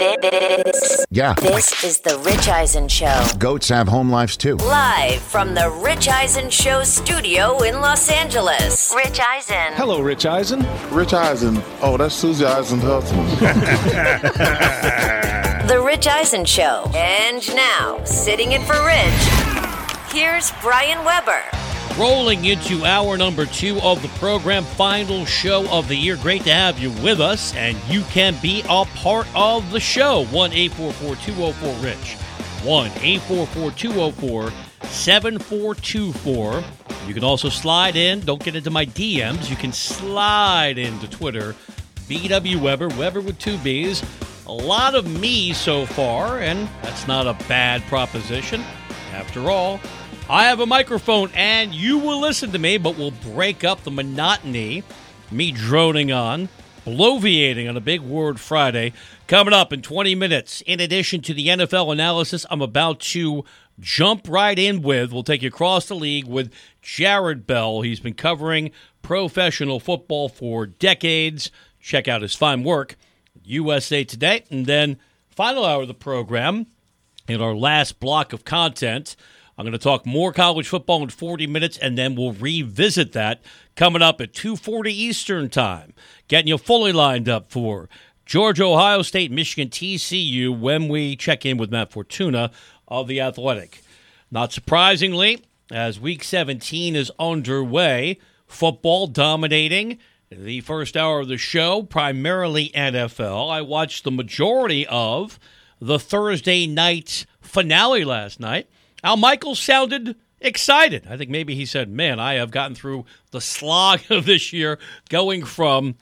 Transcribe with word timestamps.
This, 0.00 1.04
Yeah. 1.10 1.34
this 1.34 1.84
is 1.84 2.00
the 2.00 2.16
Rich 2.24 2.48
Eisen 2.48 2.88
Show. 2.88 3.22
Goats 3.38 3.68
have 3.68 3.86
home 3.86 4.10
lives 4.10 4.34
too. 4.34 4.56
Live 4.56 5.20
from 5.20 5.52
the 5.54 5.68
Rich 5.84 6.08
Eisen 6.08 6.48
Show 6.48 6.84
studio 6.84 7.58
in 7.64 7.82
Los 7.82 8.08
Angeles. 8.10 8.94
Rich 8.96 9.20
Eisen. 9.20 9.74
Hello, 9.74 10.00
Rich 10.00 10.24
Eisen. 10.24 10.66
Rich 10.90 11.12
Eisen. 11.12 11.62
Oh, 11.82 11.98
that's 11.98 12.14
Susie 12.14 12.46
Eisen's 12.46 12.82
husband. 12.82 13.28
The 15.70 15.80
Rich 15.80 16.08
Eisen 16.08 16.44
Show. 16.46 16.90
And 16.94 17.46
now, 17.54 18.02
sitting 18.04 18.52
in 18.52 18.62
for 18.62 18.82
Rich, 18.84 20.12
here's 20.12 20.50
Brian 20.62 21.04
Webber. 21.04 21.42
Rolling 21.98 22.44
into 22.46 22.84
hour 22.84 23.18
number 23.18 23.44
two 23.44 23.78
of 23.80 24.00
the 24.00 24.08
program, 24.18 24.64
final 24.64 25.26
show 25.26 25.68
of 25.70 25.88
the 25.88 25.96
year. 25.96 26.16
Great 26.16 26.44
to 26.44 26.52
have 26.52 26.78
you 26.78 26.90
with 27.02 27.20
us, 27.20 27.54
and 27.54 27.76
you 27.88 28.02
can 28.04 28.36
be 28.40 28.62
a 28.68 28.84
part 28.96 29.26
of 29.34 29.70
the 29.70 29.80
show. 29.80 30.24
1 30.26 30.52
844 30.52 31.16
204 31.16 31.74
Rich. 31.84 32.14
1 32.64 32.86
844 33.02 33.70
204 33.72 34.52
7424. 34.84 36.64
You 37.06 37.14
can 37.14 37.24
also 37.24 37.48
slide 37.48 37.96
in. 37.96 38.20
Don't 38.20 38.42
get 38.42 38.56
into 38.56 38.70
my 38.70 38.86
DMs. 38.86 39.50
You 39.50 39.56
can 39.56 39.72
slide 39.72 40.78
into 40.78 41.08
Twitter. 41.08 41.54
BW 42.08 42.60
Webber, 42.60 42.88
Webber 42.88 43.20
with 43.20 43.38
two 43.38 43.58
B's. 43.58 44.02
A 44.46 44.52
lot 44.52 44.94
of 44.94 45.06
me 45.20 45.52
so 45.52 45.86
far, 45.86 46.40
and 46.40 46.68
that's 46.82 47.06
not 47.06 47.26
a 47.26 47.34
bad 47.46 47.82
proposition. 47.82 48.62
After 49.12 49.50
all, 49.50 49.80
I 50.30 50.44
have 50.44 50.60
a 50.60 50.66
microphone 50.66 51.32
and 51.34 51.74
you 51.74 51.98
will 51.98 52.20
listen 52.20 52.52
to 52.52 52.58
me, 52.60 52.78
but 52.78 52.96
we'll 52.96 53.10
break 53.10 53.64
up 53.64 53.82
the 53.82 53.90
monotony, 53.90 54.84
me 55.28 55.50
droning 55.50 56.12
on, 56.12 56.48
bloviating 56.86 57.68
on 57.68 57.76
a 57.76 57.80
big 57.80 58.00
word 58.00 58.38
Friday. 58.38 58.92
Coming 59.26 59.52
up 59.52 59.72
in 59.72 59.82
20 59.82 60.14
minutes, 60.14 60.60
in 60.66 60.78
addition 60.78 61.20
to 61.22 61.34
the 61.34 61.48
NFL 61.48 61.92
analysis 61.92 62.46
I'm 62.48 62.62
about 62.62 63.00
to 63.00 63.44
jump 63.80 64.28
right 64.28 64.56
in 64.56 64.82
with, 64.82 65.12
we'll 65.12 65.24
take 65.24 65.42
you 65.42 65.48
across 65.48 65.86
the 65.86 65.96
league 65.96 66.28
with 66.28 66.52
Jarrett 66.80 67.44
Bell. 67.44 67.80
He's 67.80 67.98
been 67.98 68.14
covering 68.14 68.70
professional 69.02 69.80
football 69.80 70.28
for 70.28 70.64
decades. 70.64 71.50
Check 71.80 72.06
out 72.06 72.22
his 72.22 72.36
fine 72.36 72.62
work, 72.62 72.94
USA 73.42 74.04
Today. 74.04 74.44
And 74.48 74.66
then, 74.66 74.96
final 75.28 75.64
hour 75.64 75.82
of 75.82 75.88
the 75.88 75.94
program, 75.94 76.66
in 77.26 77.40
our 77.40 77.54
last 77.54 77.98
block 77.98 78.32
of 78.32 78.44
content. 78.44 79.16
I'm 79.60 79.66
going 79.66 79.72
to 79.72 79.78
talk 79.78 80.06
more 80.06 80.32
college 80.32 80.68
football 80.68 81.02
in 81.02 81.10
40 81.10 81.46
minutes, 81.46 81.76
and 81.76 81.98
then 81.98 82.14
we'll 82.14 82.32
revisit 82.32 83.12
that 83.12 83.42
coming 83.76 84.00
up 84.00 84.18
at 84.18 84.32
2:40 84.32 84.90
Eastern 84.90 85.50
Time. 85.50 85.92
Getting 86.28 86.48
you 86.48 86.56
fully 86.56 86.92
lined 86.92 87.28
up 87.28 87.50
for 87.50 87.86
Georgia, 88.24 88.64
Ohio 88.64 89.02
State, 89.02 89.30
Michigan, 89.30 89.68
TCU 89.68 90.58
when 90.58 90.88
we 90.88 91.14
check 91.14 91.44
in 91.44 91.58
with 91.58 91.70
Matt 91.70 91.92
Fortuna 91.92 92.50
of 92.88 93.06
the 93.06 93.20
Athletic. 93.20 93.82
Not 94.30 94.50
surprisingly, 94.50 95.44
as 95.70 96.00
Week 96.00 96.24
17 96.24 96.96
is 96.96 97.12
underway, 97.18 98.18
football 98.46 99.08
dominating 99.08 99.98
the 100.30 100.62
first 100.62 100.96
hour 100.96 101.20
of 101.20 101.28
the 101.28 101.36
show, 101.36 101.82
primarily 101.82 102.70
NFL. 102.70 103.50
I 103.50 103.60
watched 103.60 104.04
the 104.04 104.10
majority 104.10 104.86
of 104.86 105.38
the 105.82 105.98
Thursday 105.98 106.66
night 106.66 107.26
finale 107.42 108.06
last 108.06 108.40
night. 108.40 108.66
Al 109.02 109.16
Michaels 109.16 109.58
sounded 109.58 110.16
excited. 110.40 111.06
I 111.08 111.16
think 111.16 111.30
maybe 111.30 111.54
he 111.54 111.66
said, 111.66 111.90
Man, 111.90 112.20
I 112.20 112.34
have 112.34 112.50
gotten 112.50 112.74
through 112.74 113.04
the 113.30 113.40
slog 113.40 114.00
of 114.10 114.26
this 114.26 114.52
year, 114.52 114.78
going 115.08 115.44
from 115.44 115.96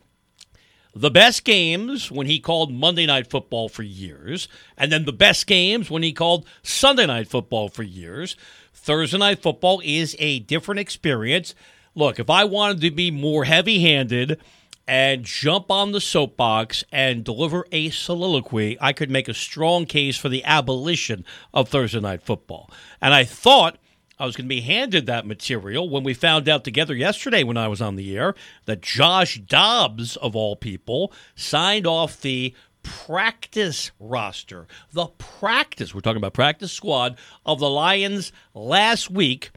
the 0.94 1.10
best 1.10 1.44
games 1.44 2.10
when 2.10 2.26
he 2.26 2.40
called 2.40 2.72
Monday 2.72 3.06
Night 3.06 3.28
Football 3.28 3.68
for 3.68 3.82
years, 3.82 4.48
and 4.76 4.90
then 4.90 5.04
the 5.04 5.12
best 5.12 5.46
games 5.46 5.90
when 5.90 6.02
he 6.02 6.12
called 6.12 6.46
Sunday 6.62 7.06
Night 7.06 7.28
Football 7.28 7.68
for 7.68 7.82
years. 7.82 8.36
Thursday 8.72 9.18
Night 9.18 9.40
Football 9.40 9.80
is 9.84 10.16
a 10.18 10.40
different 10.40 10.80
experience. 10.80 11.54
Look, 11.94 12.18
if 12.18 12.30
I 12.30 12.44
wanted 12.44 12.80
to 12.80 12.90
be 12.90 13.10
more 13.10 13.44
heavy 13.44 13.80
handed 13.80 14.40
and 14.88 15.22
jump 15.22 15.70
on 15.70 15.92
the 15.92 16.00
soapbox 16.00 16.82
and 16.90 17.22
deliver 17.22 17.66
a 17.70 17.90
soliloquy, 17.90 18.78
I 18.80 18.94
could 18.94 19.10
make 19.10 19.28
a 19.28 19.34
strong 19.34 19.84
case 19.84 20.16
for 20.16 20.30
the 20.30 20.42
abolition 20.44 21.26
of 21.52 21.68
Thursday 21.68 22.00
Night 22.00 22.22
Football. 22.22 22.70
And 23.02 23.12
I 23.12 23.24
thought 23.24 23.76
I 24.18 24.24
was 24.24 24.34
going 24.34 24.46
to 24.46 24.54
be 24.54 24.62
handed 24.62 25.04
that 25.04 25.26
material 25.26 25.90
when 25.90 26.04
we 26.04 26.14
found 26.14 26.48
out 26.48 26.64
together 26.64 26.94
yesterday 26.94 27.44
when 27.44 27.58
I 27.58 27.68
was 27.68 27.82
on 27.82 27.96
the 27.96 28.16
air 28.16 28.34
that 28.64 28.80
Josh 28.80 29.38
Dobbs, 29.38 30.16
of 30.16 30.34
all 30.34 30.56
people, 30.56 31.12
signed 31.36 31.86
off 31.86 32.22
the 32.22 32.54
practice 32.82 33.90
roster. 34.00 34.66
The 34.92 35.08
practice, 35.18 35.94
we're 35.94 36.00
talking 36.00 36.16
about 36.16 36.32
practice 36.32 36.72
squad 36.72 37.18
of 37.44 37.60
the 37.60 37.68
Lions 37.68 38.32
last 38.54 39.10
week 39.10 39.50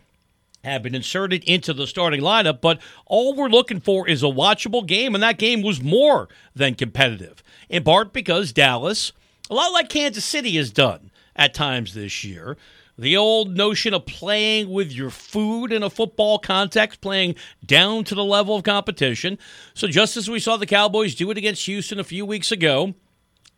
have 0.64 0.84
been 0.84 0.96
inserted 0.96 1.44
into 1.46 1.74
the 1.74 1.88
starting 1.88 2.22
lineup, 2.22 2.62
but 2.62 2.80
all 3.06 3.36
we're 3.36 3.50
looking 3.50 3.80
for 3.80 4.08
is 4.08 4.24
a 4.24 4.28
watchable 4.28 4.86
game, 4.86 5.16
and 5.16 5.24
that 5.24 5.38
game 5.38 5.62
was 5.62 5.82
more 5.82 6.30
than 6.56 6.76
competitive. 6.76 7.44
In 7.70 7.84
part 7.84 8.14
because 8.14 8.52
Dallas, 8.52 9.12
a 9.50 9.56
lot 9.56 9.74
like 9.74 9.90
Kansas 9.90 10.26
City 10.26 10.58
has 10.58 10.72
done 10.72 11.12
at 11.36 11.54
times 11.54 11.94
this 11.94 12.24
year, 12.24 12.58
the 12.98 13.18
old 13.18 13.56
notion 13.56 13.94
of 13.94 14.06
playing 14.06 14.70
with 14.70 14.92
your 14.92 15.10
food 15.10 15.72
in 15.72 15.82
a 15.82 15.90
football 15.90 16.38
context, 16.38 17.02
playing 17.02 17.36
down 17.66 18.04
to 18.04 18.14
the 18.14 18.24
level 18.24 18.56
of 18.56 18.64
competition. 18.64 19.40
So 19.74 19.88
just 19.88 20.18
as 20.18 20.30
we 20.30 20.40
saw 20.40 20.58
the 20.58 20.66
Cowboys 20.68 21.16
do 21.16 21.32
it 21.32 21.38
against 21.38 21.66
Houston 21.66 22.00
a 22.00 22.04
few 22.04 22.26
weeks 22.26 22.52
ago, 22.52 22.94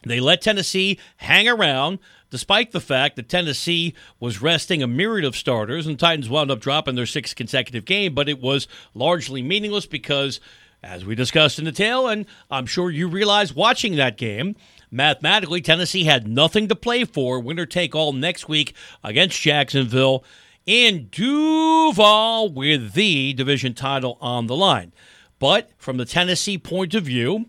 they 0.06 0.19
let 0.19 0.42
Tennessee 0.42 1.00
hang 1.18 1.47
around, 1.47 2.00
despite 2.34 2.72
the 2.72 2.82
fact 2.82 3.16
that 3.16 3.30
Tennessee 3.30 3.94
was 4.20 4.42
resting 4.42 4.82
a 4.82 4.88
myriad 4.88 5.24
of 5.24 5.36
starters, 5.36 5.86
and 5.86 6.00
Titans 6.00 6.28
wound 6.28 6.50
up 6.50 6.60
dropping 6.60 6.96
their 6.96 7.06
sixth 7.06 7.36
consecutive 7.36 7.86
game, 7.86 8.16
but 8.16 8.28
it 8.28 8.42
was 8.42 8.68
largely 8.96 9.44
meaningless 9.44 9.86
because, 9.86 10.40
as 10.82 11.06
we 11.06 11.14
discussed 11.14 11.60
in 11.60 11.66
detail, 11.66 12.08
and 12.08 12.26
I'm 12.50 12.66
sure 12.66 12.90
you 12.90 13.08
realize 13.08 13.54
watching 13.54 13.98
that 13.98 14.18
game, 14.18 14.56
mathematically, 14.90 15.62
Tennessee 15.62 16.06
had 16.06 16.28
nothing 16.28 16.68
to 16.70 16.76
play 16.76 17.06
for, 17.06 17.40
winner 17.40 17.68
take 17.68 17.94
all 17.94 18.14
next 18.14 18.50
week 18.50 18.74
against 19.04 19.40
Jacksonville 19.40 20.26
in 20.66 21.10
Duval 21.12 22.52
with 22.52 22.94
the 22.94 23.34
division 23.34 23.76
title 23.76 24.18
on 24.20 24.48
the 24.48 24.56
line. 24.56 24.92
But 25.38 25.70
from 25.78 25.98
the 25.98 26.06
Tennessee 26.06 26.58
point 26.58 26.96
of 26.96 27.04
view, 27.04 27.46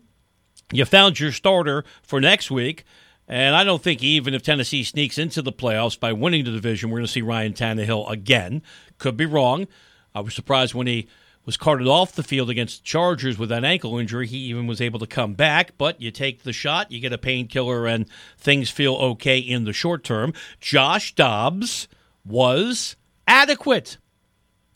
you 0.71 0.85
found 0.85 1.19
your 1.19 1.31
starter 1.31 1.83
for 2.03 2.21
next 2.21 2.51
week. 2.51 2.85
And 3.27 3.55
I 3.55 3.63
don't 3.63 3.81
think 3.81 4.03
even 4.03 4.33
if 4.33 4.43
Tennessee 4.43 4.83
sneaks 4.83 5.17
into 5.17 5.41
the 5.41 5.51
playoffs 5.51 5.99
by 5.99 6.13
winning 6.13 6.45
the 6.45 6.51
division, 6.51 6.89
we're 6.89 6.99
going 6.99 7.07
to 7.07 7.11
see 7.11 7.21
Ryan 7.21 7.53
Tannehill 7.53 8.09
again. 8.09 8.61
Could 8.97 9.17
be 9.17 9.25
wrong. 9.25 9.67
I 10.13 10.19
was 10.21 10.35
surprised 10.35 10.75
when 10.75 10.87
he 10.87 11.07
was 11.45 11.57
carted 11.57 11.87
off 11.87 12.13
the 12.13 12.23
field 12.23 12.49
against 12.49 12.79
the 12.79 12.87
Chargers 12.87 13.37
with 13.37 13.49
that 13.49 13.63
ankle 13.63 13.97
injury. 13.97 14.27
He 14.27 14.37
even 14.37 14.67
was 14.67 14.81
able 14.81 14.99
to 14.99 15.07
come 15.07 15.33
back, 15.33 15.77
but 15.77 16.01
you 16.01 16.11
take 16.11 16.43
the 16.43 16.53
shot, 16.53 16.91
you 16.91 16.99
get 16.99 17.13
a 17.13 17.17
painkiller, 17.17 17.85
and 17.85 18.07
things 18.37 18.69
feel 18.69 18.95
okay 18.95 19.37
in 19.37 19.63
the 19.63 19.73
short 19.73 20.03
term. 20.03 20.33
Josh 20.59 21.13
Dobbs 21.15 21.87
was 22.23 22.95
adequate. 23.27 23.97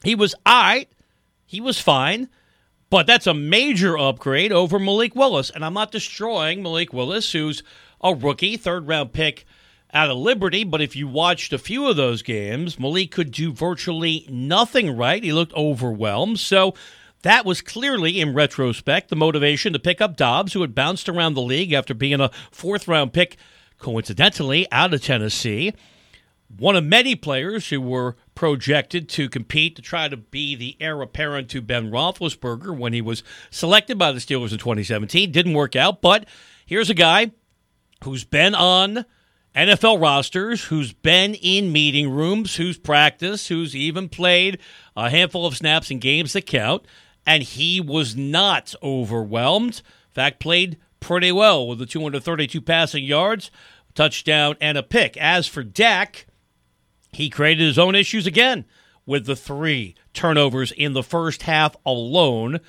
He 0.03 0.15
was 0.15 0.35
all 0.45 0.63
right. 0.63 0.89
He 1.45 1.59
was 1.59 1.79
fine. 1.79 2.29
But 2.89 3.05
that's 3.05 3.27
a 3.27 3.33
major 3.35 3.97
upgrade 3.97 4.51
over 4.51 4.79
Malik 4.79 5.15
Willis. 5.15 5.51
And 5.51 5.63
I'm 5.63 5.75
not 5.75 5.91
destroying 5.91 6.63
Malik 6.63 6.91
Willis, 6.91 7.31
who's 7.31 7.61
a 8.01 8.13
rookie, 8.13 8.57
third 8.57 8.87
round 8.87 9.13
pick 9.13 9.45
out 9.93 10.09
of 10.09 10.17
Liberty. 10.17 10.63
But 10.63 10.81
if 10.81 10.95
you 10.95 11.07
watched 11.07 11.53
a 11.53 11.57
few 11.57 11.87
of 11.87 11.95
those 11.95 12.21
games, 12.21 12.79
Malik 12.79 13.11
could 13.11 13.31
do 13.31 13.51
virtually 13.51 14.25
nothing 14.29 14.95
right. 14.95 15.23
He 15.23 15.33
looked 15.33 15.53
overwhelmed. 15.53 16.39
So 16.39 16.73
that 17.23 17.45
was 17.45 17.61
clearly, 17.61 18.19
in 18.19 18.33
retrospect, 18.33 19.09
the 19.09 19.15
motivation 19.15 19.73
to 19.73 19.79
pick 19.79 19.99
up 20.01 20.15
Dobbs, 20.15 20.53
who 20.53 20.61
had 20.61 20.75
bounced 20.75 21.09
around 21.09 21.33
the 21.33 21.41
league 21.41 21.73
after 21.73 21.93
being 21.93 22.21
a 22.21 22.31
fourth 22.51 22.87
round 22.87 23.13
pick, 23.13 23.37
coincidentally, 23.77 24.71
out 24.71 24.93
of 24.93 25.03
Tennessee. 25.03 25.73
One 26.57 26.75
of 26.75 26.83
many 26.83 27.15
players 27.15 27.69
who 27.69 27.79
were 27.79 28.15
projected 28.33 29.07
to 29.09 29.29
compete 29.29 29.75
to 29.75 29.83
try 29.83 30.07
to 30.07 30.17
be 30.17 30.55
the 30.55 30.75
heir 30.79 30.99
apparent 31.01 31.49
to 31.49 31.61
Ben 31.61 31.91
Roethlisberger 31.91 32.75
when 32.75 32.91
he 32.91 33.01
was 33.01 33.21
selected 33.51 33.99
by 33.99 34.11
the 34.11 34.19
Steelers 34.19 34.51
in 34.51 34.57
2017. 34.57 35.31
Didn't 35.31 35.53
work 35.53 35.75
out, 35.75 36.01
but 36.01 36.25
here's 36.65 36.89
a 36.89 36.95
guy 36.95 37.31
who's 38.03 38.23
been 38.23 38.55
on 38.55 39.05
NFL 39.55 40.01
rosters, 40.01 40.65
who's 40.65 40.93
been 40.93 41.33
in 41.35 41.71
meeting 41.71 42.09
rooms, 42.09 42.55
who's 42.55 42.77
practiced, 42.77 43.47
who's 43.47 43.75
even 43.75 44.07
played 44.07 44.59
a 44.95 45.09
handful 45.09 45.45
of 45.45 45.57
snaps 45.57 45.91
in 45.91 45.99
games 45.99 46.33
that 46.33 46.45
count, 46.45 46.85
and 47.25 47.43
he 47.43 47.81
was 47.81 48.15
not 48.15 48.73
overwhelmed. 48.81 49.81
In 50.09 50.13
fact, 50.13 50.39
played 50.39 50.77
pretty 50.99 51.31
well 51.31 51.67
with 51.67 51.79
the 51.79 51.85
232 51.85 52.61
passing 52.61 53.03
yards, 53.03 53.51
touchdown, 53.95 54.55
and 54.61 54.77
a 54.77 54.83
pick. 54.83 55.17
As 55.17 55.47
for 55.47 55.63
Dak, 55.63 56.27
he 57.11 57.29
created 57.29 57.65
his 57.65 57.79
own 57.79 57.95
issues 57.95 58.27
again 58.27 58.65
with 59.05 59.25
the 59.25 59.35
three 59.35 59.95
turnovers 60.13 60.71
in 60.71 60.93
the 60.93 61.03
first 61.03 61.43
half 61.43 61.75
alone. 61.85 62.59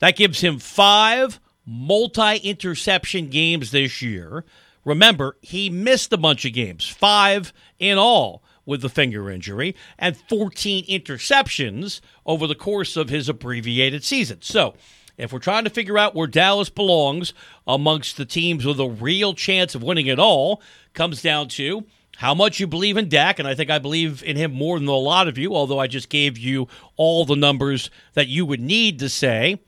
That 0.00 0.16
gives 0.16 0.40
him 0.40 0.58
five 0.58 1.38
multi 1.64 2.36
interception 2.38 3.28
games 3.28 3.70
this 3.70 4.02
year. 4.02 4.44
Remember, 4.86 5.36
he 5.42 5.68
missed 5.68 6.12
a 6.12 6.16
bunch 6.16 6.44
of 6.44 6.52
games, 6.52 6.88
five 6.88 7.52
in 7.80 7.98
all 7.98 8.44
with 8.64 8.82
the 8.82 8.88
finger 8.88 9.28
injury, 9.28 9.74
and 9.98 10.16
14 10.28 10.86
interceptions 10.86 12.00
over 12.24 12.46
the 12.46 12.54
course 12.54 12.96
of 12.96 13.08
his 13.08 13.28
abbreviated 13.28 14.04
season. 14.04 14.42
So, 14.42 14.74
if 15.18 15.32
we're 15.32 15.40
trying 15.40 15.64
to 15.64 15.70
figure 15.70 15.98
out 15.98 16.14
where 16.14 16.28
Dallas 16.28 16.70
belongs 16.70 17.34
amongst 17.66 18.16
the 18.16 18.24
teams 18.24 18.64
with 18.64 18.78
a 18.78 18.88
real 18.88 19.34
chance 19.34 19.74
of 19.74 19.82
winning 19.82 20.06
it 20.06 20.20
all, 20.20 20.62
comes 20.94 21.20
down 21.20 21.48
to 21.48 21.84
how 22.18 22.32
much 22.32 22.60
you 22.60 22.68
believe 22.68 22.96
in 22.96 23.08
Dak, 23.08 23.40
and 23.40 23.48
I 23.48 23.56
think 23.56 23.70
I 23.70 23.80
believe 23.80 24.22
in 24.22 24.36
him 24.36 24.52
more 24.52 24.78
than 24.78 24.86
a 24.88 24.92
lot 24.92 25.26
of 25.26 25.36
you, 25.36 25.54
although 25.54 25.80
I 25.80 25.88
just 25.88 26.08
gave 26.10 26.38
you 26.38 26.68
all 26.96 27.24
the 27.24 27.34
numbers 27.34 27.90
that 28.14 28.28
you 28.28 28.46
would 28.46 28.60
need 28.60 29.00
to 29.00 29.08
say 29.08 29.58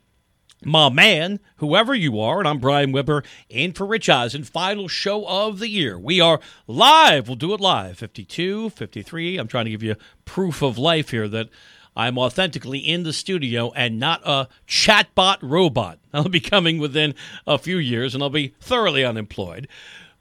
my 0.63 0.89
man, 0.89 1.39
whoever 1.57 1.95
you 1.95 2.19
are, 2.19 2.39
and 2.39 2.47
I'm 2.47 2.59
Brian 2.59 2.91
Webber 2.91 3.23
in 3.47 3.71
for 3.71 3.85
Rich 3.85 4.09
Eisen, 4.09 4.43
final 4.43 4.87
show 4.87 5.25
of 5.25 5.59
the 5.59 5.69
year. 5.69 5.97
We 5.97 6.19
are 6.19 6.39
live. 6.67 7.27
We'll 7.27 7.37
do 7.37 7.53
it 7.53 7.61
live. 7.61 7.97
52, 7.97 8.71
53. 8.71 9.37
I'm 9.37 9.47
trying 9.47 9.65
to 9.65 9.71
give 9.71 9.83
you 9.83 9.95
proof 10.25 10.61
of 10.61 10.77
life 10.77 11.11
here 11.11 11.27
that 11.29 11.49
I'm 11.95 12.17
authentically 12.17 12.79
in 12.79 13.03
the 13.03 13.13
studio 13.13 13.71
and 13.71 13.99
not 13.99 14.21
a 14.25 14.49
chatbot 14.67 15.37
robot. 15.41 15.99
I'll 16.13 16.27
be 16.27 16.41
coming 16.41 16.77
within 16.77 17.15
a 17.47 17.57
few 17.57 17.77
years 17.77 18.13
and 18.13 18.21
I'll 18.21 18.29
be 18.29 18.53
thoroughly 18.59 19.05
unemployed. 19.05 19.67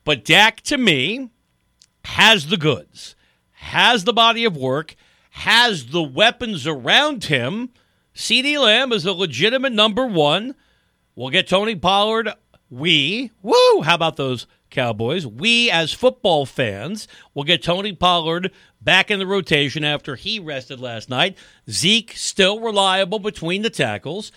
But 0.04 0.24
Dak, 0.24 0.60
to 0.62 0.78
me, 0.78 1.30
has 2.04 2.46
the 2.46 2.56
goods, 2.56 3.16
has 3.52 4.04
the 4.04 4.12
body 4.12 4.44
of 4.44 4.56
work, 4.56 4.94
has 5.30 5.86
the 5.86 6.02
weapons 6.02 6.66
around 6.66 7.24
him 7.24 7.70
CeeDee 8.18 8.60
Lamb 8.60 8.90
is 8.90 9.06
a 9.06 9.12
legitimate 9.12 9.72
number 9.72 10.04
one. 10.04 10.56
We'll 11.14 11.30
get 11.30 11.46
Tony 11.46 11.76
Pollard. 11.76 12.30
We, 12.68 13.30
woo, 13.42 13.82
how 13.82 13.94
about 13.94 14.16
those 14.16 14.48
Cowboys? 14.70 15.24
We, 15.24 15.70
as 15.70 15.92
football 15.92 16.44
fans, 16.44 17.06
will 17.32 17.44
get 17.44 17.62
Tony 17.62 17.92
Pollard 17.92 18.50
back 18.80 19.12
in 19.12 19.20
the 19.20 19.26
rotation 19.26 19.84
after 19.84 20.16
he 20.16 20.40
rested 20.40 20.80
last 20.80 21.08
night. 21.08 21.38
Zeke 21.70 22.12
still 22.16 22.58
reliable 22.58 23.20
between 23.20 23.62
the 23.62 23.70
tackles. 23.70 24.32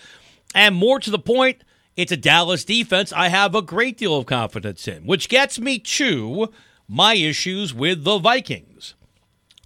And 0.54 0.76
more 0.76 1.00
to 1.00 1.10
the 1.10 1.18
point, 1.18 1.64
it's 1.96 2.12
a 2.12 2.16
Dallas 2.16 2.64
defense 2.64 3.12
I 3.12 3.28
have 3.28 3.56
a 3.56 3.62
great 3.62 3.98
deal 3.98 4.16
of 4.16 4.26
confidence 4.26 4.86
in, 4.86 5.06
which 5.06 5.28
gets 5.28 5.58
me 5.58 5.80
to 5.80 6.52
my 6.86 7.14
issues 7.14 7.74
with 7.74 8.04
the 8.04 8.18
Vikings. 8.18 8.94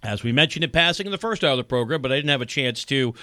As 0.01 0.23
we 0.23 0.31
mentioned 0.31 0.63
in 0.63 0.71
passing 0.71 1.05
in 1.05 1.11
the 1.11 1.19
first 1.19 1.43
hour 1.43 1.51
of 1.51 1.57
the 1.57 1.63
program, 1.63 2.01
but 2.01 2.11
I 2.11 2.15
didn't 2.15 2.31
have 2.31 2.41
a 2.41 2.47
chance 2.47 2.83
to 2.85 3.13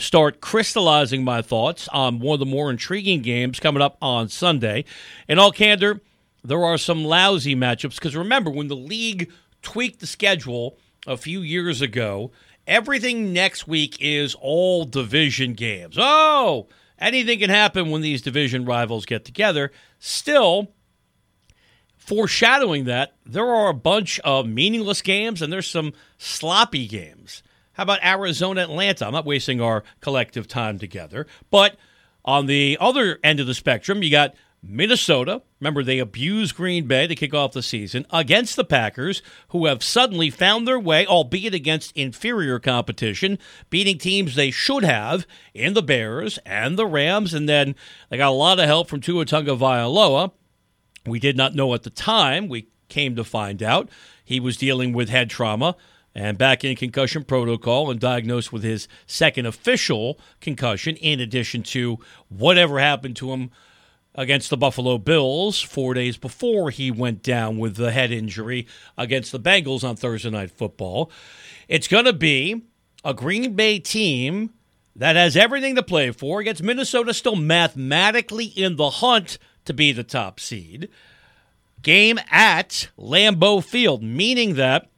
start 0.00 0.40
crystallizing 0.40 1.22
my 1.22 1.42
thoughts 1.42 1.86
on 1.88 2.20
one 2.20 2.34
of 2.34 2.40
the 2.40 2.46
more 2.46 2.70
intriguing 2.70 3.20
games 3.20 3.60
coming 3.60 3.82
up 3.82 3.98
on 4.00 4.28
Sunday. 4.28 4.84
In 5.28 5.38
all 5.38 5.52
candor, 5.52 6.00
there 6.42 6.64
are 6.64 6.78
some 6.78 7.04
lousy 7.04 7.54
matchups 7.54 7.96
because 7.96 8.16
remember, 8.16 8.50
when 8.50 8.68
the 8.68 8.76
league 8.76 9.30
tweaked 9.62 10.00
the 10.00 10.06
schedule 10.06 10.78
a 11.06 11.16
few 11.16 11.40
years 11.42 11.82
ago, 11.82 12.30
everything 12.66 13.32
next 13.32 13.68
week 13.68 13.98
is 14.00 14.34
all 14.40 14.86
division 14.86 15.52
games. 15.52 15.96
Oh, 15.98 16.68
anything 16.98 17.38
can 17.38 17.50
happen 17.50 17.90
when 17.90 18.00
these 18.00 18.22
division 18.22 18.64
rivals 18.64 19.04
get 19.04 19.26
together. 19.26 19.70
Still, 19.98 20.72
foreshadowing 21.98 22.84
that, 22.84 23.16
there 23.26 23.46
are 23.46 23.68
a 23.68 23.74
bunch 23.74 24.18
of 24.20 24.46
meaningless 24.48 25.02
games 25.02 25.42
and 25.42 25.52
there's 25.52 25.68
some 25.68 25.92
sloppy 26.16 26.86
games. 26.86 27.42
How 27.80 27.84
about 27.84 28.04
Arizona, 28.04 28.60
Atlanta? 28.60 29.06
I'm 29.06 29.14
not 29.14 29.24
wasting 29.24 29.62
our 29.62 29.84
collective 30.02 30.46
time 30.46 30.78
together. 30.78 31.26
But 31.50 31.78
on 32.26 32.44
the 32.44 32.76
other 32.78 33.18
end 33.24 33.40
of 33.40 33.46
the 33.46 33.54
spectrum, 33.54 34.02
you 34.02 34.10
got 34.10 34.34
Minnesota. 34.62 35.40
Remember, 35.60 35.82
they 35.82 35.98
abused 35.98 36.56
Green 36.56 36.86
Bay 36.86 37.06
to 37.06 37.14
kick 37.14 37.32
off 37.32 37.52
the 37.52 37.62
season 37.62 38.04
against 38.10 38.56
the 38.56 38.66
Packers, 38.66 39.22
who 39.48 39.64
have 39.64 39.82
suddenly 39.82 40.28
found 40.28 40.68
their 40.68 40.78
way, 40.78 41.06
albeit 41.06 41.54
against 41.54 41.96
inferior 41.96 42.58
competition, 42.58 43.38
beating 43.70 43.96
teams 43.96 44.34
they 44.34 44.50
should 44.50 44.84
have 44.84 45.26
in 45.54 45.72
the 45.72 45.80
Bears 45.82 46.38
and 46.44 46.78
the 46.78 46.86
Rams. 46.86 47.32
And 47.32 47.48
then 47.48 47.74
they 48.10 48.18
got 48.18 48.28
a 48.28 48.32
lot 48.32 48.60
of 48.60 48.66
help 48.66 48.90
from 48.90 49.00
Tua 49.00 49.24
Tagovailoa. 49.24 50.32
We 51.06 51.18
did 51.18 51.38
not 51.38 51.54
know 51.54 51.72
at 51.72 51.84
the 51.84 51.88
time. 51.88 52.46
We 52.46 52.68
came 52.90 53.16
to 53.16 53.24
find 53.24 53.62
out 53.62 53.88
he 54.22 54.38
was 54.38 54.58
dealing 54.58 54.92
with 54.92 55.08
head 55.08 55.30
trauma 55.30 55.76
and 56.14 56.36
back 56.36 56.64
in 56.64 56.76
concussion 56.76 57.24
protocol 57.24 57.90
and 57.90 58.00
diagnosed 58.00 58.52
with 58.52 58.62
his 58.62 58.88
second 59.06 59.46
official 59.46 60.18
concussion, 60.40 60.96
in 60.96 61.20
addition 61.20 61.62
to 61.62 61.98
whatever 62.28 62.78
happened 62.78 63.16
to 63.16 63.32
him 63.32 63.50
against 64.14 64.50
the 64.50 64.56
Buffalo 64.56 64.98
Bills 64.98 65.60
four 65.60 65.94
days 65.94 66.16
before 66.16 66.70
he 66.70 66.90
went 66.90 67.22
down 67.22 67.58
with 67.58 67.76
the 67.76 67.92
head 67.92 68.10
injury 68.10 68.66
against 68.98 69.30
the 69.32 69.40
Bengals 69.40 69.84
on 69.88 69.96
Thursday 69.96 70.30
Night 70.30 70.50
Football. 70.50 71.10
It's 71.68 71.88
going 71.88 72.06
to 72.06 72.12
be 72.12 72.62
a 73.04 73.14
Green 73.14 73.54
Bay 73.54 73.78
team 73.78 74.50
that 74.96 75.16
has 75.16 75.36
everything 75.36 75.76
to 75.76 75.82
play 75.82 76.10
for 76.10 76.40
against 76.40 76.62
Minnesota, 76.62 77.14
still 77.14 77.36
mathematically 77.36 78.46
in 78.46 78.76
the 78.76 78.90
hunt 78.90 79.38
to 79.64 79.72
be 79.72 79.92
the 79.92 80.04
top 80.04 80.40
seed. 80.40 80.88
Game 81.82 82.18
at 82.30 82.90
Lambeau 82.98 83.64
Field, 83.64 84.02
meaning 84.02 84.56
that 84.56 84.90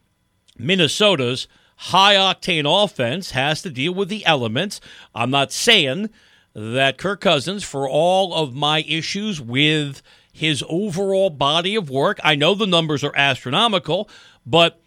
Minnesota's 0.63 1.49
high 1.77 2.15
octane 2.15 2.85
offense 2.85 3.33
has 3.33 3.63
to 3.63 3.71
deal 3.71 3.93
with 3.93 4.09
the 4.09 4.25
elements. 4.25 4.81
I'm 5.15 5.31
not 5.31 5.53
saying 5.53 6.11
that 6.55 6.99
Kirk 6.99 7.21
Cousins, 7.21 7.65
for 7.65 7.89
all 7.89 8.35
of 8.35 8.55
my 8.55 8.83
issues 8.83 9.41
with 9.41 10.03
his 10.33 10.65
overall 10.69 11.31
body 11.31 11.75
of 11.75 11.91
work, 11.91 12.19
I 12.23 12.35
know 12.35 12.55
the 12.55 12.67
numbers 12.67 13.03
are 13.05 13.17
astronomical, 13.17 14.09
but 14.47 14.81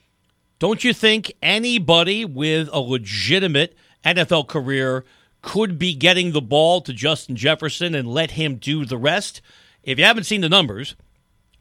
don't 0.60 0.84
you 0.84 0.94
think 0.94 1.34
anybody 1.42 2.24
with 2.24 2.70
a 2.72 2.80
legitimate 2.80 3.76
NFL 4.04 4.48
career 4.48 5.04
could 5.42 5.78
be 5.78 5.94
getting 5.94 6.32
the 6.32 6.42
ball 6.42 6.82
to 6.82 6.94
Justin 6.94 7.36
Jefferson 7.36 7.94
and 7.94 8.08
let 8.08 8.32
him 8.32 8.56
do 8.56 8.86
the 8.86 8.98
rest? 8.98 9.42
If 9.84 10.00
you 10.00 10.06
haven't 10.06 10.24
seen 10.24 10.42
the 10.42 10.50
numbers, 10.50 10.96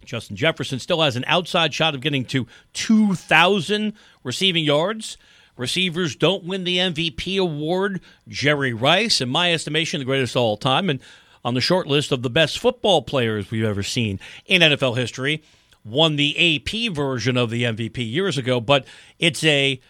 Justin 0.06 0.36
Jefferson 0.36 0.78
still 0.78 1.02
has 1.02 1.16
an 1.16 1.24
outside 1.26 1.72
shot 1.74 1.94
of 1.94 2.00
getting 2.00 2.24
to 2.26 2.46
2,000 2.72 3.92
receiving 4.22 4.64
yards. 4.64 5.16
Receivers 5.56 6.16
don't 6.16 6.44
win 6.44 6.64
the 6.64 6.78
MVP 6.78 7.40
award. 7.40 8.00
Jerry 8.26 8.72
Rice, 8.72 9.20
in 9.20 9.28
my 9.28 9.52
estimation, 9.52 10.00
the 10.00 10.04
greatest 10.04 10.34
of 10.34 10.42
all 10.42 10.56
time, 10.56 10.90
and 10.90 11.00
on 11.44 11.54
the 11.54 11.60
short 11.60 11.86
list 11.86 12.10
of 12.10 12.22
the 12.22 12.30
best 12.30 12.58
football 12.58 13.02
players 13.02 13.50
we've 13.50 13.64
ever 13.64 13.82
seen 13.82 14.18
in 14.46 14.62
NFL 14.62 14.96
history, 14.96 15.42
won 15.84 16.16
the 16.16 16.56
AP 16.56 16.92
version 16.94 17.36
of 17.36 17.50
the 17.50 17.64
MVP 17.64 18.10
years 18.10 18.38
ago, 18.38 18.60
but 18.60 18.86
it's 19.18 19.44
a 19.44 19.80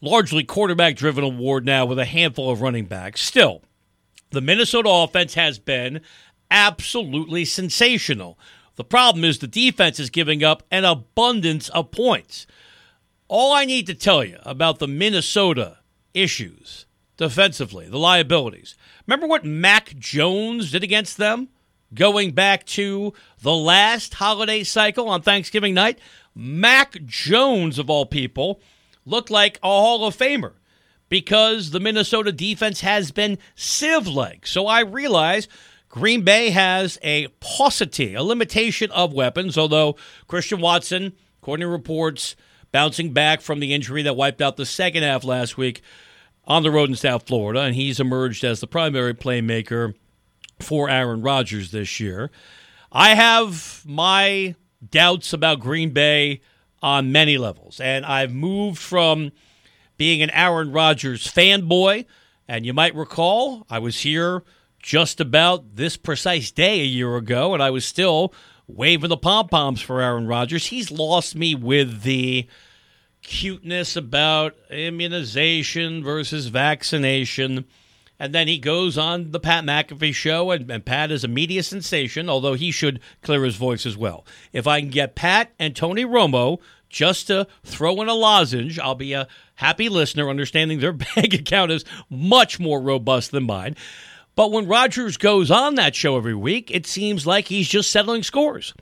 largely 0.00 0.44
quarterback 0.44 0.96
driven 0.96 1.24
award 1.24 1.64
now 1.64 1.86
with 1.86 1.98
a 1.98 2.04
handful 2.04 2.50
of 2.50 2.60
running 2.60 2.84
backs. 2.84 3.20
Still, 3.22 3.62
the 4.30 4.40
Minnesota 4.40 4.88
offense 4.88 5.34
has 5.34 5.58
been 5.58 6.02
absolutely 6.50 7.44
sensational. 7.44 8.38
The 8.80 8.84
problem 8.84 9.24
is 9.24 9.38
the 9.38 9.46
defense 9.46 10.00
is 10.00 10.08
giving 10.08 10.42
up 10.42 10.62
an 10.70 10.86
abundance 10.86 11.68
of 11.68 11.90
points. 11.90 12.46
All 13.28 13.52
I 13.52 13.66
need 13.66 13.86
to 13.88 13.94
tell 13.94 14.24
you 14.24 14.38
about 14.42 14.78
the 14.78 14.88
Minnesota 14.88 15.80
issues 16.14 16.86
defensively, 17.18 17.90
the 17.90 17.98
liabilities. 17.98 18.76
Remember 19.06 19.26
what 19.26 19.44
Mac 19.44 19.94
Jones 19.98 20.70
did 20.70 20.82
against 20.82 21.18
them 21.18 21.50
going 21.92 22.30
back 22.30 22.64
to 22.68 23.12
the 23.42 23.52
last 23.52 24.14
holiday 24.14 24.62
cycle 24.62 25.10
on 25.10 25.20
Thanksgiving 25.20 25.74
night? 25.74 25.98
Mac 26.34 27.04
Jones, 27.04 27.78
of 27.78 27.90
all 27.90 28.06
people, 28.06 28.62
looked 29.04 29.28
like 29.28 29.58
a 29.62 29.68
Hall 29.68 30.06
of 30.06 30.16
Famer 30.16 30.54
because 31.10 31.72
the 31.72 31.80
Minnesota 31.80 32.32
defense 32.32 32.80
has 32.80 33.10
been 33.10 33.36
sieve 33.54 34.06
like. 34.06 34.46
So 34.46 34.66
I 34.66 34.80
realize 34.80 35.48
Green 35.90 36.22
Bay 36.22 36.50
has 36.50 36.98
a 37.02 37.26
paucity, 37.40 38.14
a 38.14 38.22
limitation 38.22 38.92
of 38.92 39.12
weapons, 39.12 39.58
although 39.58 39.96
Christian 40.28 40.60
Watson, 40.60 41.14
according 41.42 41.64
to 41.64 41.68
reports, 41.68 42.36
bouncing 42.70 43.12
back 43.12 43.40
from 43.40 43.58
the 43.58 43.74
injury 43.74 44.02
that 44.02 44.14
wiped 44.14 44.40
out 44.40 44.56
the 44.56 44.64
second 44.64 45.02
half 45.02 45.24
last 45.24 45.58
week 45.58 45.82
on 46.44 46.62
the 46.62 46.70
road 46.70 46.88
in 46.88 46.94
South 46.94 47.26
Florida, 47.26 47.62
and 47.62 47.74
he's 47.74 47.98
emerged 47.98 48.44
as 48.44 48.60
the 48.60 48.68
primary 48.68 49.14
playmaker 49.14 49.94
for 50.60 50.88
Aaron 50.88 51.22
Rodgers 51.22 51.72
this 51.72 51.98
year. 51.98 52.30
I 52.92 53.16
have 53.16 53.82
my 53.84 54.54
doubts 54.88 55.32
about 55.32 55.58
Green 55.58 55.90
Bay 55.90 56.40
on 56.80 57.10
many 57.10 57.36
levels, 57.36 57.80
and 57.80 58.06
I've 58.06 58.32
moved 58.32 58.78
from 58.78 59.32
being 59.96 60.22
an 60.22 60.30
Aaron 60.30 60.70
Rodgers 60.70 61.26
fanboy, 61.26 62.06
and 62.46 62.64
you 62.64 62.72
might 62.72 62.94
recall 62.94 63.66
I 63.68 63.80
was 63.80 64.02
here– 64.02 64.44
just 64.80 65.20
about 65.20 65.76
this 65.76 65.96
precise 65.96 66.50
day 66.50 66.80
a 66.80 66.84
year 66.84 67.16
ago, 67.16 67.54
and 67.54 67.62
I 67.62 67.70
was 67.70 67.84
still 67.84 68.34
waving 68.66 69.10
the 69.10 69.16
pom 69.16 69.48
poms 69.48 69.80
for 69.80 70.00
Aaron 70.00 70.26
Rodgers. 70.26 70.66
He's 70.66 70.90
lost 70.90 71.34
me 71.34 71.54
with 71.54 72.02
the 72.02 72.46
cuteness 73.22 73.96
about 73.96 74.56
immunization 74.70 76.02
versus 76.02 76.46
vaccination. 76.46 77.66
And 78.18 78.34
then 78.34 78.48
he 78.48 78.58
goes 78.58 78.98
on 78.98 79.30
the 79.30 79.40
Pat 79.40 79.64
McAfee 79.64 80.14
show, 80.14 80.50
and, 80.50 80.70
and 80.70 80.84
Pat 80.84 81.10
is 81.10 81.24
a 81.24 81.28
media 81.28 81.62
sensation, 81.62 82.28
although 82.28 82.54
he 82.54 82.70
should 82.70 83.00
clear 83.22 83.44
his 83.44 83.56
voice 83.56 83.86
as 83.86 83.96
well. 83.96 84.26
If 84.52 84.66
I 84.66 84.80
can 84.80 84.90
get 84.90 85.14
Pat 85.14 85.52
and 85.58 85.74
Tony 85.74 86.04
Romo 86.04 86.58
just 86.90 87.28
to 87.28 87.46
throw 87.64 88.00
in 88.02 88.08
a 88.08 88.14
lozenge, 88.14 88.78
I'll 88.78 88.94
be 88.94 89.14
a 89.14 89.26
happy 89.54 89.88
listener, 89.88 90.28
understanding 90.28 90.80
their 90.80 90.92
bank 91.14 91.32
account 91.32 91.70
is 91.70 91.84
much 92.10 92.60
more 92.60 92.80
robust 92.80 93.30
than 93.30 93.44
mine. 93.44 93.74
But 94.40 94.52
when 94.52 94.66
Rodgers 94.68 95.18
goes 95.18 95.50
on 95.50 95.74
that 95.74 95.94
show 95.94 96.16
every 96.16 96.34
week, 96.34 96.70
it 96.70 96.86
seems 96.86 97.26
like 97.26 97.48
he's 97.48 97.68
just 97.68 97.90
settling 97.90 98.22
scores. 98.22 98.72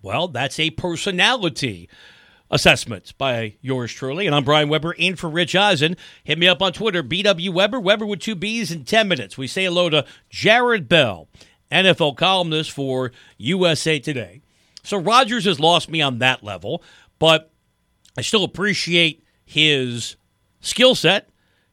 Well, 0.00 0.28
that's 0.28 0.58
a 0.58 0.70
personality 0.70 1.90
assessment 2.50 3.12
by 3.18 3.56
yours 3.60 3.92
truly. 3.92 4.24
And 4.24 4.34
I'm 4.34 4.44
Brian 4.44 4.70
Webber 4.70 4.92
in 4.92 5.16
for 5.16 5.28
Rich 5.28 5.54
Eisen. 5.54 5.94
Hit 6.24 6.38
me 6.38 6.48
up 6.48 6.62
on 6.62 6.72
Twitter, 6.72 7.02
BW 7.02 7.52
Webber, 7.52 7.78
Webber 7.78 8.06
with 8.06 8.20
two 8.20 8.34
B's 8.34 8.72
in 8.72 8.86
10 8.86 9.08
minutes. 9.08 9.36
We 9.36 9.46
say 9.46 9.64
hello 9.64 9.90
to 9.90 10.06
Jarrett 10.30 10.88
Bell, 10.88 11.28
NFL 11.70 12.16
columnist 12.16 12.70
for 12.70 13.12
USA 13.36 13.98
Today. 13.98 14.40
So 14.84 14.96
Rodgers 14.96 15.44
has 15.44 15.60
lost 15.60 15.90
me 15.90 16.00
on 16.00 16.20
that 16.20 16.42
level, 16.42 16.82
but 17.18 17.52
I 18.16 18.22
still 18.22 18.42
appreciate 18.42 19.22
his 19.44 20.16
skill 20.62 20.94
set. 20.94 21.28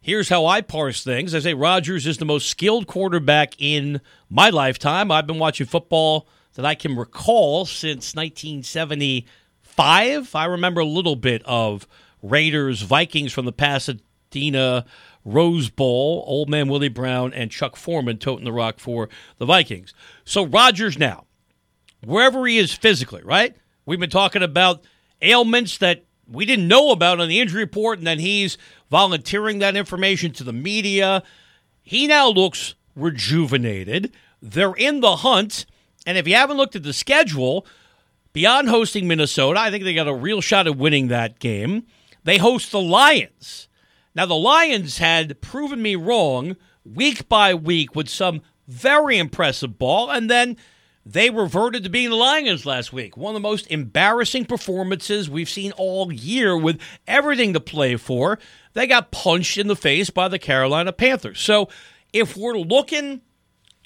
Here's 0.05 0.29
how 0.29 0.45
I 0.45 0.62
parse 0.62 1.03
things. 1.03 1.33
I 1.33 1.39
say 1.39 1.55
Rodgers 1.55 2.05
is 2.05 2.19
the 2.19 2.25
most 2.25 2.47
skilled 2.47 2.85
quarterback 2.85 3.55
in 3.57 4.01
my 4.29 4.51
lifetime. 4.51 5.09
I've 5.09 5.25
been 5.25 5.39
watching 5.39 5.65
football 5.65 6.27
that 6.53 6.63
I 6.63 6.75
can 6.75 6.95
recall 6.95 7.65
since 7.65 8.13
1975. 8.13 10.35
I 10.35 10.45
remember 10.45 10.81
a 10.81 10.85
little 10.85 11.15
bit 11.15 11.41
of 11.45 11.88
Raiders 12.21 12.83
Vikings 12.83 13.33
from 13.33 13.45
the 13.45 13.51
Pasadena 13.51 14.85
Rose 15.25 15.71
Bowl. 15.71 16.24
Old 16.27 16.50
man 16.50 16.67
Willie 16.67 16.88
Brown 16.88 17.33
and 17.33 17.50
Chuck 17.50 17.75
Foreman 17.75 18.19
toting 18.19 18.45
the 18.45 18.53
rock 18.53 18.77
for 18.77 19.09
the 19.39 19.47
Vikings. 19.47 19.91
So 20.24 20.45
Rodgers 20.45 21.00
now, 21.00 21.25
wherever 22.03 22.45
he 22.45 22.59
is 22.59 22.71
physically, 22.71 23.24
right? 23.24 23.55
We've 23.88 24.00
been 24.00 24.12
talking 24.12 24.43
about 24.43 24.85
ailments 25.19 25.79
that 25.79 26.05
we 26.27 26.45
didn't 26.45 26.67
know 26.67 26.91
about 26.91 27.19
on 27.19 27.27
the 27.27 27.39
injury 27.39 27.63
report, 27.63 27.97
and 27.97 28.07
then 28.07 28.19
he's 28.19 28.59
volunteering 28.89 29.60
that 29.60 29.75
information 29.75 30.32
to 30.34 30.44
the 30.44 30.54
media. 30.54 31.24
He 31.82 32.08
now 32.08 32.30
looks 32.30 32.75
rejuvenated. 32.96 34.12
They're 34.42 34.74
in 34.74 35.01
the 35.01 35.18
hunt. 35.18 35.65
And 36.06 36.18
if 36.18 36.27
you 36.27 36.36
haven't 36.36 36.58
looked 36.58 36.75
at 36.75 36.84
the 36.84 36.94
schedule, 36.94 37.65
beyond 38.34 38.70
hosting 38.70 39.08
Minnesota, 39.08 39.60
I 39.60 39.72
think 39.72 39.84
they 39.84 39.94
got 39.94 40.08
a 40.08 40.13
real 40.13 40.42
shot 40.42 40.68
at 40.68 40.77
winning 40.77 41.08
that 41.08 41.39
game. 41.39 41.86
They 42.24 42.38
host 42.38 42.72
the 42.72 42.82
Lions. 42.82 43.68
Now, 44.13 44.25
the 44.25 44.36
Lions 44.36 45.00
had 45.00 45.42
proven 45.42 45.82
me 45.82 45.96
wrong 45.96 46.56
week 46.86 47.27
by 47.27 47.54
week 47.54 47.96
with 47.96 48.08
some 48.08 48.42
very 48.68 49.18
impressive 49.18 49.77
ball, 49.77 50.10
and 50.10 50.30
then 50.30 50.58
they 51.05 51.29
reverted 51.29 51.83
to 51.83 51.89
being 51.89 52.09
the 52.09 52.15
Lions 52.15 52.65
last 52.65 52.91
week. 52.91 53.15
One 53.15 53.35
of 53.35 53.41
the 53.41 53.47
most 53.47 53.67
embarrassing 53.67 54.45
performances 54.45 55.29
we've 55.29 55.50
seen 55.50 55.71
all 55.74 56.12
year 56.12 56.57
with 56.57 56.79
everything 57.07 57.53
to 57.53 57.59
play 57.59 57.95
for. 57.95 58.39
They 58.74 58.88
got 58.88 59.12
punched 59.12 59.57
in 59.57 59.67
the 59.67 59.75
face 59.75 60.09
by 60.09 60.27
the 60.27 60.39
Carolina 60.39 60.91
Panthers. 60.91 61.39
So, 61.39 61.69
if 62.12 62.35
we're 62.38 62.57
looking 62.57 63.21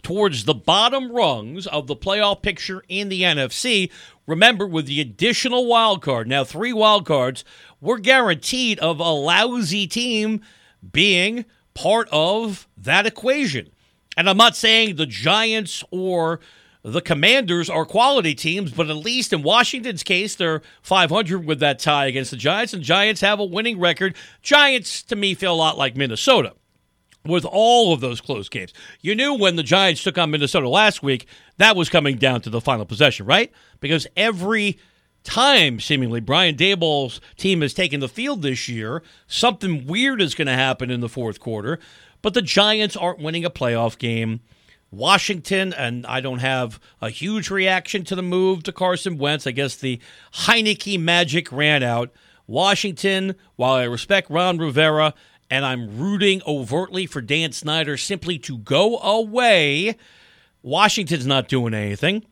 towards 0.04 0.46
the 0.46 0.54
bottom 0.54 1.12
rungs 1.12 1.68
of 1.68 1.88
the 1.88 1.96
playoff 1.96 2.42
picture 2.42 2.84
in 2.88 3.10
the 3.10 3.24
NFC, 3.24 3.90
Remember, 4.30 4.68
with 4.68 4.86
the 4.86 5.02
additional 5.02 5.66
wild 5.66 6.04
card, 6.04 6.28
now 6.28 6.44
three 6.44 6.72
wild 6.72 7.04
cards, 7.04 7.44
we're 7.82 7.98
guaranteed 7.98 8.78
of 8.78 9.00
a 9.00 9.10
lousy 9.10 9.88
team 9.88 10.42
being 10.92 11.46
part 11.74 12.08
of 12.12 12.68
that 12.78 13.08
equation. 13.08 13.72
And 14.16 14.30
I'm 14.30 14.38
not 14.38 14.56
saying 14.56 14.98
the 14.98 15.08
Giants 15.08 15.84
or 15.90 16.42
the 16.90 17.02
Commanders 17.02 17.70
are 17.70 17.86
quality 17.86 18.36
teams, 18.36 18.72
but 18.72 18.90
at 18.90 18.96
least 18.98 19.34
in 19.34 19.44
Washington's 19.44 20.04
case, 20.04 20.36
they're 20.36 20.62
500 20.82 21.46
with 21.46 21.60
that 21.60 21.80
tie 21.80 22.08
against 22.08 22.32
the 22.32 22.38
Giants, 22.38 22.74
and 22.74 22.84
Giants 22.84 23.22
have 23.22 23.40
a 23.40 23.46
winning 23.46 23.80
record. 23.80 24.16
Giants, 24.42 25.04
to 25.04 25.16
me, 25.16 25.34
feel 25.34 25.54
a 25.54 25.56
lot 25.56 25.78
like 25.78 25.96
Minnesota 25.96 26.54
with 27.26 27.46
all 27.46 27.94
of 27.94 28.00
those 28.00 28.22
close 28.22 28.50
games. 28.50 28.74
You 29.02 29.16
knew 29.16 29.34
when 29.34 29.56
the 29.56 29.64
Giants 29.64 30.04
took 30.04 30.18
on 30.18 30.32
Minnesota 30.32 30.70
last 30.70 31.04
week, 31.04 31.28
that 31.58 31.76
was 31.76 31.90
coming 31.90 32.18
down 32.18 32.42
to 32.42 32.50
the 32.50 32.62
final 32.62 32.86
possession, 32.86 33.26
right? 33.26 33.52
Because 33.80 34.08
every 34.16 34.80
time, 35.24 35.80
seemingly, 35.80 36.20
Brian 36.20 36.56
Daboll's 36.56 37.20
team 37.38 37.62
has 37.62 37.74
taken 37.74 38.00
the 38.00 38.08
field 38.08 38.42
this 38.42 38.70
year, 38.70 39.04
something 39.28 39.86
weird 39.86 40.22
is 40.22 40.36
going 40.36 40.48
to 40.48 40.54
happen 40.54 40.90
in 40.90 41.02
the 41.02 41.10
fourth 41.10 41.40
quarter. 41.40 41.80
But 42.22 42.34
the 42.34 42.42
Giants 42.42 42.98
aren't 42.98 43.20
winning 43.20 43.46
a 43.46 43.50
playoff 43.50 43.98
game. 43.98 44.42
Washington, 44.92 45.74
and 45.74 46.06
I 46.06 46.20
don't 46.20 46.40
have 46.40 46.80
a 47.02 47.10
huge 47.10 47.50
reaction 47.50 48.04
to 48.06 48.16
the 48.16 48.22
move 48.22 48.64
to 48.64 48.72
Carson 48.72 49.18
Wentz. 49.18 49.46
I 49.46 49.52
guess 49.52 49.76
the 49.76 50.00
Heineke 50.34 51.00
magic 51.00 51.52
ran 51.52 51.84
out. 51.84 52.12
Washington, 52.48 53.36
while 53.56 53.74
I 53.74 53.84
respect 53.84 54.30
Ron 54.32 54.58
Rivera 54.58 55.14
and 55.50 55.66
I'm 55.66 55.98
rooting 55.98 56.42
overtly 56.46 57.06
for 57.06 57.22
Dan 57.22 57.52
Snyder 57.52 57.98
simply 57.98 58.38
to 58.40 58.58
go 58.58 59.00
away. 59.00 59.96
Washington's 60.62 61.26
not 61.26 61.48
doing 61.48 61.74
anything. 61.74 62.26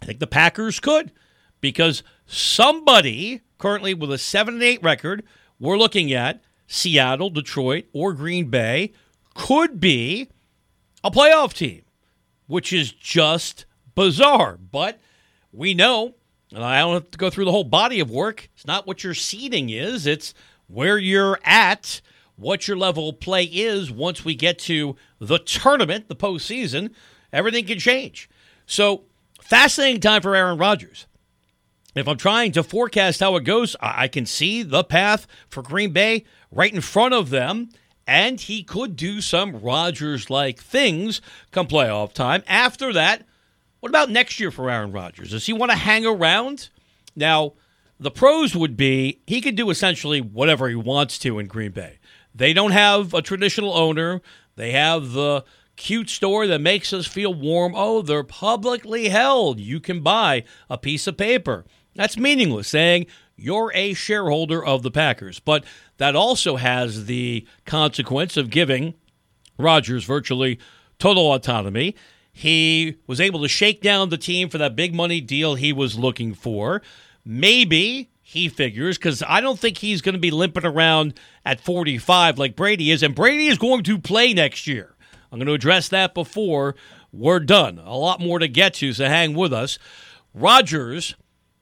I 0.00 0.06
think 0.06 0.20
the 0.20 0.26
Packers 0.26 0.80
could 0.80 1.12
because 1.60 2.02
somebody 2.26 3.42
currently 3.58 3.94
with 3.94 4.12
a 4.12 4.18
7 4.18 4.54
and 4.54 4.62
8 4.62 4.82
record, 4.82 5.22
we're 5.58 5.78
looking 5.78 6.12
at 6.12 6.42
Seattle, 6.66 7.30
Detroit, 7.30 7.84
or 7.92 8.12
Green 8.12 8.50
Bay 8.50 8.92
could 9.34 9.80
be 9.80 10.28
a 11.04 11.10
playoff 11.10 11.52
team, 11.52 11.82
which 12.46 12.72
is 12.72 12.92
just 12.92 13.66
bizarre. 13.94 14.56
But 14.56 15.00
we 15.52 15.74
know, 15.74 16.14
and 16.52 16.64
I 16.64 16.80
don't 16.80 16.94
have 16.94 17.10
to 17.10 17.18
go 17.18 17.30
through 17.30 17.46
the 17.46 17.52
whole 17.52 17.64
body 17.64 18.00
of 18.00 18.10
work, 18.10 18.48
it's 18.54 18.66
not 18.66 18.86
what 18.86 19.04
your 19.04 19.14
seeding 19.14 19.70
is, 19.70 20.06
it's 20.06 20.34
where 20.68 20.98
you're 20.98 21.38
at 21.44 22.00
what 22.36 22.68
your 22.68 22.76
level 22.76 23.08
of 23.08 23.20
play 23.20 23.44
is 23.44 23.90
once 23.90 24.24
we 24.24 24.34
get 24.34 24.58
to 24.58 24.94
the 25.18 25.38
tournament, 25.38 26.08
the 26.08 26.16
postseason, 26.16 26.90
everything 27.32 27.66
can 27.66 27.78
change. 27.78 28.28
So, 28.66 29.04
fascinating 29.40 30.00
time 30.00 30.22
for 30.22 30.36
Aaron 30.36 30.58
Rodgers. 30.58 31.06
If 31.94 32.06
I'm 32.06 32.18
trying 32.18 32.52
to 32.52 32.62
forecast 32.62 33.20
how 33.20 33.36
it 33.36 33.44
goes, 33.44 33.74
I 33.80 34.06
can 34.08 34.26
see 34.26 34.62
the 34.62 34.84
path 34.84 35.26
for 35.48 35.62
Green 35.62 35.92
Bay 35.92 36.24
right 36.50 36.72
in 36.72 36.82
front 36.82 37.14
of 37.14 37.30
them, 37.30 37.70
and 38.06 38.40
he 38.40 38.62
could 38.62 38.96
do 38.96 39.20
some 39.20 39.60
Rodgers 39.60 40.30
like 40.30 40.60
things 40.60 41.20
come 41.50 41.66
playoff 41.66 42.12
time. 42.12 42.42
After 42.46 42.92
that, 42.92 43.26
what 43.80 43.90
about 43.90 44.10
next 44.10 44.40
year 44.40 44.50
for 44.50 44.70
Aaron 44.70 44.92
Rodgers? 44.92 45.30
Does 45.30 45.46
he 45.46 45.52
want 45.52 45.70
to 45.70 45.76
hang 45.76 46.06
around? 46.06 46.70
Now, 47.14 47.54
the 47.98 48.10
pros 48.10 48.54
would 48.54 48.76
be 48.76 49.20
he 49.26 49.40
could 49.40 49.56
do 49.56 49.70
essentially 49.70 50.20
whatever 50.20 50.68
he 50.68 50.74
wants 50.74 51.18
to 51.20 51.38
in 51.38 51.46
Green 51.46 51.72
Bay. 51.72 51.98
They 52.34 52.52
don't 52.52 52.72
have 52.72 53.14
a 53.14 53.22
traditional 53.22 53.74
owner. 53.74 54.20
They 54.56 54.72
have 54.72 55.12
the 55.12 55.44
cute 55.76 56.08
store 56.08 56.46
that 56.46 56.60
makes 56.60 56.92
us 56.92 57.06
feel 57.06 57.32
warm. 57.32 57.74
Oh, 57.74 58.02
they're 58.02 58.24
publicly 58.24 59.08
held. 59.08 59.60
You 59.60 59.80
can 59.80 60.00
buy 60.00 60.44
a 60.68 60.78
piece 60.78 61.06
of 61.06 61.16
paper. 61.16 61.64
That's 61.94 62.18
meaningless, 62.18 62.68
saying 62.68 63.06
you're 63.36 63.72
a 63.74 63.94
shareholder 63.94 64.64
of 64.64 64.82
the 64.82 64.90
Packers. 64.90 65.40
But 65.40 65.64
that 65.98 66.16
also 66.16 66.56
has 66.56 67.06
the 67.06 67.46
consequence 67.64 68.36
of 68.36 68.50
giving 68.50 68.94
Rodgers 69.58 70.04
virtually 70.04 70.58
total 70.98 71.32
autonomy. 71.32 71.94
He 72.32 72.96
was 73.06 73.20
able 73.20 73.40
to 73.42 73.48
shake 73.48 73.80
down 73.80 74.10
the 74.10 74.18
team 74.18 74.50
for 74.50 74.58
that 74.58 74.76
big 74.76 74.94
money 74.94 75.20
deal 75.20 75.54
he 75.54 75.72
was 75.72 75.98
looking 75.98 76.34
for. 76.34 76.82
Maybe 77.24 78.10
he 78.20 78.48
figures, 78.48 78.98
because 78.98 79.22
I 79.26 79.40
don't 79.40 79.58
think 79.58 79.78
he's 79.78 80.02
going 80.02 80.14
to 80.14 80.18
be 80.20 80.30
limping 80.30 80.66
around 80.66 81.14
at 81.44 81.60
45 81.60 82.38
like 82.38 82.56
Brady 82.56 82.90
is. 82.90 83.02
And 83.02 83.14
Brady 83.14 83.46
is 83.46 83.56
going 83.56 83.84
to 83.84 83.98
play 83.98 84.34
next 84.34 84.66
year. 84.66 84.96
I'm 85.30 85.38
going 85.38 85.46
to 85.46 85.54
address 85.54 85.88
that 85.88 86.12
before 86.12 86.74
we're 87.12 87.40
done. 87.40 87.78
A 87.78 87.96
lot 87.96 88.20
more 88.20 88.38
to 88.38 88.48
get 88.48 88.74
to, 88.74 88.92
so 88.92 89.06
hang 89.06 89.34
with 89.34 89.52
us. 89.52 89.78
Rodgers 90.34 91.14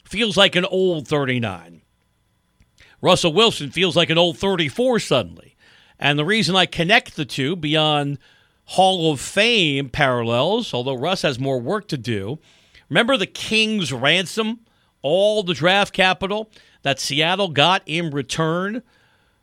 feels 0.04 0.36
like 0.36 0.56
an 0.56 0.64
old 0.64 1.06
39. 1.06 1.82
Russell 3.04 3.32
Wilson 3.32 3.70
feels 3.70 3.96
like 3.96 4.10
an 4.10 4.18
old 4.18 4.38
34 4.38 4.98
suddenly. 4.98 5.56
And 5.98 6.18
the 6.18 6.24
reason 6.24 6.56
I 6.56 6.66
connect 6.66 7.16
the 7.16 7.24
two 7.24 7.54
beyond 7.54 8.18
Hall 8.64 9.12
of 9.12 9.20
Fame 9.20 9.90
parallels, 9.90 10.74
although 10.74 10.94
Russ 10.94 11.22
has 11.22 11.38
more 11.38 11.60
work 11.60 11.86
to 11.88 11.98
do, 11.98 12.38
remember 12.88 13.16
the 13.16 13.26
King's 13.26 13.92
ransom? 13.92 14.60
all 15.04 15.42
the 15.42 15.54
draft 15.54 15.92
capital 15.92 16.50
that 16.82 16.98
Seattle 16.98 17.48
got 17.48 17.82
in 17.86 18.10
return 18.10 18.82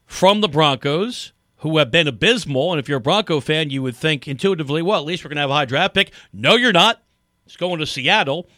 from 0.08 0.41
the 0.41 0.50
Broncos, 0.50 1.32
who 1.58 1.77
have 1.77 1.91
been 1.91 2.08
abysmal. 2.08 2.74
And 2.74 2.80
if 2.80 2.89
you're 2.89 2.98
a 2.98 3.01
Bronco 3.01 3.39
fan, 3.39 3.70
you 3.70 3.84
would 3.84 3.96
think 3.96 4.27
intuitively, 4.27 4.82
well, 4.82 5.00
at 5.00 5.06
least 5.06 5.24
we're 5.24 5.30
going 5.30 5.36
to 5.36 5.41
have 5.41 5.51
a 5.51 5.53
high 5.53 5.65
draft 5.65 5.94
pick. 5.94 6.12
No, 6.34 6.56
you're 6.56 6.74
not. 6.74 7.03
It's 7.46 7.56
going 7.56 7.80
to 7.80 7.86
Seattle. 7.86 8.50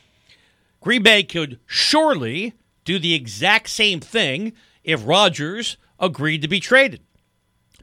Green 0.80 1.04
Bay 1.04 1.24
could 1.24 1.60
surely 1.66 2.54
do 2.86 2.98
the 2.98 3.14
exact 3.14 3.70
same 3.70 4.00
thing 4.00 4.54
if 4.84 5.06
Rodgers 5.06 5.78
agreed 6.00 6.42
to 6.42 6.48
be 6.48 6.60
traded. 6.60 7.02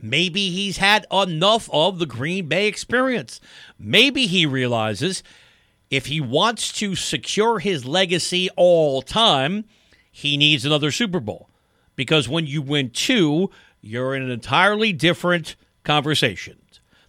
Maybe 0.03 0.51
he's 0.51 0.79
had 0.79 1.07
enough 1.13 1.69
of 1.73 1.99
the 1.99 2.07
Green 2.07 2.49
Bay 2.49 2.67
experience. 2.67 3.41
Maybe 3.79 4.27
he 4.27 4.47
realizes 4.47 5.23
if 5.91 6.07
he 6.07 6.21
wants 6.21 6.73
to 6.75 6.95
secure 6.95 7.59
his 7.59 7.85
legacy 7.85 8.49
all 8.57 9.03
time, 9.03 9.65
he 10.11 10.37
needs 10.37 10.65
another 10.65 10.91
Super 10.91 11.21
Bowl. 11.21 11.51
Because 11.97 12.29
when 12.29 12.47
you 12.47 12.63
win 12.63 12.91
two, 12.91 13.51
you're 13.81 14.15
in 14.15 14.23
an 14.23 14.31
entirely 14.31 14.93
different 14.93 15.57
conversation. 15.85 16.57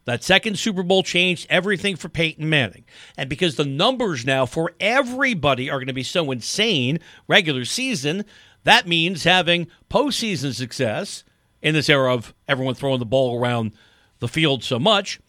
That 0.06 0.24
second 0.24 0.58
Super 0.58 0.82
Bowl 0.82 1.04
changed 1.04 1.46
everything 1.50 1.96
for 1.96 2.10
Peyton 2.10 2.50
Manning. 2.50 2.86
And 3.18 3.30
because 3.30 3.56
the 3.56 3.66
numbers 3.66 4.26
now 4.26 4.48
for 4.48 4.74
everybody 4.80 5.70
are 5.70 5.78
going 5.78 5.88
to 5.88 5.94
be 5.94 6.04
so 6.04 6.32
insane 6.32 7.00
regular 7.28 7.66
season, 7.66 8.26
that 8.64 8.88
means 8.88 9.24
having 9.24 9.68
postseason 9.90 10.54
success 10.54 11.24
in 11.62 11.74
this 11.74 11.90
era 11.90 12.14
of 12.14 12.34
everyone 12.48 12.76
throwing 12.76 13.00
the 13.00 13.06
ball 13.06 13.40
around 13.40 13.72
the 14.20 14.28
field 14.28 14.64
so 14.64 14.80
much. 14.80 15.20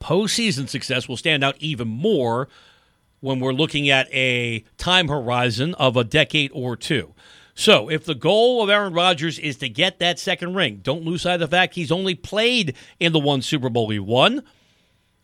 Postseason 0.00 0.68
success 0.68 1.08
will 1.08 1.16
stand 1.16 1.42
out 1.42 1.56
even 1.58 1.88
more 1.88 2.48
when 3.20 3.40
we're 3.40 3.52
looking 3.52 3.88
at 3.88 4.12
a 4.12 4.64
time 4.76 5.08
horizon 5.08 5.74
of 5.74 5.96
a 5.96 6.04
decade 6.04 6.50
or 6.52 6.76
two. 6.76 7.14
So, 7.54 7.88
if 7.88 8.04
the 8.04 8.16
goal 8.16 8.62
of 8.62 8.68
Aaron 8.68 8.92
Rodgers 8.92 9.38
is 9.38 9.56
to 9.58 9.68
get 9.68 10.00
that 10.00 10.18
second 10.18 10.54
ring, 10.54 10.80
don't 10.82 11.04
lose 11.04 11.22
sight 11.22 11.34
of 11.34 11.40
the 11.40 11.48
fact 11.48 11.74
he's 11.74 11.92
only 11.92 12.16
played 12.16 12.74
in 12.98 13.12
the 13.12 13.20
one 13.20 13.42
Super 13.42 13.68
Bowl 13.68 13.90
he 13.90 14.00
won. 14.00 14.42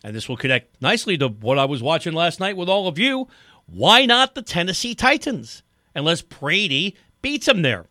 And 0.05 0.15
this 0.15 0.29
will 0.29 0.37
connect 0.37 0.81
nicely 0.81 1.19
to 1.19 1.29
what 1.29 1.59
I 1.59 1.65
was 1.65 1.83
watching 1.83 2.15
last 2.15 2.39
night 2.39 2.57
with 2.57 2.69
all 2.69 2.87
of 2.87 2.99
you. 2.99 3.27
Why 3.67 4.07
not 4.07 4.35
the 4.35 4.43
Tennessee 4.43 4.95
Titans? 4.95 5.63
Unless 5.95 6.23
Brady 6.23 6.97
beats 7.23 7.49
him 7.49 7.63
there. 7.63 7.87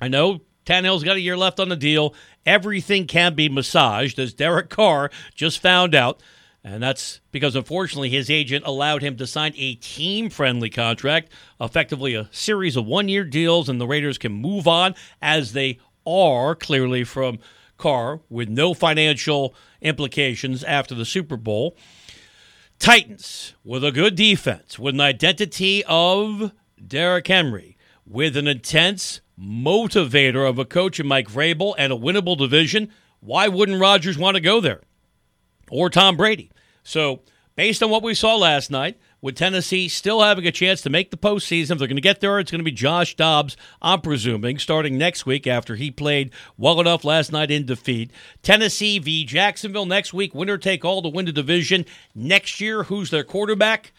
I 0.00 0.08
know 0.08 0.40
Tannehill's 0.64 1.04
got 1.04 1.16
a 1.16 1.20
year 1.20 1.36
left 1.36 1.60
on 1.60 1.68
the 1.68 1.76
deal. 1.76 2.14
Everything 2.46 3.06
can 3.06 3.34
be 3.34 3.48
massaged, 3.48 4.18
as 4.18 4.34
Derek 4.34 4.70
Carr 4.70 5.10
just 5.34 5.60
found 5.60 5.94
out. 5.94 6.22
And 6.66 6.82
that's 6.82 7.20
because, 7.30 7.54
unfortunately, 7.56 8.08
his 8.08 8.30
agent 8.30 8.64
allowed 8.66 9.02
him 9.02 9.16
to 9.18 9.26
sign 9.26 9.52
a 9.56 9.74
team 9.74 10.30
friendly 10.30 10.70
contract, 10.70 11.30
effectively 11.60 12.14
a 12.14 12.28
series 12.32 12.76
of 12.76 12.86
one 12.86 13.08
year 13.08 13.24
deals, 13.24 13.68
and 13.68 13.78
the 13.78 13.86
Raiders 13.86 14.16
can 14.16 14.32
move 14.32 14.66
on 14.66 14.94
as 15.20 15.52
they 15.52 15.78
are 16.06 16.54
clearly 16.54 17.04
from 17.04 17.38
Carr 17.76 18.20
with 18.30 18.48
no 18.48 18.72
financial 18.72 19.54
implications 19.82 20.64
after 20.64 20.94
the 20.94 21.04
Super 21.04 21.36
Bowl. 21.36 21.76
Titans 22.78 23.54
with 23.62 23.84
a 23.84 23.92
good 23.92 24.14
defense, 24.14 24.78
with 24.78 24.94
an 24.94 25.00
identity 25.00 25.84
of 25.86 26.52
Derrick 26.86 27.26
Henry, 27.26 27.73
with 28.06 28.36
an 28.36 28.46
intense 28.46 29.20
motivator 29.38 30.48
of 30.48 30.58
a 30.58 30.64
coach 30.64 31.00
in 31.00 31.06
Mike 31.06 31.28
Vrabel 31.28 31.74
and 31.78 31.92
a 31.92 31.96
winnable 31.96 32.38
division. 32.38 32.90
Why 33.20 33.48
wouldn't 33.48 33.80
Rodgers 33.80 34.18
want 34.18 34.36
to 34.36 34.40
go 34.40 34.60
there? 34.60 34.82
Or 35.70 35.90
Tom 35.90 36.16
Brady? 36.16 36.50
So, 36.82 37.20
based 37.56 37.82
on 37.82 37.90
what 37.90 38.02
we 38.02 38.14
saw 38.14 38.36
last 38.36 38.70
night, 38.70 38.98
with 39.24 39.36
Tennessee 39.36 39.88
still 39.88 40.20
having 40.20 40.46
a 40.46 40.52
chance 40.52 40.82
to 40.82 40.90
make 40.90 41.10
the 41.10 41.16
postseason, 41.16 41.70
if 41.70 41.78
they're 41.78 41.88
going 41.88 41.96
to 41.96 42.02
get 42.02 42.20
there, 42.20 42.38
it's 42.38 42.50
going 42.50 42.58
to 42.58 42.64
be 42.64 42.70
Josh 42.70 43.16
Dobbs, 43.16 43.56
I'm 43.80 44.02
presuming, 44.02 44.58
starting 44.58 44.98
next 44.98 45.24
week 45.24 45.46
after 45.46 45.76
he 45.76 45.90
played 45.90 46.30
well 46.58 46.78
enough 46.78 47.04
last 47.04 47.32
night 47.32 47.50
in 47.50 47.64
defeat. 47.64 48.10
Tennessee 48.42 48.98
v. 48.98 49.24
Jacksonville 49.24 49.86
next 49.86 50.12
week, 50.12 50.34
winner 50.34 50.58
take 50.58 50.84
all 50.84 51.00
to 51.00 51.08
win 51.08 51.24
the 51.24 51.32
division. 51.32 51.86
Next 52.14 52.60
year, 52.60 52.82
who's 52.82 53.08
their 53.08 53.24
quarterback? 53.24 53.92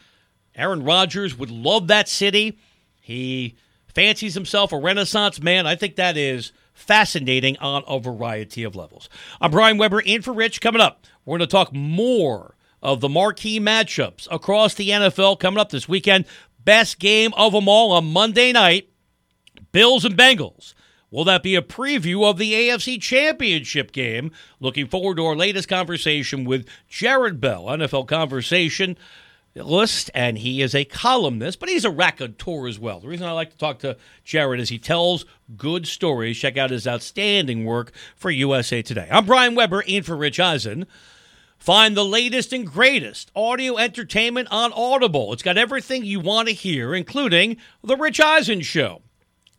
Aaron 0.55 0.83
Rodgers 0.83 1.35
would 1.35 1.49
love 1.49 1.87
that 1.87 2.07
city. 2.07 2.59
He 3.01 3.55
fancies 3.95 4.33
himself 4.33 4.71
a 4.71 4.77
renaissance 4.77 5.41
man. 5.41 5.65
I 5.65 5.75
think 5.75 5.95
that 5.95 6.17
is 6.17 6.51
fascinating 6.73 7.57
on 7.57 7.83
a 7.87 7.99
variety 7.99 8.63
of 8.63 8.75
levels. 8.75 9.09
I'm 9.41 9.49
Brian 9.49 9.77
Webber 9.77 10.01
in 10.01 10.21
for 10.21 10.33
Rich. 10.33 10.61
Coming 10.61 10.81
up, 10.81 11.05
we're 11.23 11.37
going 11.37 11.47
to 11.47 11.51
talk 11.51 11.73
more 11.73 12.55
of 12.83 12.99
the 12.99 13.09
marquee 13.09 13.59
matchups 13.59 14.27
across 14.29 14.75
the 14.75 14.89
NFL 14.89 15.39
coming 15.39 15.59
up 15.59 15.69
this 15.69 15.89
weekend. 15.89 16.25
Best 16.63 16.99
game 16.99 17.33
of 17.37 17.53
them 17.53 17.69
all 17.69 17.91
on 17.93 18.05
Monday 18.05 18.51
night 18.51 18.89
Bills 19.71 20.05
and 20.05 20.17
Bengals. 20.17 20.73
Will 21.11 21.23
that 21.23 21.43
be 21.43 21.55
a 21.55 21.61
preview 21.61 22.29
of 22.29 22.37
the 22.37 22.51
AFC 22.51 23.01
Championship 23.01 23.93
game? 23.93 24.31
Looking 24.59 24.87
forward 24.87 25.15
to 25.17 25.25
our 25.25 25.35
latest 25.35 25.69
conversation 25.69 26.43
with 26.43 26.67
Jarrett 26.89 27.39
Bell, 27.39 27.65
NFL 27.65 28.07
Conversation 28.07 28.97
list, 29.63 30.11
and 30.13 30.37
he 30.37 30.61
is 30.61 30.75
a 30.75 30.83
columnist, 30.83 31.59
but 31.59 31.69
he's 31.69 31.85
a 31.85 31.89
raconteur 31.89 32.67
as 32.67 32.77
well. 32.77 32.99
The 32.99 33.07
reason 33.07 33.27
I 33.27 33.31
like 33.31 33.51
to 33.51 33.57
talk 33.57 33.79
to 33.79 33.97
Jarrett 34.23 34.59
is 34.59 34.69
he 34.69 34.77
tells 34.77 35.25
good 35.55 35.87
stories. 35.87 36.37
Check 36.37 36.57
out 36.57 36.71
his 36.71 36.87
outstanding 36.87 37.63
work 37.63 37.93
for 38.15 38.29
USA 38.29 38.81
Today. 38.81 39.07
I'm 39.09 39.25
Brian 39.25 39.55
Webber, 39.55 39.81
in 39.81 40.03
for 40.03 40.17
Rich 40.17 40.39
Eisen. 40.39 40.85
Find 41.57 41.95
the 41.95 42.05
latest 42.05 42.51
and 42.51 42.67
greatest 42.67 43.31
audio 43.35 43.77
entertainment 43.77 44.49
on 44.51 44.73
Audible. 44.73 45.31
It's 45.31 45.41
got 45.41 45.57
everything 45.57 46.03
you 46.03 46.19
want 46.19 46.49
to 46.49 46.53
hear, 46.53 46.93
including 46.93 47.57
The 47.81 47.95
Rich 47.95 48.19
Eisen 48.19 48.61
Show. 48.61 49.01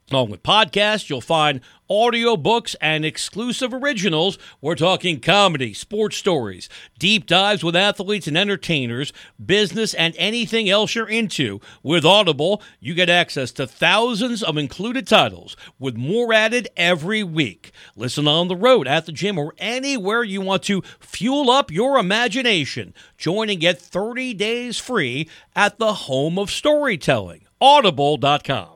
Along 0.09 0.31
with 0.31 0.45
podcasts, 0.45 1.11
you'll 1.11 1.21
find 1.21 1.61
audiobooks 1.91 2.77
and 2.81 3.05
exclusive 3.05 3.75
originals. 3.75 4.39
We're 4.61 4.77
talking 4.77 5.19
comedy, 5.19 5.75
sports 5.75 6.17
stories, 6.17 6.69
deep 6.97 7.27
dives 7.27 7.65
with 7.65 7.75
athletes 7.75 8.29
and 8.29 8.39
entertainers, 8.39 9.13
business, 9.45 9.95
and 9.95 10.15
anything 10.17 10.71
else 10.71 10.95
you're 10.95 11.09
into. 11.09 11.61
With 11.83 12.05
Audible, 12.05 12.63
you 12.79 12.95
get 12.95 13.11
access 13.11 13.51
to 13.53 13.67
thousands 13.67 14.45
of 14.45 14.57
included 14.57 15.09
titles, 15.09 15.57
with 15.77 15.97
more 15.97 16.33
added 16.33 16.69
every 16.77 17.25
week. 17.25 17.73
Listen 17.97 18.29
on 18.29 18.47
the 18.47 18.55
road, 18.55 18.87
at 18.87 19.07
the 19.07 19.13
gym, 19.13 19.37
or 19.37 19.55
anywhere 19.59 20.23
you 20.23 20.41
want 20.41 20.63
to 20.65 20.83
fuel 21.01 21.51
up 21.51 21.73
your 21.73 21.99
imagination. 21.99 22.95
Join 23.19 23.51
and 23.51 23.59
get 23.61 23.81
30 23.81 24.35
days 24.35 24.79
free 24.79 25.29
at 25.57 25.79
the 25.79 25.95
home 25.95 26.39
of 26.39 26.49
storytelling, 26.53 27.45
audible.com. 27.61 28.76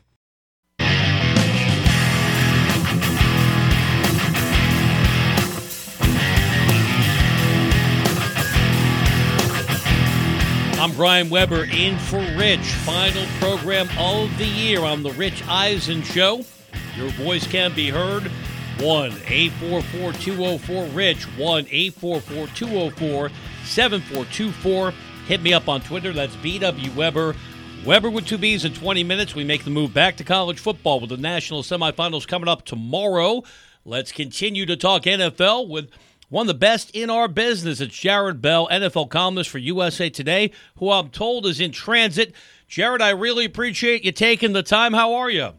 I'm 10.81 10.93
Brian 10.93 11.29
Webber 11.29 11.65
in 11.65 11.95
for 11.99 12.17
Rich. 12.17 12.65
Final 12.87 13.23
program 13.39 13.87
of 13.99 14.35
the 14.39 14.47
year 14.47 14.81
on 14.81 15.03
The 15.03 15.11
Rich 15.11 15.47
Eisen 15.47 16.01
Show. 16.01 16.41
Your 16.97 17.09
voice 17.09 17.45
can 17.45 17.75
be 17.75 17.91
heard. 17.91 18.23
1 18.79 19.11
844 19.27 20.13
204 20.13 20.85
Rich. 20.85 21.25
1 21.37 21.67
844 21.69 22.47
204 22.47 23.29
7424. 23.63 24.93
Hit 25.27 25.43
me 25.43 25.53
up 25.53 25.69
on 25.69 25.81
Twitter. 25.81 26.13
That's 26.13 26.35
BW 26.37 26.95
Webber. 26.95 27.35
Webber 27.85 28.09
with 28.09 28.25
two 28.25 28.39
B's 28.39 28.65
in 28.65 28.73
20 28.73 29.03
minutes. 29.03 29.35
We 29.35 29.43
make 29.43 29.63
the 29.63 29.69
move 29.69 29.93
back 29.93 30.17
to 30.17 30.23
college 30.23 30.57
football 30.57 30.99
with 30.99 31.11
the 31.11 31.17
national 31.17 31.61
semifinals 31.61 32.27
coming 32.27 32.49
up 32.49 32.65
tomorrow. 32.65 33.43
Let's 33.85 34.11
continue 34.11 34.65
to 34.65 34.75
talk 34.75 35.03
NFL 35.03 35.67
with 35.67 35.91
one 36.31 36.45
of 36.45 36.47
the 36.47 36.53
best 36.53 36.89
in 36.91 37.09
our 37.09 37.27
business. 37.27 37.81
It's 37.81 37.93
Jarrett 37.93 38.41
Bell, 38.41 38.67
NFL 38.69 39.09
columnist 39.09 39.49
for 39.49 39.57
USA 39.57 40.09
Today, 40.09 40.51
who 40.77 40.89
I'm 40.89 41.09
told 41.09 41.45
is 41.45 41.59
in 41.59 41.73
transit. 41.73 42.33
Jarrett, 42.69 43.01
I 43.01 43.09
really 43.09 43.43
appreciate 43.43 44.05
you 44.05 44.13
taking 44.13 44.53
the 44.53 44.63
time. 44.63 44.93
How 44.93 45.13
are 45.13 45.29
you? 45.29 45.49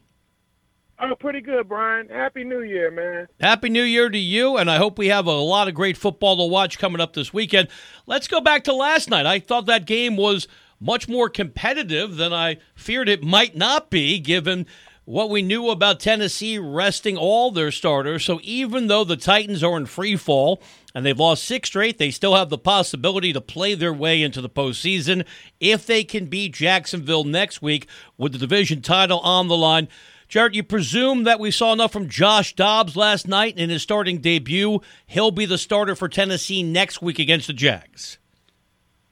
Oh, 0.99 1.15
pretty 1.15 1.43
good, 1.43 1.69
Brian. 1.69 2.09
Happy 2.09 2.43
New 2.43 2.63
Year, 2.63 2.91
man. 2.91 3.29
Happy 3.39 3.69
New 3.69 3.83
Year 3.83 4.09
to 4.09 4.19
you, 4.19 4.57
and 4.57 4.71
I 4.71 4.79
hope 4.79 4.97
we 4.97 5.09
have 5.09 5.27
a 5.27 5.33
lot 5.33 5.69
of 5.69 5.75
great 5.75 5.99
football 5.99 6.39
to 6.39 6.45
watch 6.45 6.79
coming 6.79 7.03
up 7.03 7.13
this 7.13 7.35
weekend. 7.35 7.69
Let's 8.07 8.27
go 8.27 8.41
back 8.41 8.65
to 8.65 8.73
last 8.73 9.11
night. 9.11 9.27
I 9.27 9.41
thought 9.41 9.67
that 9.67 9.85
game 9.85 10.17
was 10.17 10.49
much 10.81 11.07
more 11.07 11.29
competitive 11.29 12.17
than 12.17 12.33
I 12.33 12.57
feared 12.75 13.11
it 13.11 13.23
might 13.23 13.55
not 13.55 13.91
be, 13.91 14.19
given 14.19 14.67
what 15.05 15.31
we 15.31 15.43
knew 15.43 15.69
about 15.71 16.01
Tennessee 16.01 16.59
resting 16.59 17.17
all 17.17 17.51
their 17.51 17.71
starters. 17.71 18.25
So 18.25 18.39
even 18.43 18.87
though 18.87 19.05
the 19.05 19.17
Titans 19.17 19.63
are 19.63 19.77
in 19.77 19.87
free 19.87 20.17
fall 20.17 20.63
and 20.95 21.05
they've 21.05 21.19
lost 21.19 21.45
six 21.45 21.69
straight, 21.69 21.99
they 21.99 22.11
still 22.11 22.37
have 22.37 22.51
the 22.51 22.59
possibility 22.59 23.33
to 23.33 23.41
play 23.41 23.75
their 23.75 23.93
way 23.93 24.23
into 24.23 24.41
the 24.41 24.49
postseason 24.49 25.27
if 25.59 25.87
they 25.87 26.05
can 26.05 26.27
beat 26.27 26.55
Jacksonville 26.55 27.25
next 27.25 27.61
week 27.63 27.89
with 28.17 28.33
the 28.33 28.39
division 28.39 28.81
title 28.81 29.19
on 29.21 29.49
the 29.49 29.57
line. 29.57 29.89
Jarrett, 30.29 30.55
you 30.55 30.63
presume 30.63 31.25
that 31.25 31.41
we 31.41 31.51
saw 31.51 31.75
enough 31.75 31.93
from 31.93 32.09
Josh 32.09 32.55
Dobbs 32.55 32.97
last 32.97 33.29
night 33.29 33.59
in 33.59 33.69
his 33.69 33.83
starting 33.83 34.19
debut. 34.19 34.81
He'll 35.05 35.31
be 35.31 35.45
the 35.45 35.59
starter 35.59 35.95
for 35.95 36.09
Tennessee 36.09 36.63
next 36.63 37.03
week 37.03 37.19
against 37.19 37.49
the 37.49 37.53
Jags. 37.53 38.19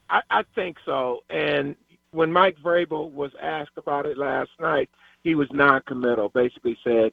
I, 0.09 0.21
I 0.31 0.43
think 0.55 0.79
so. 0.87 1.21
And 1.29 1.77
when 2.13 2.33
Mike 2.33 2.57
Vrabel 2.63 3.11
was 3.13 3.33
asked 3.41 3.77
about 3.77 4.07
it 4.07 4.19
last 4.19 4.51
night, 4.61 4.91
he 5.23 5.35
was 5.35 5.49
non-committal. 5.53 6.31
Basically 6.31 6.77
said 6.83 7.13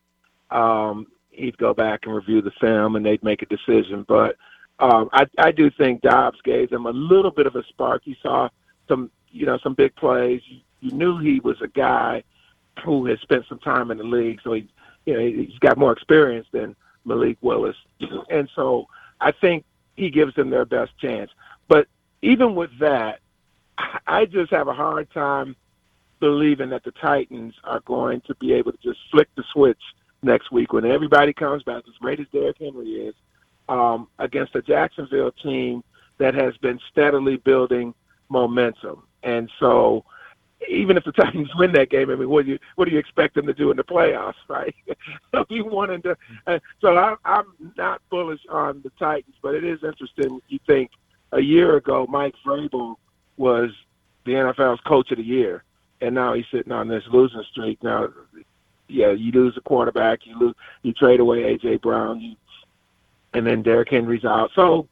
um, 0.50 1.08
he'd 1.32 1.58
go 1.58 1.74
back 1.74 2.02
and 2.04 2.16
review 2.16 2.42
the 2.42 2.52
film 2.60 2.96
and 2.96 3.06
they'd 3.06 3.24
make 3.24 3.42
a 3.42 3.46
decision. 3.46 4.06
But 4.08 4.36
um, 4.80 5.10
I, 5.14 5.26
I 5.38 5.52
do 5.52 5.70
think 5.70 6.02
Dobbs 6.02 6.40
gave 6.44 6.70
them 6.70 6.86
a 6.86 6.92
little 6.92 7.32
bit 7.32 7.48
of 7.48 7.56
a 7.56 7.64
spark. 7.66 8.04
You 8.06 8.16
saw 8.22 8.50
some, 8.88 9.12
you 9.32 9.46
know, 9.46 9.58
some 9.60 9.74
big 9.74 9.96
plays. 9.96 10.42
You, 10.48 10.62
knew 10.92 11.18
he 11.18 11.40
was 11.40 11.60
a 11.62 11.68
guy 11.68 12.24
who 12.86 13.08
has 13.08 13.20
spent 13.22 13.46
some 13.50 13.60
time 13.60 13.90
in 13.92 13.98
the 13.98 14.04
league, 14.04 14.40
so 14.44 14.54
he, 14.54 14.70
you 15.06 15.14
know, 15.14 15.20
he's 15.20 15.58
got 15.60 15.78
more 15.78 15.92
experience 15.92 16.48
than 16.52 16.76
Malik 17.04 17.38
Willis, 17.42 17.76
and 18.30 18.48
so 18.56 18.86
I 19.20 19.32
think 19.32 19.66
he 19.96 20.12
gives 20.12 20.36
them 20.36 20.52
their 20.52 20.66
best 20.66 20.96
chance. 21.00 21.32
But 21.68 21.88
even 22.22 22.54
with 22.54 22.70
that, 22.80 23.20
I 23.78 24.26
just 24.26 24.52
have 24.52 24.68
a 24.68 24.74
hard 24.74 25.12
time 25.12 25.56
believing 26.20 26.70
that 26.70 26.84
the 26.84 26.92
Titans 26.92 27.54
are 27.64 27.82
going 27.82 28.22
to 28.22 28.36
be 28.36 28.54
able 28.54 28.72
to 28.72 28.78
just 28.84 29.00
flick 29.12 29.28
the 29.36 29.44
switch 29.54 29.82
next 30.24 30.52
week 30.52 30.74
when 30.74 30.86
everybody 30.86 31.34
comes 31.34 31.64
back, 31.64 31.84
as 31.88 31.94
great 32.00 32.20
as 32.20 32.26
Derrick 32.32 32.58
Henry 32.60 32.88
is, 32.88 33.16
um, 33.70 34.08
against 34.20 34.56
a 34.56 34.62
Jacksonville 34.62 35.32
team 35.32 35.84
that 36.18 36.34
has 36.34 36.58
been 36.58 36.80
steadily 36.92 37.38
building 37.38 37.94
momentum. 38.30 39.04
And 39.24 39.50
so, 39.60 40.04
even 40.68 40.98
if 40.98 41.04
the 41.04 41.12
Titans 41.24 41.50
win 41.56 41.72
that 41.74 41.90
game, 41.90 42.10
I 42.10 42.16
mean, 42.16 42.30
what 42.30 42.46
do 42.46 42.52
you 42.52 42.60
what 42.76 42.86
do 42.86 42.92
you 42.92 43.00
expect 43.00 43.36
them 43.36 43.46
to 43.46 43.54
do 43.54 43.70
in 43.70 43.78
the 43.78 43.84
playoffs, 43.84 44.34
right? 44.48 44.74
you 45.50 45.66
wanted 45.66 46.04
to, 46.04 46.18
uh, 46.48 46.60
so 46.82 46.98
I, 46.98 47.16
I'm 47.26 47.74
not 47.78 48.02
bullish 48.10 48.42
on 48.50 48.82
the 48.84 48.92
Titans, 48.98 49.36
but 49.42 49.54
it 49.54 49.64
is 49.64 49.84
interesting. 49.84 50.42
You 50.48 50.60
think 50.66 50.92
a 51.32 51.40
year 51.40 51.78
ago, 51.78 52.08
Mike 52.10 52.36
Vrabel 52.46 52.96
was 53.38 53.72
the 54.26 54.34
NFL's 54.34 54.82
Coach 54.82 55.12
of 55.12 55.18
the 55.18 55.24
Year, 55.24 55.64
and 56.02 56.14
now 56.14 56.34
he's 56.34 56.46
sitting 56.52 56.72
on 56.72 56.88
this 56.88 57.04
losing 57.12 57.44
streak. 57.52 57.82
Now, 57.82 58.10
yeah, 58.88 59.12
you 59.12 59.32
lose 59.32 59.56
a 59.58 59.62
quarterback, 59.62 60.26
you 60.26 60.38
lose, 60.38 60.56
you 60.84 60.94
trade 60.94 61.20
away 61.20 61.58
AJ 61.58 61.82
Brown, 61.82 62.20
you, 62.20 62.36
and 63.34 63.46
then 63.46 63.62
Derrick 63.62 63.90
Henry's 63.90 64.26
out. 64.26 64.52
So 64.56 64.88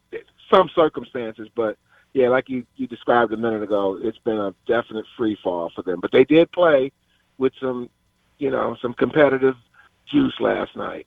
some 0.50 0.70
circumstances, 0.74 1.48
but 1.54 1.76
yeah, 2.12 2.28
like 2.28 2.48
you 2.48 2.64
you 2.76 2.86
described 2.86 3.32
a 3.32 3.36
minute 3.36 3.62
ago, 3.62 3.98
it's 4.02 4.18
been 4.18 4.38
a 4.38 4.54
definite 4.66 5.04
free 5.16 5.36
fall 5.42 5.70
for 5.74 5.82
them. 5.82 6.00
But 6.00 6.12
they 6.12 6.24
did 6.24 6.50
play 6.52 6.92
with 7.38 7.52
some, 7.60 7.90
you 8.38 8.50
know, 8.50 8.76
some 8.80 8.94
competitive 8.94 9.56
juice 10.06 10.34
last 10.40 10.76
night 10.76 11.06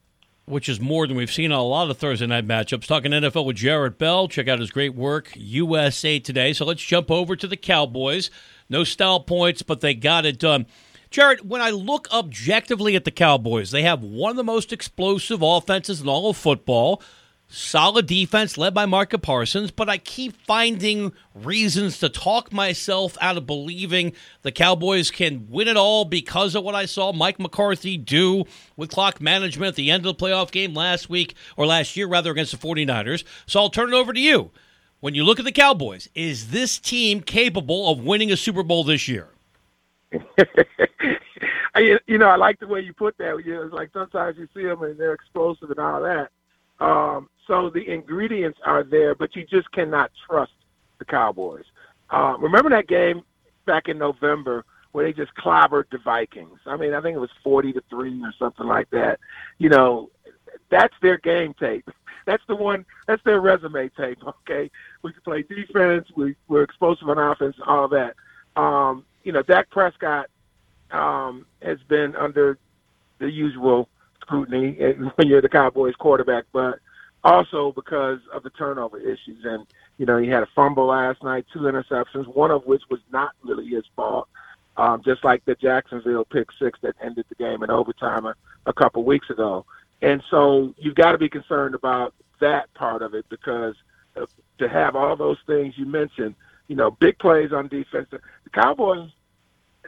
which 0.50 0.68
is 0.68 0.80
more 0.80 1.08
than 1.08 1.16
we've 1.16 1.32
seen 1.32 1.52
on 1.52 1.60
a 1.60 1.64
lot 1.64 1.90
of 1.90 1.98
Thursday 1.98 2.26
night 2.26 2.48
matchups. 2.48 2.88
Talking 2.88 3.12
NFL 3.12 3.46
with 3.46 3.58
Jarrett 3.58 3.98
Bell. 3.98 4.28
Check 4.28 4.48
out 4.48 4.60
his 4.60 4.72
great 4.72 4.96
work, 4.96 5.32
USA 5.36 6.20
Today. 6.20 6.54
So 6.54 6.66
let's 6.66 6.84
jump 6.84 7.12
over 7.12 7.36
to 7.36 7.48
the 7.48 7.56
Cowboys. 7.58 8.32
No 8.70 8.84
style 8.84 9.20
points, 9.20 9.62
but 9.62 9.82
they 9.82 9.94
got 9.94 10.26
it 10.26 10.40
done. 10.40 10.66
Jarrett, 11.12 11.46
when 11.46 11.62
I 11.62 11.70
look 11.70 12.12
objectively 12.12 12.96
at 12.96 13.04
the 13.04 13.12
Cowboys, 13.12 13.72
they 13.72 13.84
have 13.84 14.04
one 14.04 14.32
of 14.32 14.38
the 14.38 14.44
most 14.44 14.74
explosive 14.74 15.42
offenses 15.42 16.02
in 16.02 16.08
all 16.08 16.30
of 16.30 16.38
football 16.38 17.02
solid 17.50 18.06
defense 18.06 18.58
led 18.58 18.74
by 18.74 18.86
Micah 18.86 19.18
Parsons, 19.18 19.72
but 19.72 19.90
I 19.90 19.98
keep 19.98 20.36
finding 20.46 21.12
reasons 21.34 22.00
to 22.00 22.08
talk 22.08 22.54
myself 22.54 23.18
out 23.20 23.38
of 23.38 23.48
believing 23.48 24.14
the 24.44 24.52
Cowboys 24.52 25.10
can 25.10 25.48
win 25.50 25.68
it 25.68 25.76
all 25.76 26.06
because 26.06 26.56
of 26.56 26.64
what 26.64 26.76
I 26.76 26.86
saw 26.86 27.12
Mike 27.12 27.40
McCarthy 27.40 27.98
do 27.98 28.46
with 28.78 28.92
clock 28.92 29.20
management 29.20 29.70
at 29.70 29.76
the 29.76 29.90
end 29.90 30.06
of 30.06 30.18
the 30.18 30.24
playoff 30.24 30.52
game 30.52 30.74
last 30.74 31.10
week, 31.10 31.36
or 31.58 31.66
last 31.66 31.98
year 31.98 32.08
rather, 32.08 32.32
against 32.32 32.52
the 32.52 32.58
49ers. 32.58 33.24
So 33.48 33.60
I'll 33.60 33.70
turn 33.70 33.94
it 33.94 33.98
over 33.98 34.14
to 34.14 34.20
you. 34.20 34.52
When 35.00 35.16
you 35.16 35.24
look 35.24 35.40
at 35.40 35.46
the 35.46 35.52
Cowboys, 35.52 36.10
is 36.14 36.52
this 36.52 36.78
team 36.78 37.22
capable 37.22 37.90
of 37.90 38.04
winning 38.04 38.32
a 38.32 38.38
Super 38.38 38.64
Bowl 38.64 38.84
this 38.84 39.08
year? 39.08 39.30
you 40.12 40.18
know, 42.18 42.28
I 42.28 42.36
like 42.36 42.60
the 42.60 42.68
way 42.68 42.82
you 42.82 42.94
put 42.94 43.18
that. 43.18 43.44
You 43.46 43.56
know, 43.56 43.62
it's 43.64 43.74
like 43.74 43.92
sometimes 43.94 44.38
you 44.38 44.48
see 44.54 44.64
them 44.64 44.84
and 44.84 44.98
they're 44.98 45.14
explosive 45.14 45.70
and 45.72 45.80
all 45.80 46.02
that. 46.02 46.30
Um, 46.80 47.30
so 47.48 47.70
the 47.70 47.90
ingredients 47.90 48.60
are 48.66 48.84
there, 48.84 49.16
but 49.16 49.36
you 49.36 49.46
just 49.46 49.72
cannot 49.72 50.12
trust 50.28 50.52
the 51.00 51.06
Cowboys. 51.06 51.66
Uh, 52.10 52.36
remember 52.40 52.70
that 52.70 52.88
game 52.88 53.24
back 53.66 53.88
in 53.88 53.98
November 53.98 54.66
where 54.92 55.06
they 55.06 55.14
just 55.14 55.34
clobbered 55.36 55.86
the 55.92 55.98
Vikings? 55.98 56.60
I 56.66 56.78
mean, 56.78 56.94
I 56.94 57.02
think 57.02 57.16
it 57.16 57.20
was 57.20 57.30
forty 57.44 57.74
to 57.74 57.82
three 57.90 58.22
or 58.24 58.34
something 58.38 58.68
like 58.68 58.90
that. 58.92 59.20
You 59.58 59.70
know, 59.70 60.10
that's 60.70 60.94
their 61.02 61.18
game 61.18 61.54
tape. 61.60 61.90
That's 62.26 62.44
the 62.48 62.56
one. 62.56 62.86
That's 63.08 63.24
their 63.24 63.42
resume 63.42 63.90
tape. 63.98 64.20
Okay, 64.24 64.70
we 65.02 65.12
can 65.12 65.22
play 65.24 65.42
defense. 65.42 66.08
We 66.16 66.36
we're 66.48 66.62
explosive 66.62 67.10
on 67.10 67.18
offense. 67.18 67.56
All 67.66 67.88
that. 67.88 68.16
Um, 68.56 69.04
you 69.24 69.32
know, 69.32 69.42
Dak 69.42 69.72
Prescott 69.72 70.28
um, 70.92 71.48
has 71.64 71.80
been 71.88 72.16
under 72.16 72.60
the 73.18 73.32
usual 73.32 73.90
scrutiny 74.30 74.78
when 75.16 75.28
you're 75.28 75.42
the 75.42 75.50
Cowboys 75.50 75.96
quarterback, 75.96 76.46
but 76.54 76.80
also 77.24 77.72
because 77.74 78.20
of 78.32 78.44
the 78.44 78.50
turnover 78.52 79.00
issues. 79.00 79.44
And, 79.44 79.66
you 79.98 80.06
know, 80.06 80.18
he 80.18 80.30
had 80.30 80.44
a 80.44 80.48
fumble 80.56 80.86
last 80.86 81.24
night, 81.24 81.46
two 81.52 81.60
interceptions, 81.60 82.28
one 82.28 82.52
of 82.52 82.66
which 82.66 82.84
was 82.90 83.00
not 83.12 83.32
really 83.44 83.68
his 83.68 83.84
fault, 83.96 84.30
um, 84.78 85.02
just 85.04 85.24
like 85.24 85.44
the 85.46 85.56
Jacksonville 85.56 86.26
pick 86.26 86.48
six 86.58 86.80
that 86.82 86.96
ended 87.02 87.26
the 87.30 87.36
game 87.36 87.64
in 87.64 87.70
overtime 87.70 88.26
a, 88.26 88.36
a 88.66 88.74
couple 88.74 89.04
weeks 89.04 89.30
ago. 89.30 89.66
And 90.02 90.24
so 90.30 90.74
you've 90.78 90.96
got 90.96 91.12
to 91.12 91.18
be 91.18 91.28
concerned 91.28 91.76
about 91.76 92.14
that 92.40 92.74
part 92.74 93.02
of 93.02 93.14
it 93.14 93.26
because 93.30 93.76
to 94.60 94.70
have 94.70 94.96
all 94.96 95.16
those 95.16 95.38
things 95.46 95.74
you 95.78 95.86
mentioned, 95.86 96.36
you 96.68 96.76
know, 96.76 96.92
big 96.92 97.18
plays 97.20 97.52
on 97.52 97.68
defense. 97.68 98.08
The 98.12 98.20
Cowboys, 98.54 99.10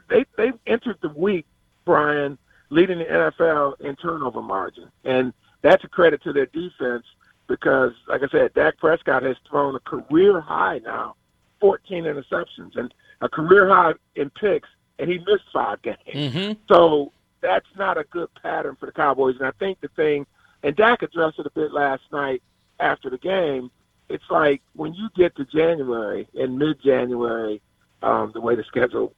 they 0.09 0.25
they 0.35 0.51
entered 0.67 0.97
the 1.01 1.09
week, 1.09 1.45
Brian, 1.85 2.37
leading 2.71 2.99
the 2.99 3.05
NFL 3.05 3.79
in 3.81 3.95
turnover 3.97 4.41
margin, 4.41 4.89
and 5.03 5.33
that's 5.61 5.83
a 5.83 5.87
credit 5.87 6.23
to 6.23 6.33
their 6.33 6.47
defense 6.47 7.05
because, 7.47 7.91
like 8.07 8.23
I 8.23 8.27
said, 8.29 8.53
Dak 8.53 8.77
Prescott 8.77 9.23
has 9.23 9.35
thrown 9.47 9.75
a 9.75 9.79
career 9.79 10.39
high 10.39 10.79
now, 10.79 11.15
14 11.59 12.05
interceptions 12.05 12.75
and 12.75 12.93
a 13.19 13.29
career 13.29 13.67
high 13.67 13.93
in 14.15 14.29
picks, 14.31 14.69
and 14.97 15.09
he 15.09 15.19
missed 15.19 15.43
five 15.53 15.81
games. 15.81 15.97
Mm-hmm. 16.11 16.53
So 16.67 17.11
that's 17.41 17.67
not 17.77 17.97
a 17.97 18.05
good 18.05 18.29
pattern 18.41 18.77
for 18.79 18.85
the 18.85 18.91
Cowboys. 18.91 19.35
And 19.37 19.45
I 19.45 19.51
think 19.51 19.81
the 19.81 19.89
thing, 19.89 20.25
and 20.63 20.75
Dak 20.75 21.01
addressed 21.03 21.39
it 21.39 21.45
a 21.45 21.51
bit 21.51 21.71
last 21.71 22.03
night 22.11 22.41
after 22.79 23.09
the 23.09 23.17
game. 23.17 23.69
It's 24.09 24.23
like 24.29 24.61
when 24.73 24.93
you 24.93 25.09
get 25.15 25.35
to 25.35 25.45
January 25.45 26.27
and 26.33 26.57
mid-January, 26.57 27.61
um, 28.01 28.31
the 28.33 28.41
way 28.41 28.55
the 28.55 28.63
schedule, 28.63 29.13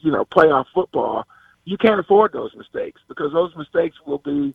you 0.00 0.10
know, 0.10 0.24
playoff 0.24 0.66
football, 0.74 1.26
you 1.70 1.78
can't 1.78 2.00
afford 2.00 2.32
those 2.32 2.52
mistakes 2.56 3.00
because 3.06 3.32
those 3.32 3.54
mistakes 3.54 3.96
will 4.04 4.18
be, 4.18 4.52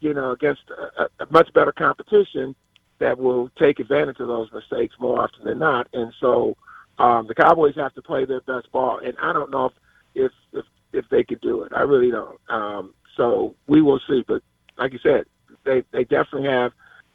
you 0.00 0.12
know, 0.12 0.32
against 0.32 0.60
a, 0.98 1.04
a 1.18 1.26
much 1.30 1.50
better 1.54 1.72
competition 1.72 2.54
that 2.98 3.18
will 3.18 3.48
take 3.58 3.80
advantage 3.80 4.20
of 4.20 4.28
those 4.28 4.52
mistakes 4.52 4.94
more 5.00 5.22
often 5.22 5.42
than 5.46 5.58
not. 5.58 5.88
And 5.94 6.12
so 6.20 6.58
um, 6.98 7.26
the 7.26 7.34
Cowboys 7.34 7.76
have 7.76 7.94
to 7.94 8.02
play 8.02 8.26
their 8.26 8.42
best 8.42 8.70
ball, 8.72 9.00
and 9.02 9.16
I 9.22 9.32
don't 9.32 9.50
know 9.50 9.66
if 9.66 9.72
if 10.14 10.32
if, 10.52 10.66
if 10.92 11.08
they 11.08 11.24
could 11.24 11.40
do 11.40 11.62
it. 11.62 11.72
I 11.74 11.80
really 11.80 12.10
don't. 12.10 12.38
Um, 12.50 12.92
so 13.16 13.54
we 13.66 13.80
will 13.80 14.00
see. 14.06 14.22
But 14.28 14.42
like 14.76 14.92
you 14.92 14.98
said, 15.02 15.24
they 15.64 15.82
they 15.92 16.04
definitely 16.04 16.48
have 16.50 16.72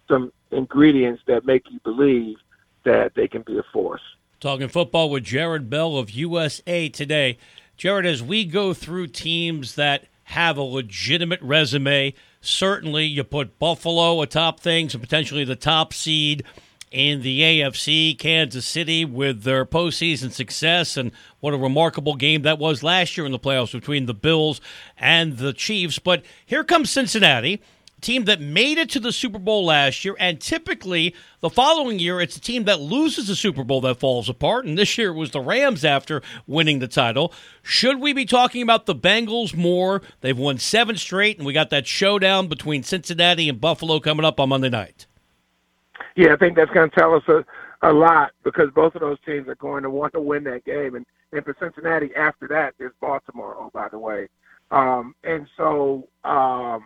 some 0.07 0.33
ingredients 0.49 1.21
that 1.27 1.45
make 1.45 1.69
you 1.69 1.79
believe 1.83 2.37
that 2.83 3.13
they 3.13 3.27
can 3.27 3.43
be 3.43 3.59
a 3.59 3.63
force. 3.71 4.01
Talking 4.39 4.69
football 4.69 5.11
with 5.11 5.23
Jarrett 5.23 5.69
Bell 5.69 5.97
of 5.97 6.09
USA 6.09 6.89
Today. 6.89 7.37
Jarrett, 7.77 8.05
as 8.05 8.23
we 8.23 8.45
go 8.45 8.73
through 8.73 9.07
teams 9.07 9.75
that 9.75 10.05
have 10.29 10.57
a 10.57 10.61
legitimate 10.61 11.41
resume, 11.41 12.13
certainly 12.41 13.05
you 13.05 13.23
put 13.23 13.59
Buffalo 13.59 14.21
atop 14.21 14.59
things 14.59 14.93
and 14.93 15.03
potentially 15.03 15.43
the 15.43 15.55
top 15.55 15.93
seed 15.93 16.43
in 16.91 17.21
the 17.21 17.41
AFC, 17.41 18.17
Kansas 18.17 18.65
City 18.65 19.03
with 19.03 19.43
their 19.43 19.65
postseason 19.65 20.31
success, 20.31 20.95
and 20.95 21.11
what 21.41 21.53
a 21.53 21.57
remarkable 21.57 22.15
game 22.15 22.43
that 22.43 22.57
was 22.57 22.83
last 22.83 23.17
year 23.17 23.25
in 23.25 23.33
the 23.33 23.39
playoffs 23.39 23.73
between 23.73 24.05
the 24.05 24.13
Bills 24.13 24.61
and 24.97 25.37
the 25.37 25.51
Chiefs. 25.51 25.99
But 25.99 26.23
here 26.45 26.63
comes 26.63 26.89
Cincinnati, 26.89 27.61
team 28.05 28.25
that 28.25 28.39
made 28.39 28.77
it 28.77 28.89
to 28.91 28.99
the 28.99 29.11
Super 29.11 29.39
Bowl 29.39 29.65
last 29.65 30.05
year, 30.05 30.15
and 30.19 30.39
typically 30.39 31.15
the 31.39 31.49
following 31.49 31.99
year 31.99 32.21
it's 32.21 32.37
a 32.37 32.41
team 32.41 32.65
that 32.65 32.79
loses 32.79 33.27
the 33.27 33.35
Super 33.35 33.63
Bowl 33.63 33.81
that 33.81 33.99
falls 33.99 34.29
apart. 34.29 34.65
And 34.65 34.77
this 34.77 34.97
year 34.97 35.09
it 35.09 35.15
was 35.15 35.31
the 35.31 35.41
Rams 35.41 35.83
after 35.83 36.21
winning 36.47 36.79
the 36.79 36.87
title. 36.87 37.33
Should 37.61 37.99
we 37.99 38.13
be 38.13 38.25
talking 38.25 38.61
about 38.61 38.85
the 38.85 38.95
Bengals 38.95 39.55
more? 39.55 40.01
They've 40.21 40.37
won 40.37 40.57
seven 40.59 40.97
straight, 40.97 41.37
and 41.37 41.45
we 41.45 41.53
got 41.53 41.69
that 41.71 41.87
showdown 41.87 42.47
between 42.47 42.83
Cincinnati 42.83 43.49
and 43.49 43.59
Buffalo 43.59 43.99
coming 43.99 44.25
up 44.25 44.39
on 44.39 44.49
Monday 44.49 44.69
night. 44.69 45.07
Yeah, 46.15 46.33
I 46.33 46.37
think 46.37 46.55
that's 46.55 46.71
going 46.71 46.89
to 46.89 46.95
tell 46.95 47.13
us 47.13 47.23
a, 47.27 47.43
a 47.81 47.91
lot 47.91 48.31
because 48.43 48.69
both 48.73 48.95
of 48.95 49.01
those 49.01 49.17
teams 49.25 49.47
are 49.47 49.55
going 49.55 49.83
to 49.83 49.89
want 49.89 50.13
to 50.13 50.21
win 50.21 50.43
that 50.45 50.63
game. 50.63 50.95
And, 50.95 51.05
and 51.33 51.43
for 51.43 51.55
Cincinnati, 51.59 52.11
after 52.15 52.47
that, 52.47 52.75
there's 52.77 52.93
Baltimore, 53.01 53.55
oh, 53.59 53.69
by 53.73 53.89
the 53.89 53.99
way. 53.99 54.27
Um, 54.71 55.13
and 55.23 55.47
so 55.57 56.07
um, 56.23 56.85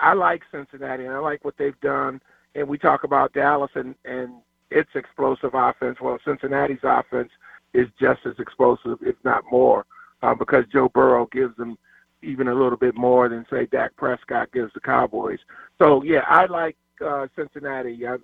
I 0.00 0.14
like 0.14 0.42
Cincinnati, 0.50 1.04
and 1.04 1.14
I 1.14 1.18
like 1.18 1.44
what 1.44 1.56
they've 1.58 1.78
done. 1.80 2.20
And 2.54 2.66
we 2.68 2.78
talk 2.78 3.04
about 3.04 3.32
Dallas 3.32 3.70
and, 3.74 3.94
and 4.04 4.34
its 4.70 4.90
explosive 4.94 5.50
offense. 5.54 5.98
Well, 6.00 6.18
Cincinnati's 6.24 6.80
offense 6.82 7.30
is 7.74 7.88
just 8.00 8.20
as 8.26 8.34
explosive, 8.38 8.98
if 9.02 9.16
not 9.24 9.44
more, 9.50 9.86
uh, 10.22 10.34
because 10.34 10.64
Joe 10.72 10.88
Burrow 10.88 11.28
gives 11.30 11.56
them 11.56 11.78
even 12.22 12.48
a 12.48 12.54
little 12.54 12.76
bit 12.76 12.96
more 12.96 13.28
than, 13.28 13.46
say, 13.50 13.66
Dak 13.66 13.96
Prescott 13.96 14.52
gives 14.52 14.72
the 14.74 14.80
Cowboys. 14.80 15.38
So, 15.78 16.02
yeah, 16.02 16.24
I 16.28 16.46
like 16.46 16.76
uh, 17.04 17.28
Cincinnati. 17.36 18.06
I, 18.06 18.16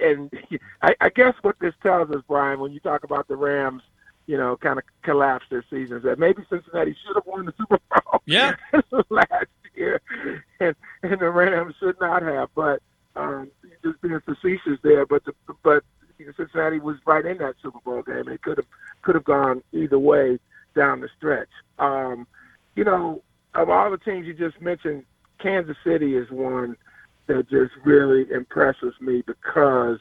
and 0.00 0.30
I, 0.82 0.94
I 1.00 1.08
guess 1.10 1.34
what 1.42 1.58
this 1.60 1.74
tells 1.82 2.10
us, 2.10 2.22
Brian, 2.28 2.60
when 2.60 2.72
you 2.72 2.80
talk 2.80 3.04
about 3.04 3.28
the 3.28 3.36
Rams, 3.36 3.82
you 4.26 4.36
know, 4.36 4.56
kind 4.56 4.78
of 4.78 4.84
collapse 5.02 5.44
their 5.50 5.64
seasons, 5.68 6.04
that 6.04 6.18
maybe 6.18 6.42
Cincinnati 6.48 6.96
should 7.04 7.16
have 7.16 7.26
won 7.26 7.46
the 7.46 7.54
Super 7.58 7.78
Bowl 7.90 8.22
yeah. 8.24 8.54
last 9.10 9.46
year, 9.74 10.00
and 10.60 10.74
and 11.02 11.20
the 11.20 11.30
Rams 11.30 11.74
should 11.78 12.00
not 12.00 12.22
have. 12.22 12.48
But 12.54 12.82
um, 13.16 13.50
just 13.82 14.00
being 14.00 14.20
facetious 14.20 14.78
there, 14.82 15.06
but 15.06 15.24
the, 15.24 15.32
but 15.62 15.84
Cincinnati 16.36 16.78
was 16.78 16.96
right 17.06 17.24
in 17.24 17.38
that 17.38 17.54
Super 17.62 17.80
Bowl 17.84 18.02
game. 18.02 18.28
It 18.28 18.42
could 18.42 18.58
have 18.58 18.66
could 19.02 19.14
have 19.14 19.24
gone 19.24 19.62
either 19.72 19.98
way 19.98 20.38
down 20.74 21.00
the 21.00 21.08
stretch. 21.16 21.48
Um, 21.78 22.26
you 22.76 22.84
know, 22.84 23.22
of 23.54 23.68
all 23.68 23.90
the 23.90 23.98
teams 23.98 24.26
you 24.26 24.34
just 24.34 24.60
mentioned, 24.60 25.04
Kansas 25.38 25.76
City 25.84 26.16
is 26.16 26.30
one 26.30 26.76
that 27.26 27.48
just 27.48 27.72
really 27.84 28.30
impresses 28.30 28.94
me 29.00 29.22
because 29.26 29.98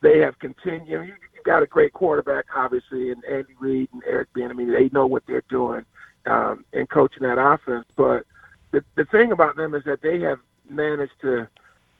they 0.00 0.18
have 0.18 0.38
continued. 0.38 1.08
You 1.34 1.42
got 1.44 1.62
a 1.62 1.66
great 1.66 1.92
quarterback, 1.92 2.46
obviously, 2.56 3.10
and 3.10 3.24
Andy 3.24 3.54
Reid 3.58 3.88
and 3.92 4.02
Eric 4.06 4.28
Bieniemy. 4.34 4.72
They 4.72 4.88
know 4.92 5.06
what 5.06 5.22
they're 5.26 5.44
doing 5.48 5.84
um, 6.26 6.64
in 6.72 6.86
coaching 6.86 7.22
that 7.22 7.38
offense. 7.38 7.86
But 7.96 8.26
the 8.72 8.84
the 8.96 9.04
thing 9.06 9.32
about 9.32 9.56
them 9.56 9.74
is 9.74 9.84
that 9.84 10.02
they 10.02 10.20
have 10.20 10.38
managed 10.68 11.20
to 11.22 11.48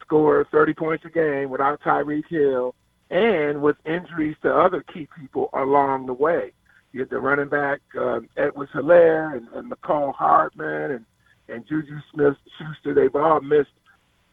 score 0.01 0.47
30 0.51 0.75
points 0.75 1.05
a 1.05 1.11
game 1.11 1.51
without 1.51 1.81
Tyreek 1.81 2.27
Hill 2.29 2.75
and 3.11 3.63
with 3.63 3.77
injuries 3.87 4.37
to 4.43 4.55
other 4.55 4.83
key 4.83 5.09
people 5.19 5.51
along 5.53 6.07
the 6.07 6.13
way. 6.13 6.53
You 6.93 7.01
get 7.01 7.11
the 7.11 7.21
running 7.21 7.49
back 7.49 7.81
um, 7.99 8.29
Edwards 8.37 8.73
Helaire 8.73 9.37
and, 9.37 9.49
and 9.55 9.71
Mecole 9.71 10.15
Hardman 10.15 10.91
and 10.91 11.05
and 11.49 11.67
Juju 11.67 11.99
Smith 12.13 12.37
Schuster. 12.59 12.95
They've 12.95 13.15
all 13.15 13.41
missed 13.41 13.71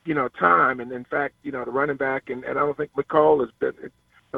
you 0.09 0.15
know, 0.15 0.27
time. 0.27 0.79
And 0.79 0.91
in 0.91 1.05
fact, 1.05 1.35
you 1.43 1.51
know, 1.51 1.63
the 1.63 1.71
running 1.71 1.95
back, 1.95 2.31
and, 2.31 2.43
and 2.43 2.57
I 2.57 2.61
don't 2.61 2.75
think 2.75 2.91
Mecole 2.93 3.41
has 3.41 3.49
been. 3.59 3.91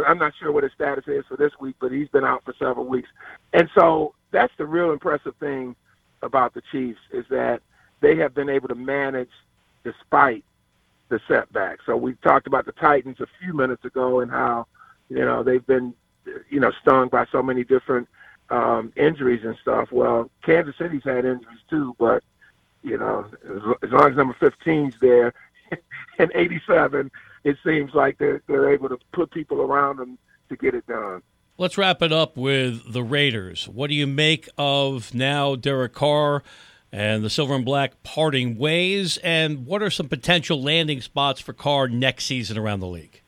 I'm 0.06 0.18
not 0.18 0.34
sure 0.40 0.52
what 0.52 0.64
his 0.64 0.74
status 0.74 1.06
is 1.08 1.26
for 1.28 1.38
this 1.38 1.52
week, 1.60 1.76
but 1.80 1.92
he's 1.92 2.10
been 2.10 2.24
out 2.24 2.44
for 2.44 2.54
several 2.60 2.86
weeks. 2.86 3.10
And 3.54 3.70
so 3.76 4.14
that's 4.32 4.54
the 4.58 4.66
real 4.66 4.92
impressive 4.92 5.36
thing 5.40 5.76
about 6.22 6.54
the 6.54 6.62
Chiefs 6.72 7.00
is 7.12 7.26
that 7.30 7.62
they 8.02 8.16
have 8.18 8.34
been 8.34 8.50
able 8.50 8.68
to 8.68 8.76
manage 8.76 9.30
despite 9.84 10.44
the 11.10 11.20
setback. 11.28 11.80
So 11.86 11.96
we 11.96 12.14
talked 12.16 12.48
about 12.48 12.66
the 12.66 12.72
Titans 12.74 13.20
a 13.20 13.28
few 13.40 13.54
minutes 13.54 13.86
ago 13.86 14.20
and 14.20 14.30
how, 14.30 14.68
you 15.10 15.20
know, 15.20 15.44
they've 15.44 15.66
been, 15.66 15.94
you 16.50 16.60
know, 16.60 16.72
stung 16.82 17.10
by 17.10 17.26
so 17.32 17.42
many 17.42 17.64
different 17.64 18.08
um, 18.50 18.92
injuries 18.96 19.44
and 19.44 19.56
stuff. 19.62 19.92
Well, 19.92 20.30
Kansas 20.44 20.76
City's 20.78 21.04
had 21.04 21.26
injuries 21.26 21.60
too, 21.70 21.96
but 21.98 22.24
you 22.84 22.98
know, 22.98 23.26
as, 23.84 23.92
long 23.92 24.12
as 24.12 24.18
number 24.18 24.36
15's 24.42 24.96
there, 25.00 25.34
and 26.20 26.32
87, 26.34 27.12
it 27.44 27.58
seems 27.64 27.94
like 27.94 28.18
they're 28.18 28.42
they're 28.48 28.72
able 28.72 28.90
to 28.90 28.98
put 29.14 29.32
people 29.32 29.62
around 29.62 29.98
them 29.98 30.18
to 30.50 30.56
get 30.56 30.76
it 30.76 30.86
done. 30.88 31.22
Let's 31.58 31.78
wrap 31.78 32.02
it 32.02 32.12
up 32.12 32.38
with 32.38 32.92
the 32.92 33.04
Raiders. 33.04 33.68
What 33.68 33.90
do 33.90 33.96
you 33.96 34.08
make 34.08 34.50
of 34.58 35.14
now 35.14 35.56
Derek 35.56 35.94
Carr 35.94 36.44
and 36.92 37.24
the 37.24 37.30
Silver 37.30 37.56
and 37.56 37.66
Black 37.66 38.04
parting 38.04 38.58
ways? 38.58 39.18
And 39.18 39.66
what 39.66 39.82
are 39.82 39.90
some 39.90 40.10
potential 40.10 40.62
landing 40.62 41.02
spots 41.02 41.40
for 41.40 41.54
Carr 41.54 41.88
next 41.88 42.26
season 42.26 42.58
around 42.58 42.80
the 42.80 42.88
league? 42.88 43.22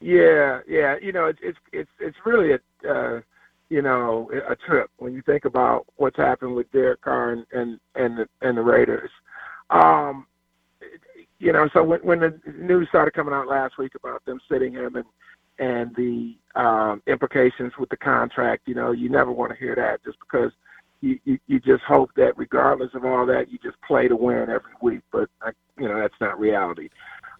Yeah, 0.00 0.60
yeah. 0.66 0.96
You 1.00 1.12
know, 1.12 1.26
it's 1.26 1.38
it's 1.42 1.58
it's, 1.72 1.90
it's 2.00 2.16
really 2.24 2.52
a 2.52 2.88
uh, 2.88 3.20
you 3.68 3.82
know 3.82 4.30
a 4.48 4.56
trip 4.56 4.90
when 4.98 5.14
you 5.14 5.22
think 5.22 5.44
about 5.44 5.86
what's 5.96 6.16
happened 6.16 6.56
with 6.56 6.70
Derek 6.72 7.00
Carr 7.02 7.30
and 7.30 7.46
and 7.52 7.80
and 7.94 8.18
the, 8.18 8.28
and 8.40 8.58
the 8.58 8.62
Raiders. 8.62 9.10
Um, 9.70 10.26
you 11.38 11.52
know, 11.52 11.68
so 11.72 11.82
when, 11.82 12.00
when 12.00 12.20
the 12.20 12.38
news 12.58 12.88
started 12.88 13.14
coming 13.14 13.34
out 13.34 13.48
last 13.48 13.78
week 13.78 13.94
about 13.94 14.24
them 14.24 14.40
sitting 14.50 14.72
him 14.72 14.96
and 14.96 15.04
and 15.58 15.94
the 15.94 16.34
um, 16.54 17.02
implications 17.06 17.72
with 17.78 17.88
the 17.90 17.96
contract, 17.96 18.62
you 18.66 18.74
know, 18.74 18.90
you 18.90 19.08
never 19.08 19.30
want 19.30 19.52
to 19.52 19.58
hear 19.58 19.74
that 19.74 20.02
just 20.04 20.18
because 20.18 20.50
you, 21.02 21.18
you 21.24 21.38
you 21.46 21.60
just 21.60 21.82
hope 21.82 22.10
that 22.16 22.38
regardless 22.38 22.94
of 22.94 23.04
all 23.04 23.26
that, 23.26 23.52
you 23.52 23.58
just 23.62 23.80
play 23.82 24.08
to 24.08 24.16
win 24.16 24.48
every 24.48 24.72
week. 24.80 25.02
But 25.10 25.28
I, 25.42 25.50
you 25.78 25.88
know, 25.88 26.00
that's 26.00 26.18
not 26.20 26.40
reality. 26.40 26.88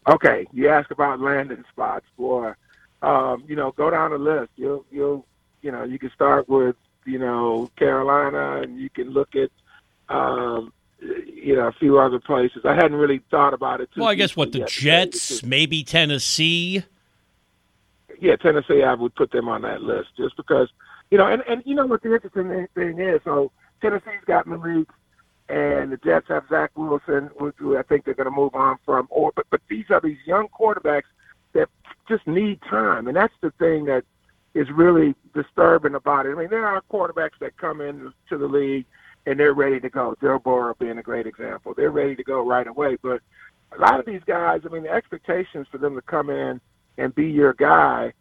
Okay, 0.07 0.46
you 0.53 0.68
ask 0.68 0.90
about 0.90 1.20
landing 1.20 1.64
spots, 1.72 2.07
boy. 2.18 2.53
Um, 3.01 3.44
you 3.48 3.57
know, 3.57 3.72
go 3.72 3.88
down 3.90 4.11
the 4.11 4.18
list. 4.18 4.51
You'll 4.57 4.85
you'll 4.90 5.25
you 5.62 5.72
know 5.72 5.85
you 5.85 5.98
can 5.98 6.11
start 6.11 6.48
with 6.48 6.77
you 7.07 7.18
know 7.18 7.70
Carolina, 7.77 8.61
and 8.61 8.79
you 8.79 8.90
can 8.90 9.11
look 9.11 9.35
at 9.35 9.51
um, 10.09 10.72
you 11.01 11.57
know, 11.57 11.66
a 11.66 11.72
few 11.72 11.98
other 11.98 12.20
places. 12.20 12.64
I 12.64 12.75
hadn't 12.75 12.94
really 12.94 13.22
thought 13.31 13.55
about 13.55 13.81
it. 13.81 13.90
well, 13.96 14.09
I 14.09 14.14
guess 14.14 14.37
what 14.37 14.53
the 14.53 14.61
yet. 14.61 14.68
Jets, 14.68 15.42
maybe 15.42 15.83
Tennessee. 15.83 16.85
Yeah, 18.20 18.37
Tennessee, 18.37 18.83
I 18.83 18.94
would 18.94 19.14
put 19.14 19.33
them 19.33 19.48
on 19.48 19.62
that 19.62 19.83
list 19.83 20.11
just 20.16 20.37
because, 20.37 20.68
you 21.12 21.18
know, 21.18 21.27
and 21.27 21.42
and 21.46 21.62
you 21.66 21.75
know 21.75 21.85
what 21.85 22.03
the 22.03 22.14
interesting 22.14 22.66
thing 22.75 22.98
is. 22.98 23.20
So 23.22 23.53
Tennessee's 23.83 24.25
got 24.27 24.46
Malik, 24.46 24.88
and 25.51 25.92
the 25.92 25.98
Jets 25.98 26.29
have 26.29 26.44
Zach 26.48 26.70
Wilson, 26.75 27.29
who 27.38 27.77
I 27.77 27.83
think 27.83 28.07
they're 28.07 28.14
going 28.14 28.25
to 28.25 28.31
move 28.31 28.55
on 28.55 28.79
from. 28.87 29.09
Or 29.11 29.31
but 29.37 29.44
but 29.51 29.61
these 29.68 29.85
are 29.90 30.01
these 30.01 30.16
young 30.25 30.48
quarterbacks 30.48 31.03
that 31.53 31.68
just 32.09 32.27
need 32.27 32.62
time, 32.62 33.09
and 33.09 33.16
that's 33.16 33.35
the 33.42 33.51
thing 33.59 33.85
that 33.85 34.05
is 34.55 34.70
really 34.70 35.14
disturbing 35.35 35.96
about 35.96 36.25
it. 36.25 36.31
I 36.31 36.35
mean, 36.35 36.48
there 36.48 36.66
are 36.66 36.83
quarterbacks 36.90 37.38
that 37.40 37.59
come 37.59 37.83
into 37.83 38.12
the 38.31 38.46
league 38.46 38.87
and 39.27 39.38
they're 39.38 39.55
ready 39.55 39.81
to 39.81 39.90
go. 39.90 40.16
Joe 40.20 40.38
Burrow 40.38 40.75
being 40.79 40.98
a 40.98 41.03
great 41.03 41.27
example. 41.27 41.75
They're 41.75 41.90
ready 41.90 42.16
to 42.16 42.25
go 42.25 42.46
right 42.46 42.66
away. 42.66 42.98
But 43.03 43.22
a 43.75 43.81
lot 43.81 43.98
of 43.98 44.05
these 44.05 44.20
guys, 44.27 44.61
I 44.66 44.68
mean, 44.68 44.83
the 44.83 44.90
expectations 44.90 45.66
for 45.70 45.79
them 45.79 45.94
to 45.94 46.03
come 46.03 46.29
in 46.29 46.61
and 46.98 47.14
be 47.14 47.31
your 47.31 47.55
guy 47.55 48.12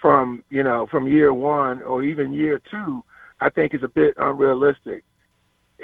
from 0.00 0.42
you 0.50 0.62
know 0.62 0.86
from 0.90 1.06
year 1.06 1.32
one 1.32 1.82
or 1.82 2.02
even 2.02 2.32
year 2.32 2.60
two, 2.70 3.02
I 3.40 3.50
think 3.50 3.74
is 3.74 3.82
a 3.82 3.88
bit 3.88 4.14
unrealistic 4.18 5.04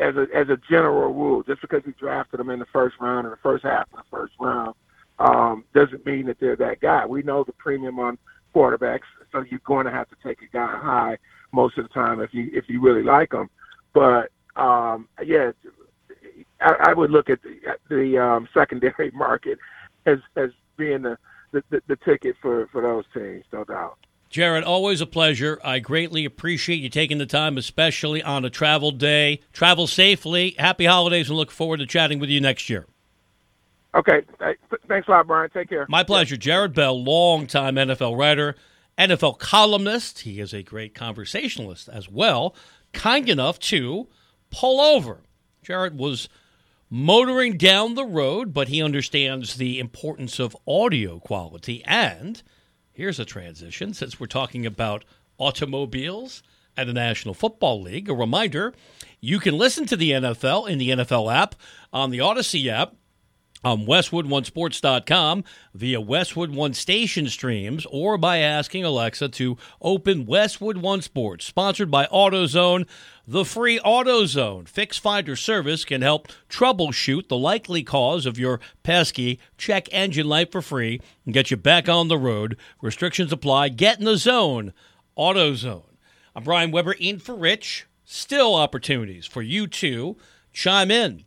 as 0.01 0.17
a 0.17 0.27
as 0.35 0.49
a 0.49 0.59
general 0.71 1.13
rule. 1.13 1.43
Just 1.43 1.61
because 1.61 1.83
you 1.87 1.95
drafted 1.99 2.41
them 2.41 2.51
in 2.51 2.59
the 2.59 2.67
first 2.67 2.97
round 3.01 3.27
or 3.27 3.31
the 3.31 3.37
first 3.43 3.65
half 3.65 3.89
of 3.93 3.99
the 3.99 4.05
first 4.11 4.35
round 4.39 4.75
um, 5.19 5.65
doesn't 5.75 6.05
mean 6.07 6.27
that 6.27 6.39
they're 6.41 6.57
that 6.57 6.81
guy. 6.81 7.07
We 7.07 7.23
know 7.23 7.45
the 7.45 7.53
premium 7.53 7.99
on 7.99 8.19
quarterbacks, 8.55 9.01
so 9.33 9.45
you're 9.51 9.61
going 9.65 9.87
to 9.87 9.93
have 9.93 10.09
to 10.09 10.17
take 10.25 10.39
a 10.43 10.53
guy 10.53 10.67
high 10.67 11.19
most 11.53 11.79
of 11.79 11.85
the 11.85 11.95
time 11.95 12.21
if 12.21 12.33
you 12.33 12.51
if 12.53 12.69
you 12.69 12.81
really 12.81 13.03
like 13.03 13.31
them. 13.31 13.51
But 13.93 14.31
um, 14.57 15.09
yeah, 15.25 15.53
I, 16.61 16.75
I 16.89 16.95
would 16.95 17.11
look 17.11 17.31
at 17.31 17.41
the, 17.43 17.77
the 17.89 18.19
um, 18.19 18.49
secondary 18.55 19.11
market 19.15 19.59
as 20.07 20.19
as 20.37 20.51
being 20.77 21.03
the, 21.03 21.19
the, 21.53 21.63
the, 21.71 21.83
the 21.87 21.97
ticket 21.97 22.37
for, 22.41 22.69
for 22.73 22.83
those 22.83 23.05
teams, 23.15 23.45
no 23.53 23.65
doubt. 23.65 23.99
Jarrett, 24.31 24.65
always 24.65 25.01
a 25.01 25.07
pleasure. 25.07 25.59
I 25.65 25.79
greatly 25.79 26.25
appreciate 26.27 26.77
you 26.77 26.91
taking 26.91 27.17
the 27.17 27.27
time, 27.27 27.57
especially 27.57 28.23
on 28.23 28.45
a 28.45 28.51
travel 28.51 28.91
day. 28.91 29.41
Travel 29.53 29.87
safely. 29.87 30.55
Happy 30.59 30.85
holidays, 30.85 31.31
and 31.31 31.39
look 31.39 31.51
forward 31.51 31.79
to 31.79 31.87
chatting 31.87 32.19
with 32.19 32.29
you 32.29 32.41
next 32.41 32.69
year. 32.69 32.87
Okay. 33.95 34.21
Thanks 34.87 35.09
a 35.09 35.11
lot, 35.11 35.27
Brian. 35.27 35.49
Take 35.51 35.71
care. 35.71 35.87
My 35.89 36.05
pleasure. 36.05 36.37
Jarrett 36.37 36.75
Bell, 36.75 37.03
longtime 37.03 37.77
NFL 37.77 38.19
writer, 38.19 38.55
NFL 38.99 39.39
columnist. 39.39 40.21
He 40.21 40.41
is 40.41 40.53
a 40.53 40.63
great 40.63 40.95
conversationalist 40.95 41.89
as 41.89 42.11
well. 42.11 42.55
Kind 42.93 43.31
enough 43.31 43.59
to 43.61 44.09
pull 44.51 44.81
over. 44.81 45.23
Jarrett 45.63 45.95
was 45.95 46.29
motoring 46.91 47.57
down 47.57 47.95
the 47.95 48.05
road, 48.05 48.53
but 48.53 48.69
he 48.69 48.83
understands 48.83 49.57
the 49.57 49.79
importance 49.79 50.39
of 50.39 50.57
audio 50.67 51.19
quality. 51.19 51.83
And 51.85 52.43
here's 52.93 53.21
a 53.21 53.25
transition 53.25 53.93
since 53.95 54.19
we're 54.19 54.27
talking 54.27 54.65
about 54.65 55.05
automobiles 55.39 56.43
and 56.77 56.89
the 56.89 56.95
National 56.95 57.35
Football 57.35 57.83
League. 57.83 58.09
A 58.09 58.15
reminder 58.15 58.73
you 59.21 59.39
can 59.39 59.59
listen 59.59 59.87
to 59.87 59.97
the 59.97 60.13
NFL 60.13 60.69
in 60.69 60.79
the 60.79 60.91
NFL 60.91 61.35
app 61.35 61.55
on 61.93 62.11
the 62.11 62.19
Audacy 62.19 62.69
app 62.69 62.95
Um, 63.65 63.81
on 63.81 63.87
WestwoodOneSports.com 63.87 65.43
via 65.75 66.01
Westwood 66.01 66.55
One 66.55 66.75
station 66.75 67.27
streams 67.27 67.87
or 67.91 68.17
by 68.17 68.39
asking 68.39 68.85
Alexa 68.85 69.31
to 69.31 69.57
open 69.83 70.27
Westwood 70.27 70.77
One 70.77 71.03
Sports, 71.03 71.45
sponsored 71.45 71.91
by 71.91 72.07
AutoZone. 72.07 72.87
The 73.27 73.45
free 73.45 73.81
AutoZone 73.81 74.69
Fix 74.69 74.97
Finder 74.97 75.35
service 75.35 75.85
can 75.85 76.03
help 76.03 76.29
troubleshoot 76.49 77.29
the 77.29 77.37
likely 77.37 77.83
cause 77.83 78.27
of 78.27 78.39
your 78.39 78.61
pesky 78.85 79.41
check 79.59 79.89
engine 79.91 80.29
light 80.29 80.53
for 80.53 80.63
free 80.63 81.01
and 81.25 81.35
get 81.35 81.51
you 81.51 81.57
back 81.57 81.89
on 81.89 82.07
the 82.07 82.17
road. 82.17 82.57
Restrictions 82.81 83.33
apply. 83.33 83.71
Get 83.71 83.99
in 83.99 84.05
the 84.05 84.17
zone. 84.17 84.73
AutoZone. 85.19 85.97
I'm 86.37 86.45
Brian 86.45 86.71
Webber 86.71 86.93
in 86.93 87.19
for 87.19 87.35
Rich. 87.35 87.87
Still 88.05 88.55
opportunities 88.55 89.27
for 89.27 89.43
you 89.43 89.67
to 89.67 90.17
chime 90.53 90.93
in 90.93 91.25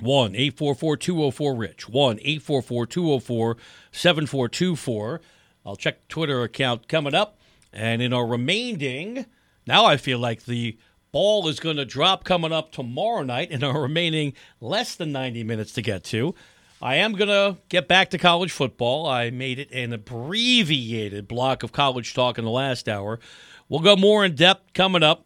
1 0.00 0.34
844 0.34 0.96
204 0.96 1.54
Rich. 1.54 1.88
1 1.88 2.18
844 2.20 2.86
204 2.86 3.56
7424. 3.92 5.20
I'll 5.64 5.76
check 5.76 6.08
Twitter 6.08 6.42
account 6.42 6.88
coming 6.88 7.14
up. 7.14 7.38
And 7.72 8.02
in 8.02 8.12
our 8.12 8.26
remaining, 8.26 9.26
now 9.66 9.84
I 9.84 9.96
feel 9.96 10.18
like 10.18 10.44
the 10.44 10.76
ball 11.12 11.46
is 11.48 11.60
going 11.60 11.76
to 11.76 11.84
drop 11.84 12.24
coming 12.24 12.52
up 12.52 12.72
tomorrow 12.72 13.22
night 13.22 13.50
in 13.50 13.62
our 13.62 13.82
remaining 13.82 14.32
less 14.60 14.94
than 14.94 15.12
90 15.12 15.44
minutes 15.44 15.72
to 15.74 15.82
get 15.82 16.04
to. 16.04 16.34
I 16.80 16.96
am 16.96 17.12
going 17.12 17.28
to 17.28 17.58
get 17.68 17.86
back 17.86 18.10
to 18.10 18.18
college 18.18 18.50
football. 18.50 19.06
I 19.06 19.30
made 19.30 19.60
it 19.60 19.70
an 19.70 19.92
abbreviated 19.92 21.28
block 21.28 21.62
of 21.62 21.70
college 21.70 22.12
talk 22.12 22.38
in 22.38 22.44
the 22.44 22.50
last 22.50 22.88
hour. 22.88 23.20
We'll 23.68 23.80
go 23.80 23.94
more 23.94 24.24
in 24.24 24.34
depth 24.34 24.72
coming 24.72 25.04
up. 25.04 25.24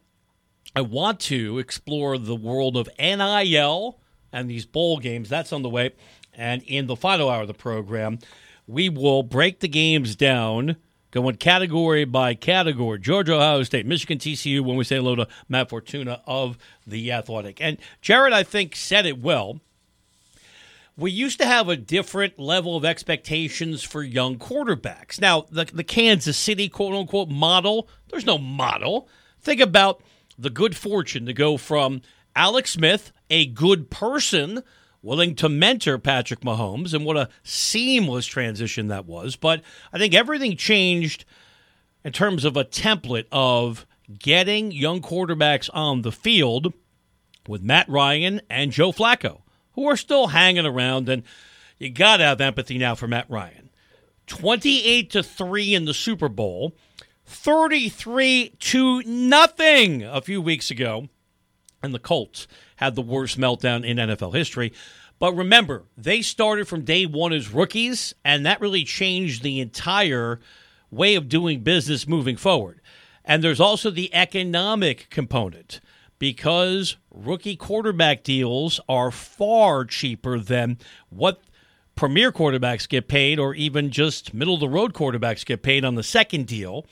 I 0.74 0.82
want 0.82 1.20
to 1.20 1.58
explore 1.58 2.18
the 2.18 2.36
world 2.36 2.76
of 2.76 2.90
NIL 2.98 3.98
and 4.32 4.48
these 4.48 4.66
bowl 4.66 4.98
games. 4.98 5.28
That's 5.28 5.52
on 5.52 5.62
the 5.62 5.68
way. 5.68 5.92
And 6.34 6.62
in 6.62 6.86
the 6.86 6.96
final 6.96 7.30
hour 7.30 7.42
of 7.42 7.48
the 7.48 7.54
program, 7.54 8.18
we 8.66 8.88
will 8.88 9.22
break 9.22 9.60
the 9.60 9.68
games 9.68 10.16
down, 10.16 10.76
going 11.10 11.36
category 11.36 12.04
by 12.04 12.34
category. 12.34 12.98
Georgia, 12.98 13.34
Ohio 13.34 13.62
State, 13.62 13.86
Michigan, 13.86 14.18
TCU, 14.18 14.60
when 14.60 14.76
we 14.76 14.84
say 14.84 14.96
hello 14.96 15.14
to 15.16 15.28
Matt 15.48 15.70
Fortuna 15.70 16.20
of 16.26 16.58
The 16.86 17.12
Athletic. 17.12 17.60
And 17.60 17.78
Jarrett, 18.02 18.32
I 18.32 18.42
think, 18.42 18.76
said 18.76 19.06
it 19.06 19.20
well. 19.20 19.60
We 20.98 21.10
used 21.10 21.38
to 21.40 21.46
have 21.46 21.68
a 21.68 21.76
different 21.76 22.38
level 22.38 22.74
of 22.74 22.84
expectations 22.84 23.82
for 23.82 24.02
young 24.02 24.38
quarterbacks. 24.38 25.20
Now, 25.20 25.44
the, 25.50 25.66
the 25.66 25.84
Kansas 25.84 26.38
City 26.38 26.70
quote 26.70 26.94
unquote 26.94 27.28
model, 27.28 27.88
there's 28.08 28.24
no 28.24 28.38
model. 28.38 29.08
Think 29.40 29.60
about 29.60 30.02
the 30.38 30.50
good 30.50 30.74
fortune 30.74 31.26
to 31.26 31.34
go 31.34 31.58
from 31.58 32.00
Alex 32.34 32.70
Smith, 32.72 33.12
a 33.30 33.46
good 33.46 33.90
person 33.90 34.62
willing 35.02 35.36
to 35.36 35.48
mentor 35.48 35.98
Patrick 35.98 36.40
Mahomes, 36.40 36.92
and 36.92 37.04
what 37.04 37.16
a 37.16 37.28
seamless 37.44 38.26
transition 38.26 38.88
that 38.88 39.06
was. 39.06 39.36
But 39.36 39.62
I 39.92 39.98
think 39.98 40.14
everything 40.14 40.56
changed 40.56 41.24
in 42.04 42.12
terms 42.12 42.44
of 42.44 42.56
a 42.56 42.64
template 42.64 43.26
of 43.30 43.86
getting 44.18 44.72
young 44.72 45.00
quarterbacks 45.00 45.70
on 45.72 46.02
the 46.02 46.12
field 46.12 46.72
with 47.48 47.62
Matt 47.62 47.88
Ryan 47.88 48.40
and 48.50 48.72
Joe 48.72 48.92
Flacco, 48.92 49.42
who 49.72 49.86
are 49.86 49.96
still 49.96 50.28
hanging 50.28 50.66
around. 50.66 51.08
And 51.08 51.22
you 51.78 51.90
got 51.90 52.18
to 52.18 52.24
have 52.24 52.40
empathy 52.40 52.78
now 52.78 52.94
for 52.94 53.06
Matt 53.06 53.30
Ryan. 53.30 53.70
28 54.26 55.10
to 55.10 55.22
3 55.22 55.74
in 55.74 55.84
the 55.84 55.94
Super 55.94 56.28
Bowl, 56.28 56.76
33 57.26 58.54
to 58.58 59.02
nothing 59.02 60.02
a 60.02 60.20
few 60.20 60.42
weeks 60.42 60.70
ago 60.70 61.08
and 61.82 61.94
the 61.94 61.98
Colts 61.98 62.46
had 62.76 62.94
the 62.94 63.02
worst 63.02 63.38
meltdown 63.38 63.84
in 63.84 63.96
NFL 63.96 64.34
history. 64.34 64.72
But 65.18 65.34
remember, 65.34 65.84
they 65.96 66.20
started 66.22 66.68
from 66.68 66.84
day 66.84 67.06
one 67.06 67.32
as 67.32 67.52
rookies, 67.52 68.14
and 68.24 68.44
that 68.44 68.60
really 68.60 68.84
changed 68.84 69.42
the 69.42 69.60
entire 69.60 70.40
way 70.90 71.14
of 71.14 71.28
doing 71.28 71.60
business 71.60 72.06
moving 72.06 72.36
forward. 72.36 72.80
And 73.24 73.42
there's 73.42 73.60
also 73.60 73.90
the 73.90 74.14
economic 74.14 75.08
component 75.10 75.80
because 76.18 76.96
rookie 77.10 77.56
quarterback 77.56 78.22
deals 78.22 78.80
are 78.88 79.10
far 79.10 79.84
cheaper 79.84 80.38
than 80.38 80.78
what 81.10 81.40
premier 81.94 82.30
quarterbacks 82.30 82.88
get 82.88 83.08
paid 83.08 83.38
or 83.38 83.54
even 83.54 83.90
just 83.90 84.32
middle 84.32 84.54
of 84.54 84.60
the 84.60 84.68
road 84.68 84.92
quarterbacks 84.92 85.44
get 85.44 85.62
paid 85.62 85.84
on 85.84 85.94
the 85.94 86.02
second 86.02 86.46
deal. 86.46 86.86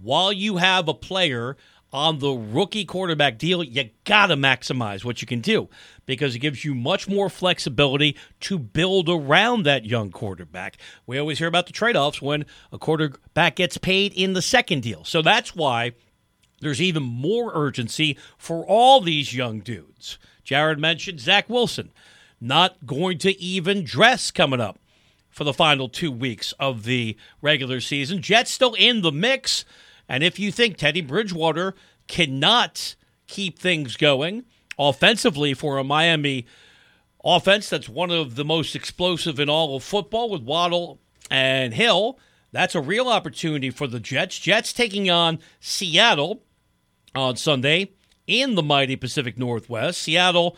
While 0.00 0.32
you 0.32 0.56
have 0.56 0.88
a 0.88 0.94
player 0.94 1.56
on 1.94 2.18
the 2.18 2.32
rookie 2.32 2.84
quarterback 2.84 3.38
deal, 3.38 3.62
you 3.62 3.88
got 4.04 4.26
to 4.26 4.34
maximize 4.34 5.04
what 5.04 5.22
you 5.22 5.28
can 5.28 5.40
do 5.40 5.68
because 6.06 6.34
it 6.34 6.40
gives 6.40 6.64
you 6.64 6.74
much 6.74 7.08
more 7.08 7.30
flexibility 7.30 8.16
to 8.40 8.58
build 8.58 9.08
around 9.08 9.62
that 9.62 9.86
young 9.86 10.10
quarterback. 10.10 10.76
We 11.06 11.18
always 11.18 11.38
hear 11.38 11.46
about 11.46 11.66
the 11.66 11.72
trade 11.72 11.96
offs 11.96 12.20
when 12.20 12.46
a 12.72 12.78
quarterback 12.78 13.54
gets 13.54 13.78
paid 13.78 14.12
in 14.12 14.32
the 14.32 14.42
second 14.42 14.82
deal. 14.82 15.04
So 15.04 15.22
that's 15.22 15.54
why 15.54 15.92
there's 16.60 16.82
even 16.82 17.04
more 17.04 17.52
urgency 17.54 18.18
for 18.36 18.66
all 18.66 19.00
these 19.00 19.32
young 19.32 19.60
dudes. 19.60 20.18
Jarrett 20.42 20.80
mentioned 20.80 21.20
Zach 21.20 21.48
Wilson 21.48 21.92
not 22.40 22.84
going 22.84 23.18
to 23.18 23.40
even 23.40 23.84
dress 23.84 24.32
coming 24.32 24.60
up 24.60 24.80
for 25.30 25.44
the 25.44 25.54
final 25.54 25.88
two 25.88 26.10
weeks 26.10 26.52
of 26.58 26.82
the 26.82 27.16
regular 27.40 27.80
season. 27.80 28.20
Jets 28.20 28.50
still 28.50 28.74
in 28.74 29.02
the 29.02 29.12
mix. 29.12 29.64
And 30.08 30.22
if 30.22 30.38
you 30.38 30.52
think 30.52 30.76
Teddy 30.76 31.00
Bridgewater 31.00 31.74
cannot 32.06 32.94
keep 33.26 33.58
things 33.58 33.96
going 33.96 34.44
offensively 34.78 35.54
for 35.54 35.78
a 35.78 35.84
Miami 35.84 36.46
offense 37.24 37.70
that's 37.70 37.88
one 37.88 38.10
of 38.10 38.34
the 38.34 38.44
most 38.44 38.76
explosive 38.76 39.40
in 39.40 39.48
all 39.48 39.76
of 39.76 39.82
football 39.82 40.28
with 40.28 40.42
Waddle 40.42 41.00
and 41.30 41.72
Hill, 41.72 42.18
that's 42.52 42.74
a 42.74 42.80
real 42.80 43.08
opportunity 43.08 43.70
for 43.70 43.86
the 43.86 44.00
Jets. 44.00 44.38
Jets 44.38 44.72
taking 44.72 45.10
on 45.10 45.38
Seattle 45.58 46.42
on 47.14 47.36
Sunday 47.36 47.92
in 48.26 48.54
the 48.54 48.62
mighty 48.62 48.96
Pacific 48.96 49.38
Northwest. 49.38 50.02
Seattle 50.02 50.56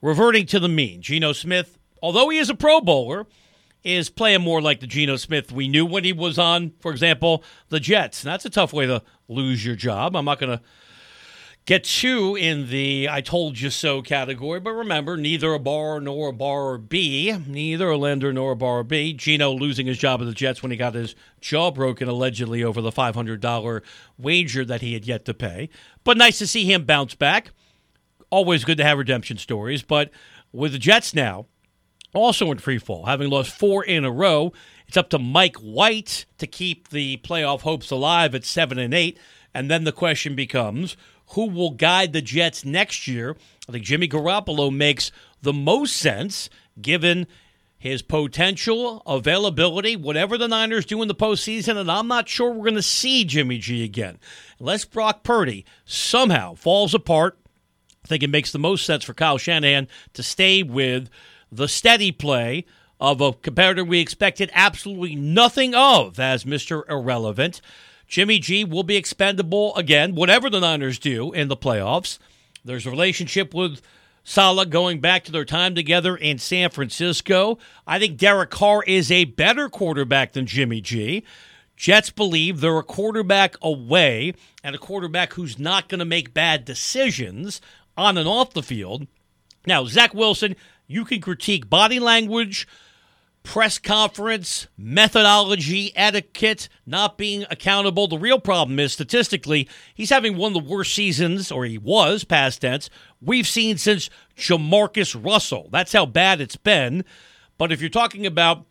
reverting 0.00 0.46
to 0.46 0.60
the 0.60 0.68
mean. 0.68 1.02
Geno 1.02 1.32
Smith, 1.32 1.78
although 2.02 2.28
he 2.28 2.38
is 2.38 2.50
a 2.50 2.54
Pro 2.54 2.80
Bowler, 2.80 3.26
is 3.84 4.08
playing 4.08 4.42
more 4.42 4.60
like 4.60 4.80
the 4.80 4.86
Geno 4.86 5.16
Smith 5.16 5.50
we 5.50 5.68
knew 5.68 5.84
when 5.84 6.04
he 6.04 6.12
was 6.12 6.38
on, 6.38 6.72
for 6.80 6.90
example, 6.90 7.42
the 7.68 7.80
Jets. 7.80 8.22
And 8.22 8.32
that's 8.32 8.44
a 8.44 8.50
tough 8.50 8.72
way 8.72 8.86
to 8.86 9.02
lose 9.28 9.64
your 9.64 9.76
job. 9.76 10.14
I'm 10.14 10.24
not 10.24 10.38
going 10.38 10.56
to 10.56 10.64
get 11.64 11.84
two 11.84 12.36
in 12.36 12.68
the 12.68 13.08
I 13.10 13.20
told 13.20 13.58
you 13.60 13.70
so 13.70 14.02
category, 14.02 14.60
but 14.60 14.72
remember, 14.72 15.16
neither 15.16 15.52
a 15.54 15.58
bar 15.58 16.00
nor 16.00 16.28
a 16.28 16.32
bar 16.32 16.78
B, 16.78 17.36
neither 17.46 17.90
a 17.90 17.96
lender 17.96 18.32
nor 18.32 18.52
a 18.52 18.56
bar 18.56 18.82
B. 18.82 19.12
Geno 19.12 19.52
losing 19.52 19.86
his 19.86 19.98
job 19.98 20.20
at 20.20 20.26
the 20.26 20.32
Jets 20.32 20.62
when 20.62 20.70
he 20.70 20.76
got 20.76 20.94
his 20.94 21.14
jaw 21.40 21.70
broken 21.70 22.08
allegedly 22.08 22.62
over 22.62 22.80
the 22.80 22.92
$500 22.92 23.82
wager 24.18 24.64
that 24.64 24.80
he 24.80 24.94
had 24.94 25.06
yet 25.06 25.24
to 25.24 25.34
pay. 25.34 25.68
But 26.04 26.16
nice 26.16 26.38
to 26.38 26.46
see 26.46 26.64
him 26.64 26.84
bounce 26.84 27.14
back. 27.14 27.50
Always 28.30 28.64
good 28.64 28.78
to 28.78 28.84
have 28.84 28.98
redemption 28.98 29.36
stories, 29.36 29.82
but 29.82 30.10
with 30.52 30.72
the 30.72 30.78
Jets 30.78 31.14
now, 31.14 31.46
also 32.14 32.50
in 32.50 32.58
free 32.58 32.78
fall, 32.78 33.06
having 33.06 33.30
lost 33.30 33.50
four 33.50 33.84
in 33.84 34.04
a 34.04 34.10
row. 34.10 34.52
It's 34.86 34.96
up 34.96 35.10
to 35.10 35.18
Mike 35.18 35.56
White 35.56 36.26
to 36.38 36.46
keep 36.46 36.88
the 36.88 37.16
playoff 37.18 37.60
hopes 37.60 37.90
alive 37.90 38.34
at 38.34 38.44
seven 38.44 38.78
and 38.78 38.92
eight. 38.92 39.18
And 39.54 39.70
then 39.70 39.84
the 39.84 39.92
question 39.92 40.34
becomes 40.34 40.96
who 41.28 41.48
will 41.48 41.70
guide 41.70 42.12
the 42.12 42.22
Jets 42.22 42.64
next 42.64 43.06
year? 43.06 43.36
I 43.68 43.72
think 43.72 43.84
Jimmy 43.84 44.08
Garoppolo 44.08 44.74
makes 44.74 45.10
the 45.40 45.52
most 45.52 45.96
sense 45.96 46.50
given 46.80 47.26
his 47.78 48.00
potential, 48.00 49.02
availability, 49.06 49.96
whatever 49.96 50.38
the 50.38 50.46
Niners 50.46 50.86
do 50.86 51.02
in 51.02 51.08
the 51.08 51.14
postseason, 51.14 51.76
and 51.76 51.90
I'm 51.90 52.06
not 52.06 52.28
sure 52.28 52.50
we're 52.50 52.64
going 52.64 52.74
to 52.74 52.82
see 52.82 53.24
Jimmy 53.24 53.58
G 53.58 53.82
again. 53.82 54.18
Unless 54.60 54.84
Brock 54.84 55.24
Purdy 55.24 55.64
somehow 55.84 56.54
falls 56.54 56.94
apart, 56.94 57.38
I 58.04 58.08
think 58.08 58.22
it 58.22 58.30
makes 58.30 58.52
the 58.52 58.60
most 58.60 58.86
sense 58.86 59.02
for 59.02 59.14
Kyle 59.14 59.36
Shanahan 59.36 59.88
to 60.12 60.22
stay 60.22 60.62
with 60.62 61.08
the 61.52 61.68
steady 61.68 62.10
play 62.10 62.64
of 62.98 63.20
a 63.20 63.32
competitor 63.34 63.84
we 63.84 64.00
expected 64.00 64.50
absolutely 64.54 65.14
nothing 65.14 65.74
of 65.74 66.18
as 66.18 66.44
Mr. 66.44 66.88
Irrelevant. 66.88 67.60
Jimmy 68.08 68.38
G 68.38 68.64
will 68.64 68.82
be 68.82 68.96
expendable 68.96 69.74
again, 69.76 70.14
whatever 70.14 70.48
the 70.48 70.60
Niners 70.60 70.98
do 70.98 71.32
in 71.32 71.48
the 71.48 71.56
playoffs. 71.56 72.18
There's 72.64 72.86
a 72.86 72.90
relationship 72.90 73.54
with 73.54 73.80
Saleh 74.24 74.70
going 74.70 75.00
back 75.00 75.24
to 75.24 75.32
their 75.32 75.44
time 75.44 75.74
together 75.74 76.16
in 76.16 76.38
San 76.38 76.70
Francisco. 76.70 77.58
I 77.86 77.98
think 77.98 78.18
Derek 78.18 78.50
Carr 78.50 78.82
is 78.86 79.10
a 79.10 79.24
better 79.24 79.68
quarterback 79.68 80.32
than 80.32 80.46
Jimmy 80.46 80.80
G. 80.80 81.24
Jets 81.76 82.10
believe 82.10 82.60
they're 82.60 82.78
a 82.78 82.84
quarterback 82.84 83.56
away 83.60 84.34
and 84.62 84.76
a 84.76 84.78
quarterback 84.78 85.32
who's 85.32 85.58
not 85.58 85.88
going 85.88 85.98
to 85.98 86.04
make 86.04 86.32
bad 86.32 86.64
decisions 86.64 87.60
on 87.96 88.16
and 88.16 88.28
off 88.28 88.54
the 88.54 88.62
field. 88.62 89.08
Now, 89.66 89.84
Zach 89.86 90.14
Wilson, 90.14 90.54
you 90.92 91.04
can 91.04 91.20
critique 91.20 91.68
body 91.68 91.98
language, 91.98 92.68
press 93.42 93.78
conference, 93.78 94.68
methodology, 94.76 95.92
etiquette, 95.96 96.68
not 96.86 97.18
being 97.18 97.44
accountable. 97.50 98.06
The 98.06 98.18
real 98.18 98.38
problem 98.38 98.78
is 98.78 98.92
statistically, 98.92 99.68
he's 99.94 100.10
having 100.10 100.36
one 100.36 100.54
of 100.54 100.62
the 100.62 100.70
worst 100.70 100.94
seasons, 100.94 101.50
or 101.50 101.64
he 101.64 101.78
was 101.78 102.24
past 102.24 102.60
tense, 102.60 102.88
we've 103.20 103.48
seen 103.48 103.78
since 103.78 104.10
Jamarcus 104.36 105.20
Russell. 105.22 105.68
That's 105.72 105.92
how 105.92 106.06
bad 106.06 106.40
it's 106.40 106.56
been. 106.56 107.04
But 107.58 107.72
if 107.72 107.80
you're 107.80 107.90
talking 107.90 108.26
about 108.26 108.66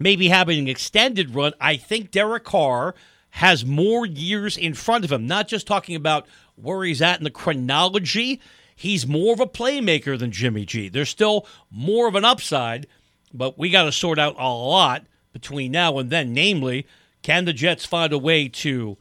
maybe 0.00 0.28
having 0.28 0.58
an 0.58 0.68
extended 0.68 1.34
run, 1.34 1.52
I 1.60 1.76
think 1.76 2.10
Derek 2.10 2.44
Carr 2.44 2.94
has 3.30 3.64
more 3.64 4.06
years 4.06 4.56
in 4.56 4.74
front 4.74 5.04
of 5.04 5.12
him, 5.12 5.26
not 5.26 5.48
just 5.48 5.66
talking 5.66 5.96
about 5.96 6.26
where 6.54 6.82
he's 6.84 7.02
at 7.02 7.18
in 7.18 7.24
the 7.24 7.30
chronology. 7.30 8.40
He's 8.78 9.06
more 9.06 9.32
of 9.34 9.40
a 9.40 9.46
playmaker 9.46 10.18
than 10.18 10.30
Jimmy 10.30 10.64
G. 10.64 10.88
There's 10.88 11.08
still 11.08 11.46
more 11.70 12.06
of 12.06 12.14
an 12.14 12.24
upside 12.24 12.86
but 13.32 13.58
we 13.58 13.70
got 13.70 13.84
to 13.84 13.92
sort 13.92 14.18
out 14.18 14.36
a 14.38 14.48
lot 14.48 15.06
between 15.32 15.72
now 15.72 15.98
and 15.98 16.10
then. 16.10 16.32
Namely, 16.32 16.86
can 17.22 17.44
the 17.44 17.52
Jets 17.52 17.84
find 17.84 18.12
a 18.12 18.18
way 18.18 18.48
to 18.48 18.96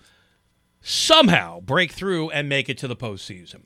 somehow 0.81 1.59
break 1.61 1.91
through 1.91 2.29
and 2.31 2.49
make 2.49 2.69
it 2.69 2.77
to 2.79 2.87
the 2.87 2.95
postseason? 2.95 3.63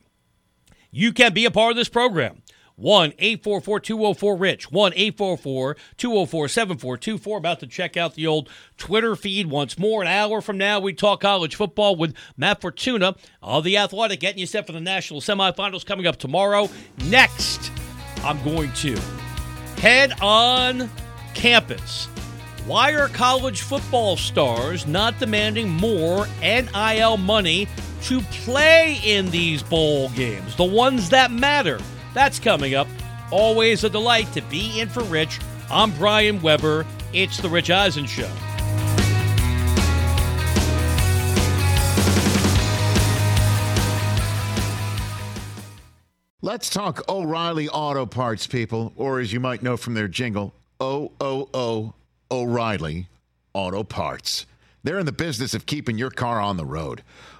You 0.90 1.12
can 1.12 1.32
be 1.32 1.44
a 1.44 1.50
part 1.50 1.70
of 1.70 1.76
this 1.76 1.88
program. 1.88 2.41
1 2.76 3.12
844 3.18 3.80
204 3.80 4.36
Rich. 4.36 4.70
1 4.70 4.92
844 4.94 5.76
204 5.96 6.48
7424. 6.48 7.38
About 7.38 7.60
to 7.60 7.66
check 7.66 7.96
out 7.96 8.14
the 8.14 8.26
old 8.26 8.48
Twitter 8.76 9.14
feed 9.14 9.46
once 9.46 9.78
more. 9.78 10.02
An 10.02 10.08
hour 10.08 10.40
from 10.40 10.58
now, 10.58 10.80
we 10.80 10.92
talk 10.92 11.20
college 11.20 11.54
football 11.54 11.96
with 11.96 12.14
Matt 12.36 12.60
Fortuna 12.60 13.14
of 13.42 13.64
The 13.64 13.76
Athletic, 13.76 14.20
getting 14.20 14.38
you 14.38 14.46
set 14.46 14.66
for 14.66 14.72
the 14.72 14.80
national 14.80 15.20
semifinals 15.20 15.86
coming 15.86 16.06
up 16.06 16.16
tomorrow. 16.16 16.68
Next, 17.04 17.70
I'm 18.22 18.42
going 18.44 18.72
to 18.74 18.96
head 19.78 20.14
on 20.20 20.90
campus. 21.34 22.08
Why 22.66 22.92
are 22.92 23.08
college 23.08 23.62
football 23.62 24.16
stars 24.16 24.86
not 24.86 25.18
demanding 25.18 25.68
more 25.68 26.28
NIL 26.40 27.16
money 27.16 27.66
to 28.02 28.20
play 28.20 29.00
in 29.04 29.30
these 29.30 29.64
bowl 29.64 30.10
games? 30.10 30.54
The 30.54 30.64
ones 30.64 31.10
that 31.10 31.32
matter. 31.32 31.80
That's 32.14 32.38
coming 32.38 32.74
up. 32.74 32.88
Always 33.30 33.84
a 33.84 33.90
delight 33.90 34.30
to 34.32 34.42
be 34.42 34.80
in 34.80 34.88
for 34.88 35.02
Rich. 35.04 35.40
I'm 35.70 35.90
Brian 35.92 36.42
Webber. 36.42 36.86
It's 37.12 37.38
The 37.38 37.48
Rich 37.48 37.70
Eisen 37.70 38.06
Show. 38.06 38.30
Let's 46.44 46.68
talk 46.68 47.08
O'Reilly 47.08 47.68
Auto 47.68 48.04
Parts, 48.04 48.48
people, 48.48 48.92
or 48.96 49.20
as 49.20 49.32
you 49.32 49.38
might 49.38 49.62
know 49.62 49.76
from 49.76 49.94
their 49.94 50.08
jingle, 50.08 50.52
O 50.80 51.12
O 51.20 51.48
O 51.54 51.94
O'Reilly 52.30 53.06
Auto 53.54 53.84
Parts. 53.84 54.44
They're 54.82 54.98
in 54.98 55.06
the 55.06 55.12
business 55.12 55.54
of 55.54 55.66
keeping 55.66 55.96
your 55.96 56.10
car 56.10 56.40
on 56.40 56.56
the 56.56 56.66
road. 56.66 57.02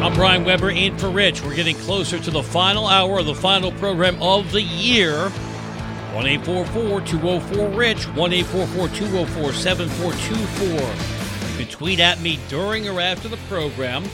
I'm 0.00 0.14
Brian 0.14 0.44
Webber 0.44 0.70
in 0.70 0.96
for 0.96 1.10
Rich. 1.10 1.42
We're 1.42 1.56
getting 1.56 1.74
closer 1.76 2.20
to 2.20 2.30
the 2.30 2.42
final 2.42 2.86
hour 2.86 3.18
of 3.18 3.26
the 3.26 3.34
final 3.34 3.72
program 3.72 4.22
of 4.22 4.52
the 4.52 4.62
year. 4.62 5.28
1 5.28 6.24
204 6.24 7.68
Rich, 7.70 8.06
1 8.06 8.30
204 8.30 9.52
7424. 9.52 11.50
You 11.50 11.56
can 11.58 11.66
tweet 11.66 11.98
at 11.98 12.20
me 12.20 12.38
during 12.48 12.88
or 12.88 13.00
after 13.00 13.28
the 13.28 13.38
program. 13.48 14.04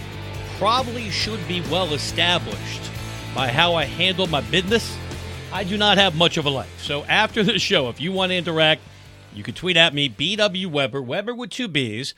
Probably 0.56 1.10
should 1.10 1.46
be 1.46 1.60
well 1.70 1.92
established 1.92 2.90
by 3.34 3.48
how 3.48 3.74
I 3.74 3.84
handle 3.84 4.26
my 4.26 4.40
business, 4.40 4.96
I 5.52 5.64
do 5.64 5.76
not 5.76 5.98
have 5.98 6.16
much 6.16 6.38
of 6.38 6.46
a 6.46 6.50
life. 6.50 6.80
So 6.80 7.04
after 7.04 7.42
the 7.42 7.58
show, 7.58 7.90
if 7.90 8.00
you 8.00 8.10
want 8.10 8.30
to 8.30 8.36
interact, 8.36 8.80
you 9.34 9.42
can 9.42 9.52
tweet 9.54 9.76
at 9.76 9.92
me, 9.92 10.08
BW 10.08 10.66
Webber, 10.68 11.02
Webber 11.02 11.34
with 11.34 11.50
two 11.50 11.68
B's. 11.68 12.14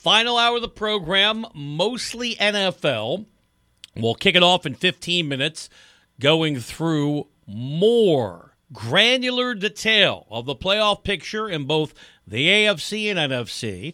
Final 0.00 0.38
hour 0.38 0.56
of 0.56 0.62
the 0.62 0.68
program, 0.68 1.44
mostly 1.52 2.34
NFL. 2.36 3.26
We'll 3.94 4.14
kick 4.14 4.34
it 4.34 4.42
off 4.42 4.64
in 4.64 4.74
15 4.74 5.28
minutes, 5.28 5.68
going 6.18 6.58
through 6.58 7.26
more 7.46 8.56
granular 8.72 9.54
detail 9.54 10.26
of 10.30 10.46
the 10.46 10.56
playoff 10.56 11.04
picture 11.04 11.50
in 11.50 11.64
both 11.64 11.92
the 12.26 12.48
AFC 12.48 13.14
and 13.14 13.18
NFC. 13.18 13.92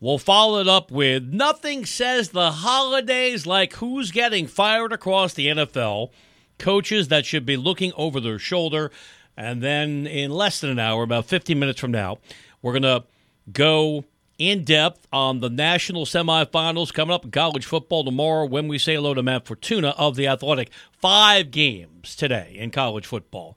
We'll 0.00 0.18
follow 0.18 0.60
it 0.60 0.66
up 0.66 0.90
with 0.90 1.22
nothing 1.32 1.86
says 1.86 2.30
the 2.30 2.50
holidays 2.50 3.46
like 3.46 3.74
who's 3.74 4.10
getting 4.10 4.48
fired 4.48 4.92
across 4.92 5.34
the 5.34 5.46
NFL, 5.46 6.10
coaches 6.58 7.06
that 7.06 7.26
should 7.26 7.46
be 7.46 7.56
looking 7.56 7.92
over 7.96 8.18
their 8.18 8.40
shoulder. 8.40 8.90
And 9.36 9.62
then 9.62 10.08
in 10.08 10.32
less 10.32 10.60
than 10.60 10.70
an 10.70 10.80
hour, 10.80 11.04
about 11.04 11.26
15 11.26 11.56
minutes 11.56 11.78
from 11.78 11.92
now, 11.92 12.18
we're 12.60 12.72
going 12.72 12.82
to 12.82 13.04
go 13.52 14.04
in 14.38 14.64
depth 14.64 15.06
on 15.12 15.40
the 15.40 15.50
national 15.50 16.04
semifinals 16.04 16.92
coming 16.92 17.14
up 17.14 17.24
in 17.24 17.30
college 17.30 17.64
football 17.64 18.04
tomorrow 18.04 18.46
when 18.46 18.68
we 18.68 18.78
say 18.78 18.94
hello 18.94 19.14
to 19.14 19.22
Matt 19.22 19.46
Fortuna 19.46 19.90
of 19.90 20.16
the 20.16 20.26
Athletic. 20.26 20.70
Five 20.92 21.50
games 21.50 22.16
today 22.16 22.54
in 22.58 22.70
college 22.70 23.06
football. 23.06 23.56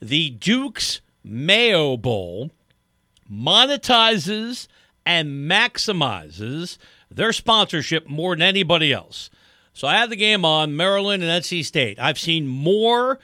The 0.00 0.30
Duke's 0.30 1.00
Mayo 1.24 1.96
Bowl 1.96 2.50
monetizes 3.30 4.68
and 5.04 5.50
maximizes 5.50 6.78
their 7.10 7.32
sponsorship 7.32 8.08
more 8.08 8.34
than 8.34 8.42
anybody 8.42 8.92
else. 8.92 9.30
So 9.72 9.86
I 9.88 9.96
had 9.96 10.10
the 10.10 10.16
game 10.16 10.44
on 10.44 10.76
Maryland 10.76 11.22
and 11.22 11.42
NC 11.42 11.64
State. 11.64 11.98
I've 11.98 12.18
seen 12.18 12.46
more 12.46 13.18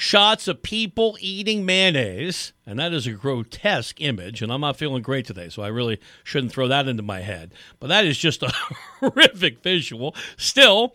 shots 0.00 0.48
of 0.48 0.62
people 0.62 1.18
eating 1.20 1.66
mayonnaise, 1.66 2.54
and 2.64 2.78
that 2.78 2.94
is 2.94 3.06
a 3.06 3.12
grotesque 3.12 4.00
image, 4.00 4.40
and 4.40 4.50
I'm 4.50 4.62
not 4.62 4.78
feeling 4.78 5.02
great 5.02 5.26
today, 5.26 5.50
so 5.50 5.62
I 5.62 5.68
really 5.68 6.00
shouldn't 6.24 6.52
throw 6.52 6.68
that 6.68 6.88
into 6.88 7.02
my 7.02 7.20
head. 7.20 7.52
But 7.78 7.88
that 7.88 8.06
is 8.06 8.16
just 8.16 8.42
a 8.42 8.48
horrific 9.00 9.62
visual. 9.62 10.16
Still, 10.38 10.94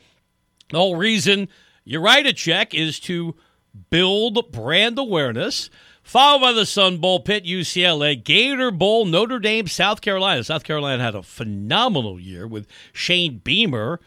the 0.70 0.80
whole 0.80 0.96
reason 0.96 1.50
you 1.84 2.00
write 2.00 2.26
a 2.26 2.34
check 2.34 2.74
is 2.74 3.00
to 3.02 3.36
build 3.92 4.52
brand 4.52 4.98
awareness. 4.98 5.70
Followed 6.02 6.42
by 6.42 6.52
the 6.54 6.66
Sun 6.66 6.98
Bowl, 6.98 7.20
Pitt, 7.20 7.46
UCLA, 7.46 8.24
Gator 8.24 8.72
Bowl, 8.72 9.06
Notre 9.06 9.40
Dame, 9.40 9.68
South 9.68 10.02
Carolina. 10.02 10.44
South 10.44 10.64
Carolina 10.64 11.04
had 11.04 11.16
a 11.16 11.24
phenomenal 11.24 12.20
year 12.20 12.48
with 12.48 12.68
Shane 12.92 13.40
Beamer 13.44 14.00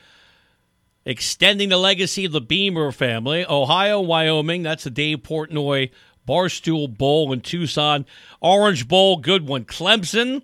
extending 1.05 1.69
the 1.69 1.77
legacy 1.77 2.25
of 2.25 2.33
the 2.33 2.41
Beamer 2.41 2.93
family. 2.93 3.45
Ohio, 3.49 4.01
Wyoming, 4.01 4.63
that's 4.63 4.85
the 4.85 4.91
Dave 4.91 5.19
Portnoy 5.19 5.91
Barstool 6.27 6.95
Bowl 6.97 7.33
in 7.33 7.41
Tucson. 7.41 8.05
Orange 8.41 8.87
Bowl, 8.87 9.17
good 9.17 9.49
one. 9.49 9.65
Clemson 9.65 10.43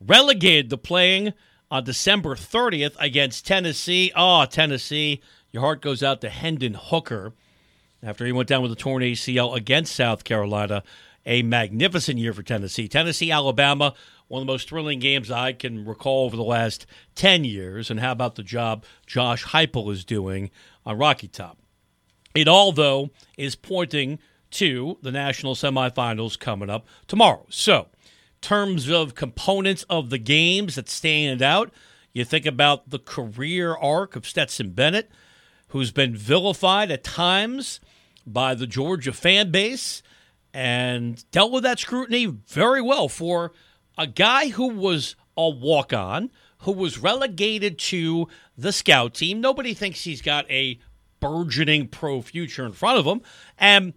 relegated 0.00 0.70
to 0.70 0.76
playing 0.76 1.32
on 1.70 1.84
December 1.84 2.34
30th 2.34 2.96
against 2.98 3.46
Tennessee. 3.46 4.12
Oh, 4.16 4.44
Tennessee. 4.44 5.22
Your 5.52 5.62
heart 5.62 5.82
goes 5.82 6.02
out 6.02 6.20
to 6.20 6.28
Hendon 6.28 6.74
Hooker 6.74 7.32
after 8.02 8.26
he 8.26 8.32
went 8.32 8.48
down 8.48 8.62
with 8.62 8.72
a 8.72 8.76
torn 8.76 9.02
ACL 9.02 9.56
against 9.56 9.94
South 9.94 10.24
Carolina. 10.24 10.82
A 11.26 11.42
magnificent 11.42 12.18
year 12.18 12.32
for 12.32 12.42
Tennessee. 12.42 12.88
Tennessee, 12.88 13.30
Alabama, 13.30 13.94
one 14.30 14.42
of 14.42 14.46
the 14.46 14.52
most 14.52 14.68
thrilling 14.68 15.00
games 15.00 15.28
I 15.28 15.52
can 15.52 15.84
recall 15.84 16.26
over 16.26 16.36
the 16.36 16.44
last 16.44 16.86
10 17.16 17.42
years. 17.42 17.90
And 17.90 17.98
how 17.98 18.12
about 18.12 18.36
the 18.36 18.44
job 18.44 18.84
Josh 19.04 19.44
Heupel 19.46 19.92
is 19.92 20.04
doing 20.04 20.52
on 20.86 20.98
Rocky 20.98 21.26
Top? 21.26 21.58
It 22.32 22.46
all, 22.46 22.70
though, 22.70 23.10
is 23.36 23.56
pointing 23.56 24.20
to 24.52 24.98
the 25.02 25.10
national 25.10 25.56
semifinals 25.56 26.38
coming 26.38 26.70
up 26.70 26.86
tomorrow. 27.08 27.44
So, 27.50 27.88
terms 28.40 28.88
of 28.88 29.16
components 29.16 29.84
of 29.90 30.10
the 30.10 30.18
games 30.18 30.76
that 30.76 30.88
stand 30.88 31.42
out, 31.42 31.72
you 32.12 32.24
think 32.24 32.46
about 32.46 32.88
the 32.90 33.00
career 33.00 33.74
arc 33.74 34.14
of 34.14 34.28
Stetson 34.28 34.70
Bennett, 34.70 35.10
who's 35.70 35.90
been 35.90 36.14
vilified 36.14 36.92
at 36.92 37.02
times 37.02 37.80
by 38.24 38.54
the 38.54 38.68
Georgia 38.68 39.12
fan 39.12 39.50
base 39.50 40.04
and 40.54 41.28
dealt 41.32 41.50
with 41.50 41.64
that 41.64 41.80
scrutiny 41.80 42.26
very 42.26 42.80
well 42.80 43.08
for 43.08 43.50
a 44.00 44.06
guy 44.06 44.48
who 44.48 44.68
was 44.68 45.14
a 45.36 45.50
walk 45.50 45.92
on, 45.92 46.30
who 46.60 46.72
was 46.72 46.98
relegated 46.98 47.78
to 47.78 48.28
the 48.56 48.72
scout 48.72 49.12
team. 49.12 49.42
Nobody 49.42 49.74
thinks 49.74 50.02
he's 50.02 50.22
got 50.22 50.50
a 50.50 50.78
burgeoning 51.20 51.86
pro 51.86 52.22
future 52.22 52.64
in 52.64 52.72
front 52.72 52.98
of 52.98 53.04
him. 53.04 53.20
And 53.58 53.92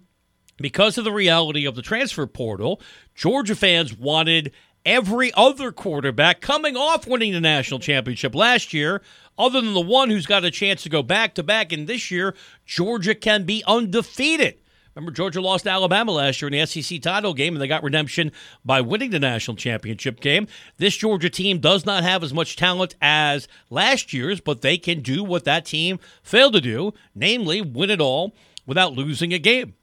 because 0.57 0.97
of 0.97 1.05
the 1.05 1.11
reality 1.13 1.65
of 1.65 1.75
the 1.75 1.81
transfer 1.81 2.27
portal, 2.27 2.81
Georgia 3.15 3.55
fans 3.55 3.97
wanted 3.97 4.51
every 4.85 5.31
other 5.35 5.71
quarterback 5.71 6.41
coming 6.41 6.75
off 6.75 7.07
winning 7.07 7.31
the 7.31 7.39
national 7.39 7.79
championship 7.79 8.35
last 8.35 8.73
year, 8.73 9.01
other 9.37 9.61
than 9.61 9.73
the 9.73 9.79
one 9.79 10.09
who's 10.09 10.25
got 10.25 10.43
a 10.43 10.51
chance 10.51 10.83
to 10.83 10.89
go 10.89 11.01
back 11.01 11.33
to 11.35 11.43
back. 11.43 11.71
And 11.71 11.87
this 11.87 12.11
year, 12.11 12.35
Georgia 12.65 13.15
can 13.15 13.45
be 13.45 13.63
undefeated. 13.65 14.57
Remember, 14.95 15.11
Georgia 15.11 15.41
lost 15.41 15.65
Alabama 15.65 16.11
last 16.11 16.41
year 16.41 16.49
in 16.49 16.59
the 16.59 16.65
SEC 16.65 17.01
title 17.01 17.33
game, 17.33 17.55
and 17.55 17.61
they 17.61 17.67
got 17.67 17.83
redemption 17.83 18.31
by 18.63 18.79
winning 18.81 19.09
the 19.09 19.19
national 19.19 19.57
championship 19.57 20.19
game. 20.19 20.47
This 20.77 20.95
Georgia 20.95 21.29
team 21.29 21.59
does 21.59 21.85
not 21.85 22.03
have 22.03 22.23
as 22.23 22.33
much 22.33 22.55
talent 22.55 22.95
as 23.01 23.47
last 23.69 24.13
year's, 24.13 24.39
but 24.39 24.61
they 24.61 24.77
can 24.77 25.01
do 25.01 25.23
what 25.23 25.45
that 25.45 25.65
team 25.65 25.99
failed 26.21 26.53
to 26.53 26.61
do, 26.61 26.93
namely 27.15 27.61
win 27.61 27.89
it 27.89 28.01
all 28.01 28.35
without 28.65 28.93
losing 28.93 29.33
a 29.33 29.39
game. 29.39 29.73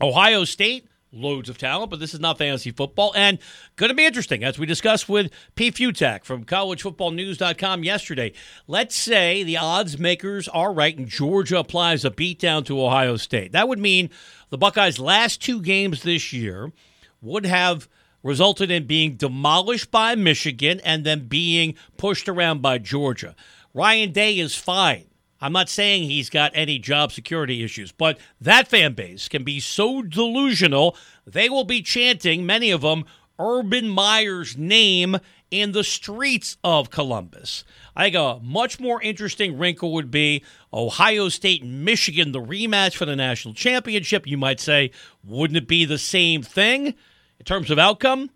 Ohio 0.00 0.44
State 0.44 0.86
loads 1.16 1.48
of 1.48 1.58
talent, 1.58 1.90
but 1.90 2.00
this 2.00 2.14
is 2.14 2.20
not 2.20 2.38
fantasy 2.38 2.70
football. 2.70 3.12
And 3.16 3.38
going 3.76 3.88
to 3.88 3.94
be 3.94 4.04
interesting, 4.04 4.44
as 4.44 4.58
we 4.58 4.66
discussed 4.66 5.08
with 5.08 5.32
P. 5.54 5.70
Fiutak 5.70 6.24
from 6.24 6.44
collegefootballnews.com 6.44 7.84
yesterday. 7.84 8.32
Let's 8.66 8.94
say 8.94 9.42
the 9.42 9.56
odds 9.56 9.98
makers 9.98 10.48
are 10.48 10.72
right 10.72 10.96
and 10.96 11.08
Georgia 11.08 11.58
applies 11.58 12.04
a 12.04 12.10
beatdown 12.10 12.64
to 12.66 12.82
Ohio 12.82 13.16
State. 13.16 13.52
That 13.52 13.68
would 13.68 13.78
mean 13.78 14.10
the 14.50 14.58
Buckeyes' 14.58 14.98
last 14.98 15.42
two 15.42 15.60
games 15.60 16.02
this 16.02 16.32
year 16.32 16.72
would 17.20 17.46
have 17.46 17.88
resulted 18.22 18.70
in 18.70 18.86
being 18.86 19.16
demolished 19.16 19.90
by 19.90 20.14
Michigan 20.14 20.80
and 20.84 21.04
then 21.04 21.28
being 21.28 21.74
pushed 21.96 22.28
around 22.28 22.60
by 22.60 22.78
Georgia. 22.78 23.34
Ryan 23.72 24.12
Day 24.12 24.38
is 24.38 24.54
fine. 24.54 25.06
I'm 25.46 25.52
not 25.52 25.68
saying 25.68 26.10
he's 26.10 26.28
got 26.28 26.50
any 26.54 26.80
job 26.80 27.12
security 27.12 27.62
issues, 27.62 27.92
but 27.92 28.18
that 28.40 28.66
fan 28.66 28.94
base 28.94 29.28
can 29.28 29.44
be 29.44 29.60
so 29.60 30.02
delusional, 30.02 30.96
they 31.24 31.48
will 31.48 31.62
be 31.62 31.82
chanting, 31.82 32.44
many 32.44 32.72
of 32.72 32.80
them, 32.80 33.04
Urban 33.38 33.88
Meyer's 33.88 34.56
name 34.56 35.18
in 35.52 35.70
the 35.70 35.84
streets 35.84 36.56
of 36.64 36.90
Columbus. 36.90 37.62
I 37.94 38.06
think 38.06 38.16
a 38.16 38.40
much 38.42 38.80
more 38.80 39.00
interesting 39.00 39.56
wrinkle 39.56 39.92
would 39.92 40.10
be 40.10 40.42
Ohio 40.72 41.28
State 41.28 41.62
and 41.62 41.84
Michigan, 41.84 42.32
the 42.32 42.40
rematch 42.40 42.96
for 42.96 43.04
the 43.04 43.14
national 43.14 43.54
championship. 43.54 44.26
You 44.26 44.38
might 44.38 44.58
say, 44.58 44.90
wouldn't 45.22 45.58
it 45.58 45.68
be 45.68 45.84
the 45.84 45.96
same 45.96 46.42
thing 46.42 46.86
in 46.86 47.44
terms 47.44 47.70
of 47.70 47.78
outcome? 47.78 48.30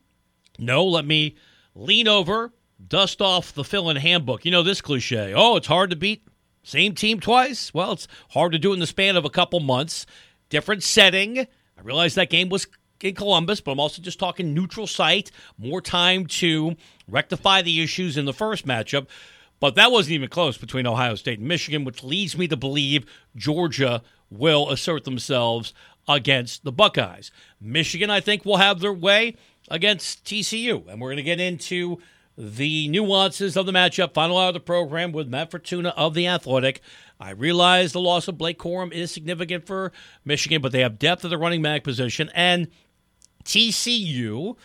No, 0.60 0.84
let 0.84 1.04
me 1.04 1.34
lean 1.74 2.06
over, 2.06 2.52
dust 2.86 3.20
off 3.20 3.52
the 3.52 3.64
fill 3.64 3.90
in 3.90 3.96
handbook. 3.96 4.44
You 4.44 4.52
know 4.52 4.62
this 4.62 4.80
cliche 4.80 5.34
oh, 5.34 5.56
it's 5.56 5.66
hard 5.66 5.90
to 5.90 5.96
beat 5.96 6.22
same 6.70 6.94
team 6.94 7.20
twice? 7.20 7.74
Well, 7.74 7.92
it's 7.92 8.08
hard 8.30 8.52
to 8.52 8.58
do 8.58 8.72
in 8.72 8.78
the 8.78 8.86
span 8.86 9.16
of 9.16 9.24
a 9.24 9.30
couple 9.30 9.60
months. 9.60 10.06
Different 10.48 10.82
setting. 10.82 11.38
I 11.38 11.82
realize 11.82 12.14
that 12.14 12.30
game 12.30 12.48
was 12.48 12.66
in 13.00 13.14
Columbus, 13.14 13.60
but 13.60 13.72
I'm 13.72 13.80
also 13.80 14.02
just 14.02 14.18
talking 14.18 14.54
neutral 14.54 14.86
site, 14.86 15.30
more 15.58 15.80
time 15.80 16.26
to 16.26 16.76
rectify 17.08 17.62
the 17.62 17.82
issues 17.82 18.16
in 18.16 18.24
the 18.24 18.32
first 18.32 18.66
matchup. 18.66 19.06
But 19.58 19.74
that 19.74 19.92
wasn't 19.92 20.14
even 20.14 20.28
close 20.28 20.56
between 20.56 20.86
Ohio 20.86 21.14
State 21.14 21.38
and 21.38 21.48
Michigan, 21.48 21.84
which 21.84 22.02
leads 22.02 22.36
me 22.36 22.48
to 22.48 22.56
believe 22.56 23.06
Georgia 23.36 24.02
will 24.30 24.70
assert 24.70 25.04
themselves 25.04 25.74
against 26.08 26.64
the 26.64 26.72
Buckeyes. 26.72 27.30
Michigan, 27.60 28.10
I 28.10 28.20
think, 28.20 28.44
will 28.44 28.56
have 28.56 28.80
their 28.80 28.92
way 28.92 29.36
against 29.68 30.24
TCU. 30.24 30.86
And 30.88 31.00
we're 31.00 31.08
going 31.08 31.16
to 31.18 31.22
get 31.22 31.40
into 31.40 31.98
the 32.36 32.88
nuances 32.88 33.56
of 33.56 33.66
the 33.66 33.72
matchup. 33.72 34.14
Final 34.14 34.38
out 34.38 34.48
of 34.48 34.54
the 34.54 34.60
program 34.60 35.12
with 35.12 35.28
Matt 35.28 35.50
Fortuna 35.50 35.90
of 35.90 36.14
the 36.14 36.26
Athletic. 36.26 36.80
I 37.18 37.30
realize 37.30 37.92
the 37.92 38.00
loss 38.00 38.28
of 38.28 38.38
Blake 38.38 38.58
Corum 38.58 38.92
is 38.92 39.10
significant 39.10 39.66
for 39.66 39.92
Michigan, 40.24 40.62
but 40.62 40.72
they 40.72 40.80
have 40.80 40.98
depth 40.98 41.24
at 41.24 41.30
the 41.30 41.38
running 41.38 41.62
back 41.62 41.84
position. 41.84 42.30
And 42.34 42.68
TCU 43.44 44.56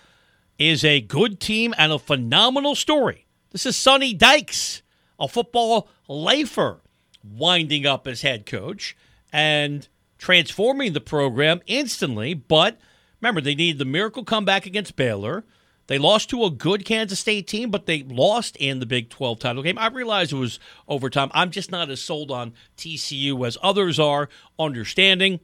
is 0.58 0.84
a 0.84 1.02
good 1.02 1.40
team 1.40 1.74
and 1.78 1.92
a 1.92 2.00
phenomenal 2.00 2.76
story. 2.76 3.26
This 3.52 3.66
is 3.66 3.76
Sonny 3.76 4.14
Dykes, 4.14 4.82
a 5.20 5.28
football 5.28 5.90
lifer, 6.08 6.82
winding 7.24 7.86
up 7.86 8.08
as 8.08 8.22
head 8.22 8.46
coach 8.46 8.96
and 9.34 9.88
transforming 10.18 10.94
the 10.94 11.02
program 11.02 11.62
instantly. 11.68 12.34
But 12.34 12.80
remember, 13.20 13.42
they 13.42 13.56
needed 13.56 13.80
the 13.80 13.86
miracle 13.86 14.24
comeback 14.24 14.66
against 14.66 14.96
Baylor. 14.96 15.46
They 15.88 15.98
lost 15.98 16.30
to 16.32 16.44
a 16.44 16.50
good 16.50 16.84
Kansas 16.84 17.20
State 17.20 17.48
team, 17.48 17.70
but 17.70 17.86
they 17.86 18.04
lost 18.04 18.56
in 18.58 18.80
the 18.80 18.86
Big 18.86 19.10
12 19.10 19.40
title 19.40 19.64
game. 19.64 19.78
I 19.78 19.88
realize 19.88 20.34
it 20.34 20.38
was 20.38 20.60
overtime. 20.88 21.30
I'm 21.34 21.52
just 21.52 21.72
not 21.72 21.90
as 21.90 22.02
sold 22.02 22.32
on 22.32 22.54
TCU 22.78 23.46
as 23.46 23.58
others 23.62 24.00
are, 24.00 24.30
understanding 24.58 25.40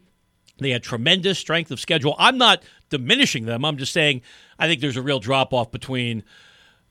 they 0.62 0.70
had 0.70 0.84
tremendous 0.84 1.40
strength 1.40 1.72
of 1.72 1.80
schedule. 1.80 2.16
I'm 2.20 2.38
not 2.38 2.62
diminishing 2.90 3.46
them. 3.46 3.66
I'm 3.66 3.78
just 3.78 3.94
saying 3.94 4.22
I 4.60 4.68
think 4.68 4.80
there's 4.80 4.98
a 4.98 5.02
real 5.02 5.20
drop 5.20 5.54
off 5.54 5.72
between 5.72 6.24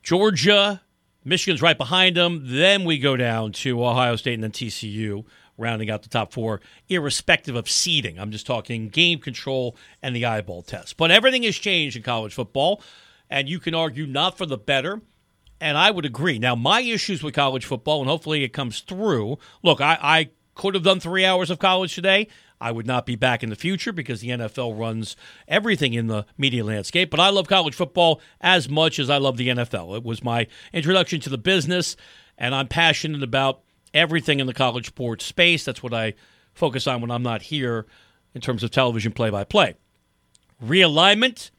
Georgia, 0.02 0.82
Michigan's 1.24 1.62
right 1.62 1.78
behind 1.78 2.16
them. 2.16 2.42
Then 2.44 2.84
we 2.84 2.98
go 2.98 3.16
down 3.16 3.52
to 3.52 3.84
Ohio 3.84 4.16
State 4.16 4.34
and 4.34 4.42
then 4.42 4.50
TCU, 4.50 5.24
rounding 5.56 5.90
out 5.90 6.02
the 6.02 6.08
top 6.08 6.32
four, 6.32 6.60
irrespective 6.88 7.54
of 7.54 7.70
seeding. 7.70 8.18
I'm 8.18 8.32
just 8.32 8.46
talking 8.46 8.88
game 8.88 9.20
control 9.20 9.76
and 10.02 10.16
the 10.16 10.24
eyeball 10.24 10.62
test. 10.62 10.96
But 10.96 11.10
everything 11.10 11.44
has 11.44 11.56
changed 11.56 11.96
in 11.96 12.02
college 12.02 12.34
football 12.34 12.82
and 13.30 13.48
you 13.48 13.60
can 13.60 13.74
argue 13.74 14.06
not 14.06 14.36
for 14.36 14.44
the 14.44 14.58
better. 14.58 15.00
And 15.60 15.78
I 15.78 15.90
would 15.90 16.04
agree. 16.04 16.38
Now, 16.38 16.54
my 16.54 16.80
issues 16.80 17.22
with 17.22 17.34
college 17.34 17.64
football, 17.64 18.00
and 18.00 18.08
hopefully 18.08 18.42
it 18.42 18.52
comes 18.52 18.80
through. 18.80 19.38
Look, 19.62 19.80
I, 19.80 19.98
I 20.00 20.30
could 20.54 20.74
have 20.74 20.84
done 20.84 21.00
three 21.00 21.24
hours 21.24 21.50
of 21.50 21.58
college 21.58 21.94
today. 21.94 22.28
I 22.60 22.72
would 22.72 22.86
not 22.86 23.06
be 23.06 23.16
back 23.16 23.42
in 23.42 23.50
the 23.50 23.56
future 23.56 23.92
because 23.92 24.20
the 24.20 24.30
NFL 24.30 24.78
runs 24.78 25.16
everything 25.48 25.94
in 25.94 26.08
the 26.08 26.26
media 26.36 26.64
landscape. 26.64 27.10
But 27.10 27.20
I 27.20 27.30
love 27.30 27.48
college 27.48 27.74
football 27.74 28.20
as 28.40 28.68
much 28.68 28.98
as 28.98 29.08
I 29.08 29.18
love 29.18 29.36
the 29.36 29.48
NFL. 29.48 29.96
It 29.96 30.04
was 30.04 30.22
my 30.22 30.46
introduction 30.72 31.20
to 31.20 31.30
the 31.30 31.38
business, 31.38 31.96
and 32.36 32.54
I'm 32.54 32.68
passionate 32.68 33.22
about 33.22 33.62
everything 33.94 34.40
in 34.40 34.46
the 34.46 34.54
college 34.54 34.86
sports 34.86 35.24
space. 35.24 35.64
That's 35.64 35.82
what 35.82 35.94
I 35.94 36.14
focus 36.52 36.86
on 36.86 37.00
when 37.00 37.10
I'm 37.10 37.22
not 37.22 37.42
here 37.42 37.86
in 38.34 38.40
terms 38.40 38.62
of 38.62 38.70
television 38.70 39.12
play 39.12 39.30
by 39.30 39.44
play. 39.44 39.74
Realignment 40.62 41.50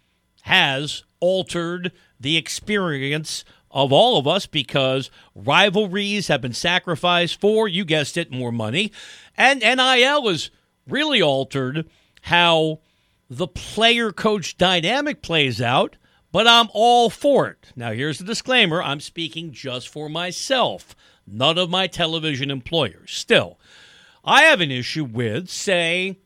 has 0.43 1.03
altered 1.19 1.91
the 2.19 2.37
experience 2.37 3.43
of 3.69 3.93
all 3.93 4.17
of 4.17 4.27
us 4.27 4.45
because 4.45 5.09
rivalries 5.33 6.27
have 6.27 6.41
been 6.41 6.53
sacrificed 6.53 7.39
for, 7.39 7.67
you 7.67 7.85
guessed 7.85 8.17
it, 8.17 8.31
more 8.31 8.51
money. 8.51 8.91
And 9.37 9.61
NIL 9.61 10.27
has 10.27 10.51
really 10.87 11.21
altered 11.21 11.89
how 12.23 12.79
the 13.29 13.47
player 13.47 14.11
coach 14.11 14.57
dynamic 14.57 15.21
plays 15.21 15.61
out, 15.61 15.95
but 16.31 16.47
I'm 16.47 16.67
all 16.73 17.09
for 17.09 17.47
it. 17.47 17.71
Now, 17.75 17.93
here's 17.93 18.19
the 18.19 18.25
disclaimer 18.25 18.83
I'm 18.83 18.99
speaking 18.99 19.51
just 19.51 19.87
for 19.87 20.09
myself, 20.09 20.95
none 21.25 21.57
of 21.57 21.69
my 21.69 21.87
television 21.87 22.51
employers. 22.51 23.11
Still, 23.11 23.57
I 24.23 24.43
have 24.43 24.61
an 24.61 24.71
issue 24.71 25.05
with, 25.05 25.49
say, 25.49 26.19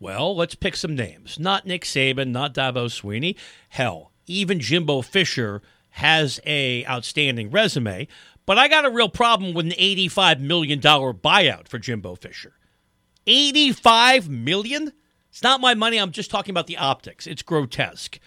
well, 0.00 0.34
let's 0.36 0.54
pick 0.54 0.76
some 0.76 0.94
names. 0.94 1.38
Not 1.38 1.66
Nick 1.66 1.84
Saban, 1.84 2.28
not 2.28 2.54
Dabo 2.54 2.86
Swinney. 2.86 3.36
Hell, 3.68 4.12
even 4.26 4.60
Jimbo 4.60 5.02
Fisher 5.02 5.62
has 5.90 6.40
a 6.46 6.86
outstanding 6.86 7.50
resume, 7.50 8.06
but 8.46 8.58
I 8.58 8.68
got 8.68 8.84
a 8.84 8.90
real 8.90 9.08
problem 9.08 9.54
with 9.54 9.66
an 9.66 9.72
$85 9.72 10.40
million 10.40 10.80
buyout 10.80 11.68
for 11.68 11.78
Jimbo 11.78 12.14
Fisher. 12.14 12.54
85 13.26 14.28
million? 14.28 14.92
It's 15.30 15.42
not 15.42 15.60
my 15.60 15.74
money. 15.74 15.98
I'm 15.98 16.12
just 16.12 16.30
talking 16.30 16.52
about 16.52 16.66
the 16.66 16.78
optics. 16.78 17.26
It's 17.26 17.42
grotesque. 17.42 18.18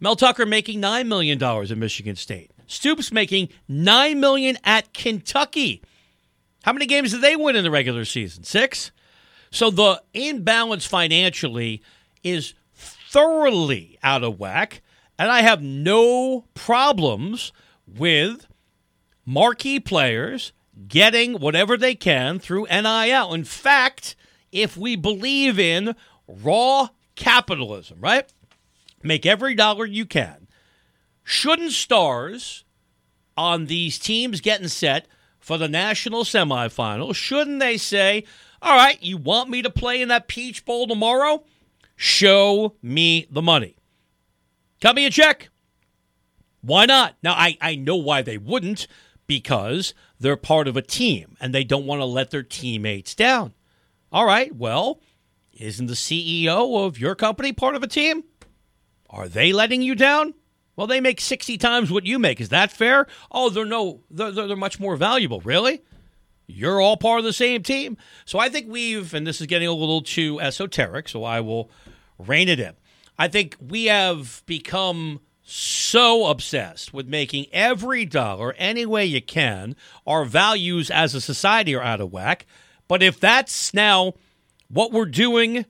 Mel 0.00 0.16
Tucker 0.16 0.46
making 0.46 0.80
$9 0.80 1.06
million 1.06 1.40
at 1.42 1.78
Michigan 1.78 2.16
State. 2.16 2.50
Stoops 2.66 3.12
making 3.12 3.50
9 3.68 4.18
million 4.18 4.58
at 4.64 4.92
Kentucky. 4.92 5.82
How 6.64 6.72
many 6.72 6.86
games 6.86 7.12
did 7.12 7.20
they 7.20 7.36
win 7.36 7.54
in 7.54 7.62
the 7.64 7.70
regular 7.70 8.04
season? 8.04 8.44
Six? 8.44 8.90
So 9.52 9.70
the 9.70 10.02
imbalance 10.14 10.86
financially 10.86 11.82
is 12.24 12.54
thoroughly 12.74 13.98
out 14.02 14.24
of 14.24 14.40
whack. 14.40 14.80
And 15.18 15.30
I 15.30 15.42
have 15.42 15.62
no 15.62 16.46
problems 16.54 17.52
with 17.86 18.46
marquee 19.26 19.78
players 19.78 20.52
getting 20.88 21.34
whatever 21.34 21.76
they 21.76 21.94
can 21.94 22.38
through 22.38 22.66
NIL. 22.70 23.34
In 23.34 23.44
fact, 23.44 24.16
if 24.50 24.76
we 24.76 24.96
believe 24.96 25.58
in 25.58 25.94
raw 26.26 26.88
capitalism, 27.14 27.98
right? 28.00 28.32
Make 29.02 29.26
every 29.26 29.54
dollar 29.54 29.84
you 29.84 30.06
can. 30.06 30.48
Shouldn't 31.24 31.72
stars 31.72 32.64
on 33.36 33.66
these 33.66 33.98
teams 33.98 34.40
getting 34.40 34.68
set 34.68 35.06
for 35.38 35.58
the 35.58 35.68
national 35.68 36.24
semifinal, 36.24 37.14
shouldn't 37.14 37.60
they 37.60 37.76
say, 37.76 38.24
all 38.62 38.76
right, 38.76 39.02
you 39.02 39.16
want 39.16 39.50
me 39.50 39.60
to 39.62 39.70
play 39.70 40.00
in 40.00 40.08
that 40.08 40.28
Peach 40.28 40.64
Bowl 40.64 40.86
tomorrow? 40.86 41.42
Show 41.96 42.74
me 42.80 43.26
the 43.30 43.42
money. 43.42 43.76
Cut 44.80 44.94
me 44.94 45.04
a 45.04 45.10
check. 45.10 45.48
Why 46.60 46.86
not? 46.86 47.16
Now, 47.22 47.32
I, 47.32 47.58
I 47.60 47.74
know 47.74 47.96
why 47.96 48.22
they 48.22 48.38
wouldn't 48.38 48.86
because 49.26 49.94
they're 50.20 50.36
part 50.36 50.68
of 50.68 50.76
a 50.76 50.82
team 50.82 51.36
and 51.40 51.52
they 51.52 51.64
don't 51.64 51.86
want 51.86 52.00
to 52.00 52.04
let 52.04 52.30
their 52.30 52.42
teammates 52.44 53.14
down. 53.14 53.52
All 54.12 54.26
right, 54.26 54.54
well, 54.54 55.00
isn't 55.52 55.86
the 55.86 55.94
CEO 55.94 56.86
of 56.86 56.98
your 56.98 57.14
company 57.14 57.52
part 57.52 57.74
of 57.74 57.82
a 57.82 57.88
team? 57.88 58.24
Are 59.10 59.28
they 59.28 59.52
letting 59.52 59.82
you 59.82 59.94
down? 59.94 60.34
Well, 60.76 60.86
they 60.86 61.00
make 61.00 61.20
60 61.20 61.58
times 61.58 61.90
what 61.90 62.06
you 62.06 62.18
make. 62.18 62.40
Is 62.40 62.50
that 62.50 62.72
fair? 62.72 63.06
Oh, 63.30 63.50
they're 63.50 63.64
no, 63.64 64.00
they're, 64.10 64.30
they're 64.30 64.56
much 64.56 64.80
more 64.80 64.96
valuable. 64.96 65.40
Really? 65.40 65.82
You're 66.52 66.80
all 66.80 66.96
part 66.96 67.20
of 67.20 67.24
the 67.24 67.32
same 67.32 67.62
team. 67.62 67.96
So 68.24 68.38
I 68.38 68.48
think 68.48 68.70
we've, 68.70 69.12
and 69.14 69.26
this 69.26 69.40
is 69.40 69.46
getting 69.46 69.68
a 69.68 69.72
little 69.72 70.02
too 70.02 70.40
esoteric, 70.40 71.08
so 71.08 71.24
I 71.24 71.40
will 71.40 71.70
rein 72.18 72.48
it 72.48 72.60
in. 72.60 72.74
I 73.18 73.28
think 73.28 73.56
we 73.60 73.86
have 73.86 74.42
become 74.46 75.20
so 75.42 76.26
obsessed 76.26 76.94
with 76.94 77.06
making 77.08 77.46
every 77.52 78.04
dollar 78.04 78.54
any 78.58 78.86
way 78.86 79.04
you 79.04 79.20
can. 79.20 79.76
Our 80.06 80.24
values 80.24 80.90
as 80.90 81.14
a 81.14 81.20
society 81.20 81.74
are 81.74 81.82
out 81.82 82.00
of 82.00 82.12
whack. 82.12 82.46
But 82.88 83.02
if 83.02 83.18
that's 83.18 83.74
now 83.74 84.14
what 84.68 84.92
we're 84.92 85.06
doing 85.06 85.66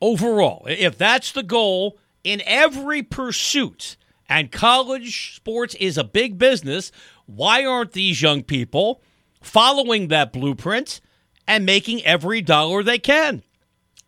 overall, 0.00 0.66
if 0.68 0.96
that's 0.96 1.32
the 1.32 1.42
goal 1.42 1.98
in 2.22 2.42
every 2.44 3.02
pursuit, 3.02 3.96
and 4.30 4.52
college 4.52 5.34
sports 5.34 5.74
is 5.74 5.98
a 5.98 6.04
big 6.04 6.38
business, 6.38 6.92
why 7.26 7.64
aren't 7.64 7.92
these 7.92 8.22
young 8.22 8.42
people? 8.44 9.02
Following 9.40 10.08
that 10.08 10.32
blueprint 10.32 11.00
and 11.46 11.66
making 11.66 12.04
every 12.04 12.40
dollar 12.40 12.82
they 12.82 12.98
can. 12.98 13.42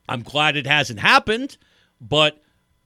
I'm 0.08 0.22
glad 0.22 0.56
it 0.56 0.66
hasn't 0.66 1.00
happened, 1.00 1.56
but 2.00 2.40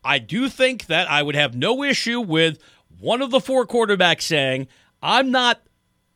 I 0.04 0.18
do 0.18 0.48
think 0.48 0.86
that 0.86 1.10
I 1.10 1.22
would 1.22 1.34
have 1.34 1.56
no 1.56 1.82
issue 1.82 2.20
with 2.20 2.58
one 2.98 3.22
of 3.22 3.30
the 3.30 3.40
four 3.40 3.66
quarterbacks 3.66 4.22
saying, 4.22 4.68
I'm 5.02 5.30
not 5.30 5.62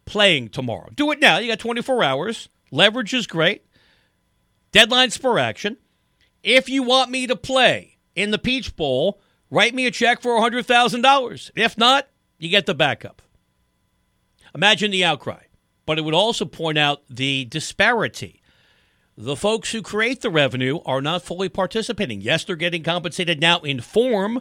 playing 0.05 0.51
tomorrow. 0.51 0.91
Do 0.95 1.11
it 1.11 1.21
now. 1.21 1.39
You 1.39 1.49
got 1.49 1.59
24 1.59 2.03
hours. 2.03 2.49
Leverage 2.71 3.15
is 3.15 3.27
great. 3.27 3.67
Deadline 4.73 5.11
spur 5.11 5.39
action. 5.39 5.77
If 6.43 6.69
you 6.69 6.83
want 6.83 7.11
me 7.11 7.27
to 7.27 7.37
play 7.37 7.99
in 8.15 8.31
the 8.31 8.39
Peach 8.39 8.77
Bowl, 8.77 9.21
write 9.51 9.75
me 9.75 9.87
a 9.87 9.91
check 9.91 10.23
for 10.23 10.41
$100,000. 10.41 11.51
If 11.55 11.77
not, 11.77 12.09
you 12.39 12.49
get 12.49 12.67
the 12.67 12.75
backup. 12.75 13.21
Imagine 14.55 14.91
the 14.91 15.05
outcry 15.05 15.43
but 15.91 15.99
it 15.99 16.03
would 16.03 16.15
also 16.15 16.45
point 16.45 16.79
out 16.79 17.03
the 17.11 17.45
disparity. 17.47 18.41
The 19.17 19.35
folks 19.35 19.73
who 19.73 19.83
create 19.83 20.21
the 20.21 20.31
revenue 20.31 20.79
are 20.87 21.03
not 21.03 21.23
fully 21.23 21.49
participating. 21.49 22.21
Yes, 22.21 22.45
they're 22.45 22.55
getting 22.55 22.85
compensated 22.85 23.41
now 23.41 23.59
in 23.63 23.81
form, 23.81 24.41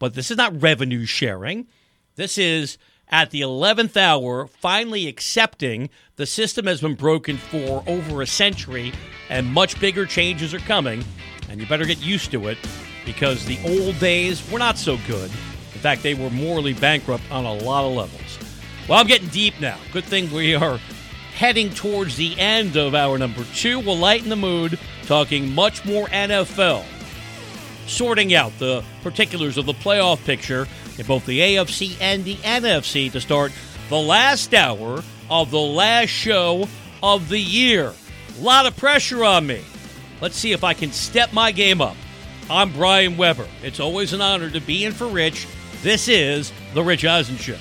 but 0.00 0.14
this 0.14 0.28
is 0.28 0.36
not 0.36 0.60
revenue 0.60 1.04
sharing. 1.04 1.68
This 2.16 2.36
is 2.36 2.78
at 3.06 3.30
the 3.30 3.42
11th 3.42 3.96
hour 3.96 4.48
finally 4.48 5.06
accepting 5.06 5.88
the 6.16 6.26
system 6.26 6.66
has 6.66 6.80
been 6.80 6.96
broken 6.96 7.36
for 7.36 7.84
over 7.86 8.20
a 8.20 8.26
century 8.26 8.92
and 9.30 9.46
much 9.46 9.78
bigger 9.78 10.04
changes 10.04 10.52
are 10.52 10.58
coming. 10.58 11.04
And 11.48 11.60
you 11.60 11.66
better 11.68 11.84
get 11.84 11.98
used 11.98 12.32
to 12.32 12.48
it 12.48 12.58
because 13.06 13.44
the 13.44 13.60
old 13.64 14.00
days 14.00 14.42
were 14.50 14.58
not 14.58 14.78
so 14.78 14.98
good. 15.06 15.30
In 15.30 15.80
fact, 15.80 16.02
they 16.02 16.14
were 16.14 16.30
morally 16.30 16.74
bankrupt 16.74 17.22
on 17.30 17.44
a 17.44 17.54
lot 17.54 17.84
of 17.84 17.92
levels. 17.92 18.27
Well, 18.88 18.98
I'm 18.98 19.06
getting 19.06 19.28
deep 19.28 19.60
now. 19.60 19.76
Good 19.92 20.04
thing 20.04 20.32
we 20.32 20.54
are 20.54 20.80
heading 21.34 21.68
towards 21.68 22.16
the 22.16 22.40
end 22.40 22.76
of 22.76 22.94
our 22.94 23.18
number 23.18 23.44
two. 23.54 23.80
We'll 23.80 23.98
lighten 23.98 24.30
the 24.30 24.36
mood, 24.36 24.78
talking 25.02 25.54
much 25.54 25.84
more 25.84 26.06
NFL, 26.06 26.84
sorting 27.86 28.34
out 28.34 28.58
the 28.58 28.82
particulars 29.02 29.58
of 29.58 29.66
the 29.66 29.74
playoff 29.74 30.24
picture 30.24 30.66
in 30.98 31.04
both 31.04 31.26
the 31.26 31.38
AFC 31.38 32.00
and 32.00 32.24
the 32.24 32.36
NFC 32.36 33.12
to 33.12 33.20
start 33.20 33.52
the 33.90 33.98
last 33.98 34.54
hour 34.54 35.02
of 35.28 35.50
the 35.50 35.60
last 35.60 36.08
show 36.08 36.66
of 37.02 37.28
the 37.28 37.38
year. 37.38 37.92
A 38.38 38.42
lot 38.42 38.64
of 38.64 38.74
pressure 38.74 39.22
on 39.22 39.46
me. 39.46 39.62
Let's 40.22 40.36
see 40.36 40.52
if 40.52 40.64
I 40.64 40.72
can 40.72 40.92
step 40.92 41.34
my 41.34 41.52
game 41.52 41.82
up. 41.82 41.96
I'm 42.48 42.72
Brian 42.72 43.18
Webber. 43.18 43.46
It's 43.62 43.80
always 43.80 44.14
an 44.14 44.22
honor 44.22 44.48
to 44.48 44.60
be 44.62 44.86
in 44.86 44.92
for 44.92 45.08
Rich. 45.08 45.46
This 45.82 46.08
is 46.08 46.52
The 46.72 46.82
Rich 46.82 47.04
Eisen 47.04 47.36
Show. 47.36 47.58